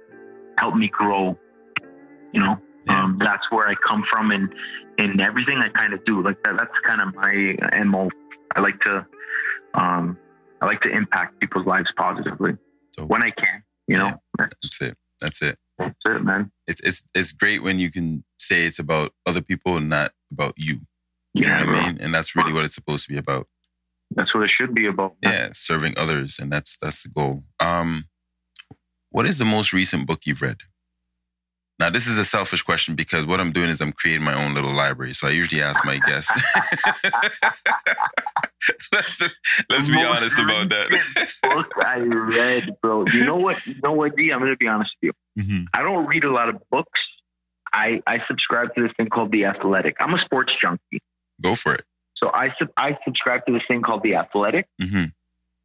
helped 0.59 0.77
me 0.77 0.89
grow. 0.89 1.37
You 2.33 2.41
know, 2.41 2.57
yeah. 2.87 3.03
um, 3.03 3.19
that's 3.21 3.43
where 3.51 3.69
I 3.69 3.75
come 3.89 4.05
from, 4.09 4.31
and 4.31 4.49
in 4.99 5.21
everything 5.21 5.59
I 5.59 5.71
kind 5.71 5.93
of 5.93 6.05
do. 6.05 6.23
Like 6.23 6.41
that, 6.45 6.55
that's 6.57 6.79
kind 6.85 7.01
of 7.01 7.15
my 7.17 7.85
mo. 7.85 8.11
I 8.55 8.61
like 8.61 8.79
to, 8.83 9.05
um, 9.75 10.17
I 10.61 10.67
like 10.67 10.83
to 10.83 10.89
impact 10.89 11.41
people's 11.41 11.67
lives 11.67 11.89
positively 11.97 12.57
so, 12.93 13.05
when 13.07 13.23
I 13.23 13.31
can. 13.31 13.65
You 13.89 13.99
know, 13.99 14.23
that's 14.39 14.81
it. 14.81 14.97
That's 15.21 15.43
it. 15.43 15.59
That's 15.79 15.95
it, 16.07 16.23
man. 16.23 16.53
It's 16.67 16.81
it's 16.83 17.03
it's 17.15 17.33
great 17.33 17.63
when 17.63 17.79
you 17.79 17.91
can 17.91 18.25
say 18.39 18.65
it's 18.65 18.79
about 18.79 19.13
other 19.27 19.43
people 19.43 19.77
and 19.77 19.89
not 19.89 20.13
about 20.31 20.55
you. 20.57 20.81
You 21.35 21.47
yeah, 21.47 21.65
know 21.65 21.73
what 21.73 21.83
I 21.83 21.87
mean? 21.89 22.01
And 22.01 22.15
that's 22.15 22.37
really 22.37 22.53
what 22.53 22.65
it's 22.65 22.75
supposed 22.75 23.07
to 23.07 23.13
be 23.13 23.19
about. 23.19 23.49
That's 24.15 24.35
what 24.35 24.45
it 24.45 24.51
should 24.51 24.75
be 24.75 24.87
about. 24.87 25.15
Yeah, 25.23 25.51
serving 25.53 25.95
others, 25.97 26.39
and 26.39 26.53
that's 26.53 26.77
that's 26.81 27.03
the 27.03 27.09
goal. 27.09 27.45
Um, 27.59 28.05
what 29.11 29.27
is 29.27 29.39
the 29.39 29.45
most 29.45 29.73
recent 29.73 30.07
book 30.07 30.21
you've 30.25 30.43
read? 30.43 30.59
Now, 31.83 31.91
this 31.91 32.07
is 32.07 32.17
a 32.17 32.25
selfish 32.25 32.63
question 32.63 32.95
because 32.95 33.27
what 33.27 33.41
I'm 33.41 33.51
doing 33.51 33.69
is 33.69 33.81
I'm 33.81 33.91
creating 33.91 34.25
my 34.25 34.35
own 34.35 34.55
little 34.55 34.71
library. 34.71 35.15
So 35.15 35.27
I 35.27 35.31
usually 35.31 35.61
ask 35.61 35.85
my 35.85 35.99
guests. 35.99 36.31
let's 38.93 39.19
just 39.19 39.35
let's 39.69 39.89
be 39.89 40.01
honest 40.01 40.39
about 40.39 40.69
that. 40.69 41.39
book 41.43 41.73
I 41.85 41.99
read, 41.99 42.77
bro. 42.81 43.05
You 43.13 43.25
know 43.25 43.35
what? 43.35 43.67
You 43.67 43.75
know 43.83 43.95
what, 43.95 44.15
D? 44.15 44.31
I'm 44.31 44.39
going 44.39 44.53
to 44.53 44.57
be 44.57 44.69
honest 44.69 44.93
with 45.03 45.13
you. 45.37 45.43
Mm-hmm. 45.43 45.65
I 45.75 45.83
don't 45.83 46.07
read 46.07 46.23
a 46.23 46.31
lot 46.31 46.49
of 46.49 46.63
books. 46.71 47.01
I 47.73 48.01
I 48.07 48.21
subscribe 48.29 48.73
to 48.77 48.83
this 48.83 48.93
thing 48.97 49.09
called 49.09 49.33
The 49.33 49.47
Athletic. 49.47 49.97
I'm 49.99 50.15
a 50.15 50.21
sports 50.25 50.53
junkie. 50.61 51.03
Go 51.41 51.57
for 51.57 51.75
it. 51.75 51.85
So 52.17 52.31
I 52.33 52.55
sub 52.61 52.69
I 52.77 52.97
subscribe 53.05 53.45
to 53.47 53.53
this 53.55 53.63
thing 53.67 53.83
called 53.83 54.05
The 54.05 54.15
Athletic, 54.15 54.69
mm-hmm. 54.81 55.07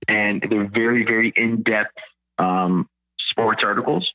and 0.08 0.44
they're 0.50 0.68
very 0.68 1.06
very 1.06 1.32
in 1.36 1.62
depth 1.62 1.94
um, 2.40 2.90
sports 3.30 3.62
articles. 3.64 4.12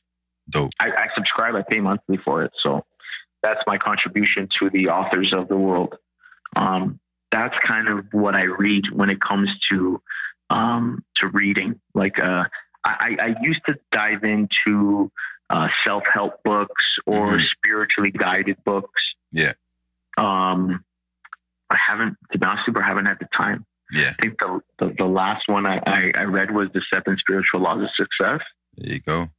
Dope. 0.49 0.71
I, 0.79 0.89
I 0.89 1.07
subscribe. 1.15 1.55
I 1.55 1.63
pay 1.67 1.79
monthly 1.79 2.17
for 2.17 2.43
it. 2.43 2.51
So 2.63 2.85
that's 3.41 3.59
my 3.67 3.77
contribution 3.77 4.47
to 4.59 4.69
the 4.69 4.87
authors 4.89 5.33
of 5.35 5.47
the 5.47 5.57
world. 5.57 5.95
Um, 6.55 6.99
that's 7.31 7.55
kind 7.65 7.87
of 7.87 8.05
what 8.11 8.35
I 8.35 8.43
read 8.43 8.83
when 8.93 9.09
it 9.09 9.19
comes 9.19 9.49
to 9.71 10.01
um, 10.49 11.03
to 11.17 11.29
reading. 11.29 11.79
Like 11.93 12.19
uh, 12.19 12.43
I, 12.85 13.17
I, 13.19 13.35
used 13.41 13.61
to 13.65 13.75
dive 13.91 14.23
into 14.23 15.11
uh, 15.49 15.67
self 15.85 16.03
help 16.11 16.43
books 16.43 16.83
or 17.07 17.31
mm-hmm. 17.31 17.45
spiritually 17.57 18.11
guided 18.11 18.57
books. 18.63 19.01
Yeah. 19.31 19.53
Um, 20.17 20.83
I 21.71 21.77
haven't, 21.87 22.17
to 22.31 22.37
be 22.37 22.45
honest 22.45 22.63
with 22.67 22.75
you, 22.75 22.83
I 22.83 22.85
haven't 22.85 23.07
had 23.07 23.17
the 23.19 23.27
time. 23.35 23.65
Yeah. 23.91 24.09
I 24.09 24.21
think 24.21 24.37
the, 24.39 24.59
the, 24.77 24.93
the 24.99 25.05
last 25.05 25.43
one 25.47 25.65
I, 25.65 25.79
I, 25.87 26.11
I 26.15 26.23
read 26.23 26.51
was 26.51 26.67
The 26.73 26.81
Seven 26.93 27.17
Spiritual 27.17 27.61
Laws 27.61 27.81
of 27.81 27.89
Success. 27.95 28.41
There 28.77 28.93
you 28.93 28.99
go 28.99 29.29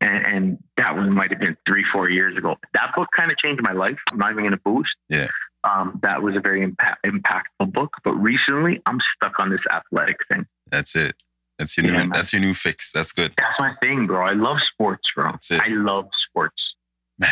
and, 0.00 0.26
and 0.26 0.58
that 0.76 0.94
one 0.94 1.12
might 1.12 1.30
have 1.30 1.40
been 1.40 1.56
three, 1.66 1.84
four 1.92 2.10
years 2.10 2.36
ago. 2.36 2.56
That 2.74 2.92
book 2.94 3.08
kind 3.16 3.30
of 3.30 3.38
changed 3.38 3.62
my 3.62 3.72
life. 3.72 3.98
I'm 4.10 4.18
not 4.18 4.30
even 4.30 4.44
going 4.44 4.52
to 4.52 4.60
boost. 4.64 4.90
Yeah. 5.08 5.28
Um, 5.64 5.98
that 6.02 6.22
was 6.22 6.36
a 6.36 6.40
very 6.40 6.62
impact, 6.62 7.04
impactful 7.04 7.72
book. 7.72 7.90
But 8.04 8.12
recently, 8.14 8.80
I'm 8.86 8.98
stuck 9.16 9.38
on 9.38 9.50
this 9.50 9.60
athletic 9.70 10.18
thing. 10.30 10.46
That's 10.70 10.94
it. 10.94 11.16
That's 11.58 11.76
your 11.76 11.86
yeah, 11.86 11.92
new. 11.92 11.98
Man. 11.98 12.10
That's 12.10 12.32
your 12.32 12.42
new 12.42 12.54
fix. 12.54 12.92
That's 12.92 13.12
good. 13.12 13.32
That's 13.36 13.58
my 13.58 13.72
thing, 13.82 14.06
bro. 14.06 14.24
I 14.24 14.34
love 14.34 14.58
sports, 14.72 15.02
bro. 15.14 15.32
That's 15.32 15.50
it. 15.50 15.60
I 15.60 15.68
love 15.68 16.08
sports. 16.28 16.60
Man, 17.18 17.30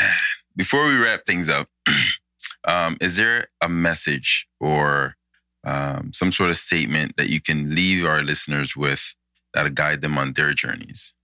before 0.56 0.88
we 0.88 0.96
wrap 0.96 1.24
things 1.26 1.48
up, 1.48 1.68
um, 2.66 2.96
is 3.00 3.16
there 3.16 3.48
a 3.60 3.68
message 3.68 4.48
or 4.58 5.16
um, 5.64 6.12
some 6.12 6.32
sort 6.32 6.50
of 6.50 6.56
statement 6.56 7.16
that 7.16 7.28
you 7.28 7.40
can 7.40 7.74
leave 7.74 8.04
our 8.04 8.22
listeners 8.22 8.74
with 8.74 9.14
that'll 9.52 9.70
guide 9.70 10.00
them 10.00 10.16
on 10.16 10.32
their 10.32 10.54
journeys? 10.54 11.14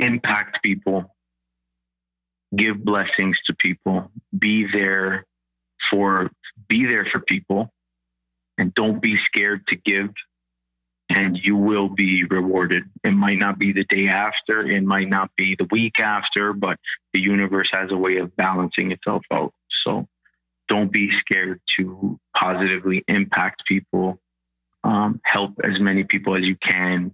Impact 0.00 0.62
people, 0.62 1.14
give 2.56 2.84
blessings 2.84 3.38
to 3.46 3.54
people, 3.54 4.10
be 4.36 4.66
there 4.72 5.26
for 5.90 6.30
be 6.68 6.86
there 6.86 7.06
for 7.10 7.20
people 7.20 7.72
and 8.58 8.74
don't 8.74 9.00
be 9.00 9.16
scared 9.26 9.66
to 9.68 9.76
give 9.76 10.10
and 11.08 11.36
you 11.36 11.56
will 11.56 11.88
be 11.88 12.24
rewarded. 12.24 12.84
It 13.02 13.10
might 13.12 13.38
not 13.38 13.58
be 13.58 13.72
the 13.72 13.84
day 13.84 14.06
after, 14.06 14.64
it 14.64 14.84
might 14.84 15.08
not 15.08 15.30
be 15.36 15.56
the 15.58 15.66
week 15.70 15.98
after, 15.98 16.52
but 16.52 16.78
the 17.12 17.20
universe 17.20 17.68
has 17.72 17.90
a 17.90 17.96
way 17.96 18.18
of 18.18 18.36
balancing 18.36 18.92
itself 18.92 19.24
out. 19.32 19.52
So 19.84 20.06
don't 20.68 20.92
be 20.92 21.10
scared 21.18 21.60
to 21.78 22.20
positively 22.36 23.02
impact 23.08 23.62
people, 23.66 24.20
um, 24.84 25.20
help 25.24 25.54
as 25.64 25.80
many 25.80 26.04
people 26.04 26.36
as 26.36 26.44
you 26.44 26.56
can, 26.56 27.12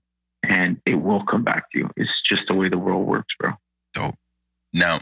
and 0.49 0.81
it 0.87 0.97
will 0.97 1.25
come 1.25 1.45
back 1.45 1.71
to 1.73 1.79
you. 1.79 1.91
It's 1.97 2.11
just 2.29 2.43
the 2.49 2.55
way 2.55 2.69
the 2.69 2.79
world 2.79 3.07
works, 3.07 3.35
bro. 3.39 3.53
Dope. 3.95 4.17
Now, 4.73 5.01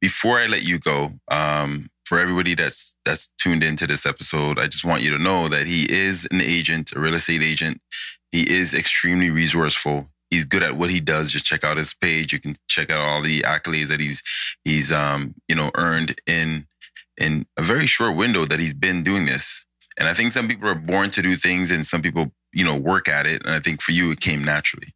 before 0.00 0.38
I 0.38 0.46
let 0.46 0.62
you 0.62 0.78
go, 0.78 1.12
um, 1.30 1.90
for 2.04 2.18
everybody 2.18 2.54
that's 2.54 2.94
that's 3.04 3.28
tuned 3.40 3.64
into 3.64 3.86
this 3.86 4.06
episode, 4.06 4.58
I 4.58 4.66
just 4.66 4.84
want 4.84 5.02
you 5.02 5.10
to 5.10 5.22
know 5.22 5.48
that 5.48 5.66
he 5.66 5.90
is 5.90 6.26
an 6.30 6.40
agent, 6.40 6.92
a 6.94 7.00
real 7.00 7.14
estate 7.14 7.42
agent. 7.42 7.80
He 8.30 8.48
is 8.48 8.74
extremely 8.74 9.30
resourceful. 9.30 10.08
He's 10.30 10.44
good 10.44 10.62
at 10.62 10.76
what 10.76 10.90
he 10.90 11.00
does. 11.00 11.30
Just 11.30 11.46
check 11.46 11.64
out 11.64 11.76
his 11.76 11.94
page. 11.94 12.32
You 12.32 12.40
can 12.40 12.54
check 12.68 12.90
out 12.90 13.00
all 13.00 13.22
the 13.22 13.40
accolades 13.42 13.88
that 13.88 14.00
he's 14.00 14.22
he's 14.64 14.92
um, 14.92 15.34
you 15.48 15.56
know 15.56 15.70
earned 15.74 16.20
in 16.26 16.66
in 17.16 17.46
a 17.56 17.62
very 17.62 17.86
short 17.86 18.16
window 18.16 18.44
that 18.44 18.60
he's 18.60 18.74
been 18.74 19.02
doing 19.02 19.26
this. 19.26 19.64
And 19.98 20.08
I 20.08 20.14
think 20.14 20.32
some 20.32 20.46
people 20.46 20.68
are 20.68 20.74
born 20.74 21.10
to 21.10 21.22
do 21.22 21.36
things 21.36 21.70
and 21.70 21.86
some 21.86 22.02
people 22.02 22.32
you 22.56 22.64
know, 22.64 22.74
work 22.74 23.06
at 23.06 23.26
it. 23.26 23.44
And 23.44 23.54
I 23.54 23.60
think 23.60 23.82
for 23.82 23.92
you, 23.92 24.10
it 24.10 24.20
came 24.20 24.42
naturally. 24.42 24.88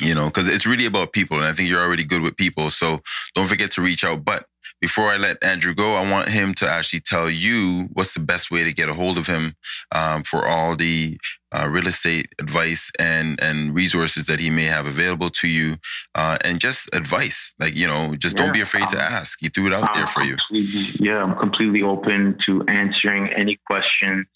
You 0.00 0.14
know, 0.14 0.26
because 0.26 0.46
it's 0.48 0.66
really 0.66 0.86
about 0.86 1.12
people. 1.12 1.38
And 1.38 1.46
I 1.46 1.52
think 1.52 1.68
you're 1.70 1.82
already 1.82 2.04
good 2.04 2.20
with 2.20 2.36
people. 2.36 2.68
So 2.68 3.00
don't 3.34 3.46
forget 3.46 3.70
to 3.72 3.80
reach 3.80 4.04
out. 4.04 4.24
But 4.24 4.44
before 4.80 5.04
I 5.04 5.16
let 5.16 5.42
Andrew 5.42 5.72
go, 5.72 5.94
I 5.94 6.10
want 6.10 6.28
him 6.28 6.52
to 6.54 6.68
actually 6.68 7.00
tell 7.00 7.30
you 7.30 7.88
what's 7.92 8.12
the 8.12 8.20
best 8.20 8.50
way 8.50 8.64
to 8.64 8.72
get 8.72 8.88
a 8.88 8.94
hold 8.94 9.16
of 9.16 9.28
him 9.28 9.54
um, 9.92 10.24
for 10.24 10.44
all 10.46 10.74
the 10.74 11.16
uh, 11.52 11.68
real 11.68 11.86
estate 11.86 12.26
advice 12.40 12.90
and 12.98 13.40
and 13.40 13.72
resources 13.72 14.26
that 14.26 14.40
he 14.40 14.50
may 14.50 14.64
have 14.64 14.86
available 14.86 15.30
to 15.30 15.48
you, 15.48 15.76
uh, 16.16 16.36
and 16.44 16.58
just 16.58 16.92
advice. 16.92 17.54
Like 17.60 17.76
you 17.76 17.86
know, 17.86 18.16
just 18.16 18.36
yeah, 18.36 18.42
don't 18.42 18.52
be 18.52 18.60
afraid 18.60 18.88
to 18.88 19.00
ask. 19.00 19.38
He 19.40 19.48
threw 19.48 19.68
it 19.68 19.72
out 19.72 19.94
there 19.94 20.08
for 20.08 20.22
you. 20.22 20.36
Yeah, 20.50 21.22
I'm 21.22 21.38
completely 21.38 21.82
open 21.82 22.36
to 22.46 22.64
answering 22.66 23.28
any 23.32 23.60
questions 23.66 24.26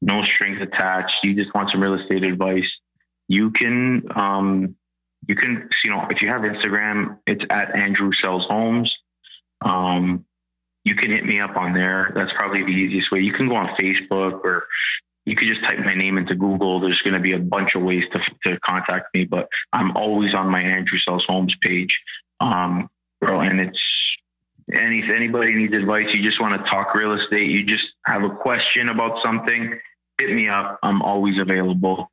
no 0.00 0.24
strings 0.24 0.60
attached. 0.60 1.12
You 1.22 1.34
just 1.34 1.54
want 1.54 1.70
some 1.70 1.82
real 1.82 1.94
estate 1.94 2.24
advice. 2.24 2.68
You 3.28 3.50
can, 3.50 4.02
um, 4.14 4.76
you 5.26 5.34
can, 5.34 5.68
you 5.84 5.90
know, 5.90 6.06
if 6.10 6.22
you 6.22 6.28
have 6.28 6.42
Instagram, 6.42 7.18
it's 7.26 7.42
at 7.50 7.74
Andrew 7.74 8.10
Sells 8.22 8.46
Homes. 8.48 8.92
Um, 9.64 10.24
you 10.84 10.94
can 10.94 11.10
hit 11.10 11.24
me 11.24 11.40
up 11.40 11.56
on 11.56 11.72
there. 11.72 12.12
That's 12.14 12.30
probably 12.36 12.62
the 12.62 12.70
easiest 12.70 13.10
way. 13.10 13.20
You 13.20 13.32
can 13.32 13.48
go 13.48 13.56
on 13.56 13.74
Facebook 13.80 14.44
or 14.44 14.66
you 15.24 15.34
could 15.34 15.48
just 15.48 15.62
type 15.68 15.80
my 15.84 15.94
name 15.94 16.16
into 16.16 16.36
Google. 16.36 16.78
There's 16.78 17.02
going 17.02 17.14
to 17.14 17.20
be 17.20 17.32
a 17.32 17.38
bunch 17.40 17.74
of 17.74 17.82
ways 17.82 18.04
to, 18.12 18.20
to 18.44 18.60
contact 18.60 19.12
me, 19.12 19.24
but 19.24 19.48
I'm 19.72 19.96
always 19.96 20.32
on 20.34 20.48
my 20.48 20.62
Andrew 20.62 20.98
Sells 21.00 21.24
Homes 21.26 21.54
page. 21.60 21.98
Um, 22.38 22.88
bro, 23.20 23.40
and 23.40 23.60
it's 23.60 23.80
any, 24.72 25.00
if 25.00 25.10
anybody 25.10 25.54
needs 25.54 25.74
advice, 25.74 26.06
you 26.12 26.22
just 26.22 26.40
want 26.40 26.60
to 26.60 26.70
talk 26.70 26.94
real 26.94 27.12
estate, 27.12 27.50
you 27.50 27.64
just 27.64 27.84
have 28.04 28.24
a 28.24 28.30
question 28.30 28.88
about 28.88 29.22
something, 29.22 29.78
hit 30.18 30.30
me 30.30 30.48
up. 30.48 30.78
I'm 30.82 31.02
always 31.02 31.38
available. 31.38 32.10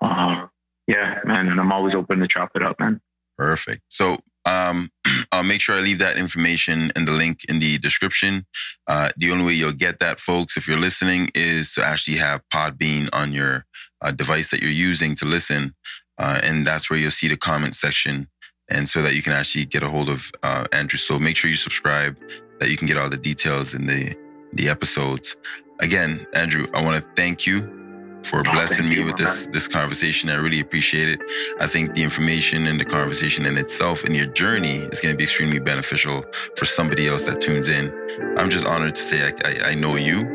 Um, 0.00 0.50
yeah, 0.86 1.20
man, 1.24 1.48
and 1.48 1.58
I'm 1.58 1.72
always 1.72 1.94
open 1.94 2.18
to 2.18 2.28
chop 2.28 2.50
it 2.54 2.62
up, 2.62 2.78
man. 2.78 3.00
Perfect. 3.38 3.82
So 3.88 4.18
um, 4.44 4.90
I'll 5.32 5.42
make 5.42 5.60
sure 5.60 5.76
I 5.76 5.80
leave 5.80 5.98
that 5.98 6.16
information 6.16 6.90
and 6.94 7.08
the 7.08 7.12
link 7.12 7.44
in 7.48 7.58
the 7.58 7.78
description. 7.78 8.46
Uh, 8.86 9.10
the 9.16 9.30
only 9.30 9.44
way 9.44 9.52
you'll 9.54 9.72
get 9.72 9.98
that, 10.00 10.20
folks, 10.20 10.56
if 10.56 10.68
you're 10.68 10.78
listening, 10.78 11.30
is 11.34 11.74
to 11.74 11.84
actually 11.84 12.18
have 12.18 12.42
Podbean 12.52 13.08
on 13.12 13.32
your 13.32 13.64
uh, 14.00 14.12
device 14.12 14.50
that 14.50 14.62
you're 14.62 14.70
using 14.70 15.14
to 15.16 15.24
listen. 15.24 15.74
Uh, 16.18 16.38
and 16.42 16.66
that's 16.66 16.88
where 16.88 16.98
you'll 16.98 17.10
see 17.10 17.28
the 17.28 17.36
comment 17.36 17.74
section. 17.74 18.28
And 18.68 18.88
so 18.88 19.02
that 19.02 19.14
you 19.14 19.22
can 19.22 19.32
actually 19.32 19.66
get 19.66 19.82
a 19.82 19.88
hold 19.88 20.08
of 20.08 20.32
uh, 20.42 20.66
Andrew. 20.72 20.98
So 20.98 21.18
make 21.18 21.36
sure 21.36 21.50
you 21.50 21.56
subscribe 21.56 22.18
that 22.60 22.70
you 22.70 22.76
can 22.76 22.86
get 22.86 22.96
all 22.96 23.10
the 23.10 23.16
details 23.16 23.74
in 23.74 23.86
the 23.86 24.16
the 24.52 24.68
episodes. 24.68 25.36
Again, 25.80 26.26
Andrew, 26.32 26.66
I 26.72 26.82
want 26.82 27.02
to 27.02 27.10
thank 27.16 27.46
you 27.46 27.60
for 28.24 28.40
oh, 28.40 28.52
blessing 28.52 28.88
me 28.88 29.04
with 29.04 29.16
this 29.16 29.46
this 29.46 29.68
conversation. 29.68 30.30
I 30.30 30.36
really 30.36 30.60
appreciate 30.60 31.08
it. 31.08 31.20
I 31.60 31.66
think 31.66 31.94
the 31.94 32.02
information 32.02 32.66
and 32.66 32.80
the 32.80 32.84
conversation 32.84 33.44
in 33.44 33.58
itself 33.58 34.04
and 34.04 34.16
your 34.16 34.26
journey 34.26 34.76
is 34.76 35.00
going 35.00 35.12
to 35.12 35.16
be 35.16 35.24
extremely 35.24 35.58
beneficial 35.58 36.24
for 36.56 36.64
somebody 36.64 37.06
else 37.06 37.26
that 37.26 37.40
tunes 37.40 37.68
in. 37.68 37.92
I'm 38.38 38.50
just 38.50 38.66
honored 38.66 38.94
to 38.94 39.02
say 39.02 39.28
I, 39.28 39.32
I, 39.44 39.70
I 39.70 39.74
know 39.74 39.96
you. 39.96 40.33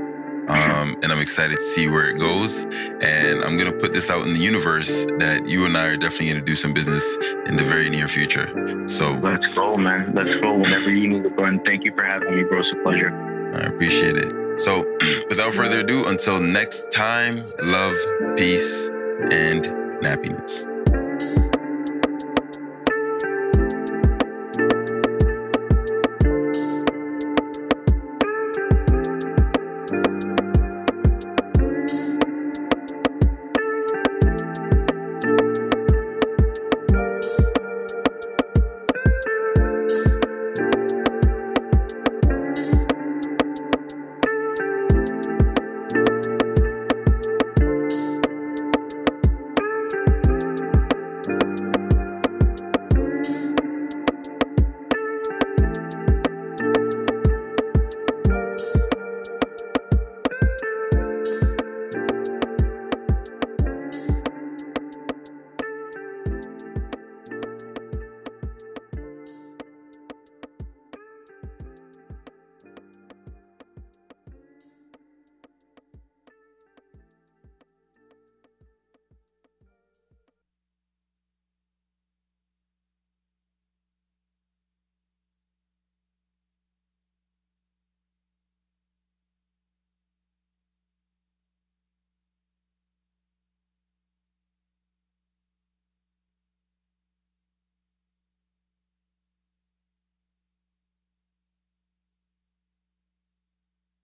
Um, 0.50 0.97
and 1.04 1.12
I'm 1.12 1.20
excited 1.20 1.56
to 1.56 1.62
see 1.62 1.88
where 1.88 2.10
it 2.10 2.20
goes. 2.20 2.64
And 2.64 3.43
I'm 3.43 3.58
going 3.58 3.72
to 3.72 3.78
put 3.78 3.93
this 3.93 4.10
out 4.10 4.26
in 4.26 4.34
the 4.34 4.39
universe 4.39 5.06
that 5.20 5.47
you 5.47 5.66
and 5.66 5.78
I 5.78 5.88
are 5.88 5.97
definitely 5.97 6.30
going 6.30 6.39
to 6.39 6.45
do 6.45 6.56
some 6.56 6.74
business 6.74 7.04
in 7.45 7.56
the 7.56 7.64
very 7.64 7.89
near 7.89 8.08
future. 8.08 8.47
So 8.88 9.12
let's 9.14 9.54
go, 9.54 9.76
man. 9.76 10.14
Let's 10.14 10.36
go 10.39 10.56
whenever 10.56 10.91
you 10.91 11.08
need 11.08 11.24
to 11.24 11.30
go. 11.30 11.45
And 11.45 11.64
thank 11.66 11.86
you 11.86 11.93
for 11.93 12.04
having 12.04 12.36
me, 12.36 12.43
bro. 12.43 12.60
It's 12.60 12.72
a 12.74 12.84
pleasure. 12.84 13.12
I 13.54 13.68
appreciate 13.68 14.16
it. 14.16 14.60
So, 14.60 14.80
without 15.30 15.54
further 15.54 15.80
ado, 15.80 16.08
until 16.08 16.39
next 16.41 16.91
time, 16.91 17.45
love, 17.62 17.95
peace, 18.36 18.89
and 19.32 19.66
happiness. 20.04 20.66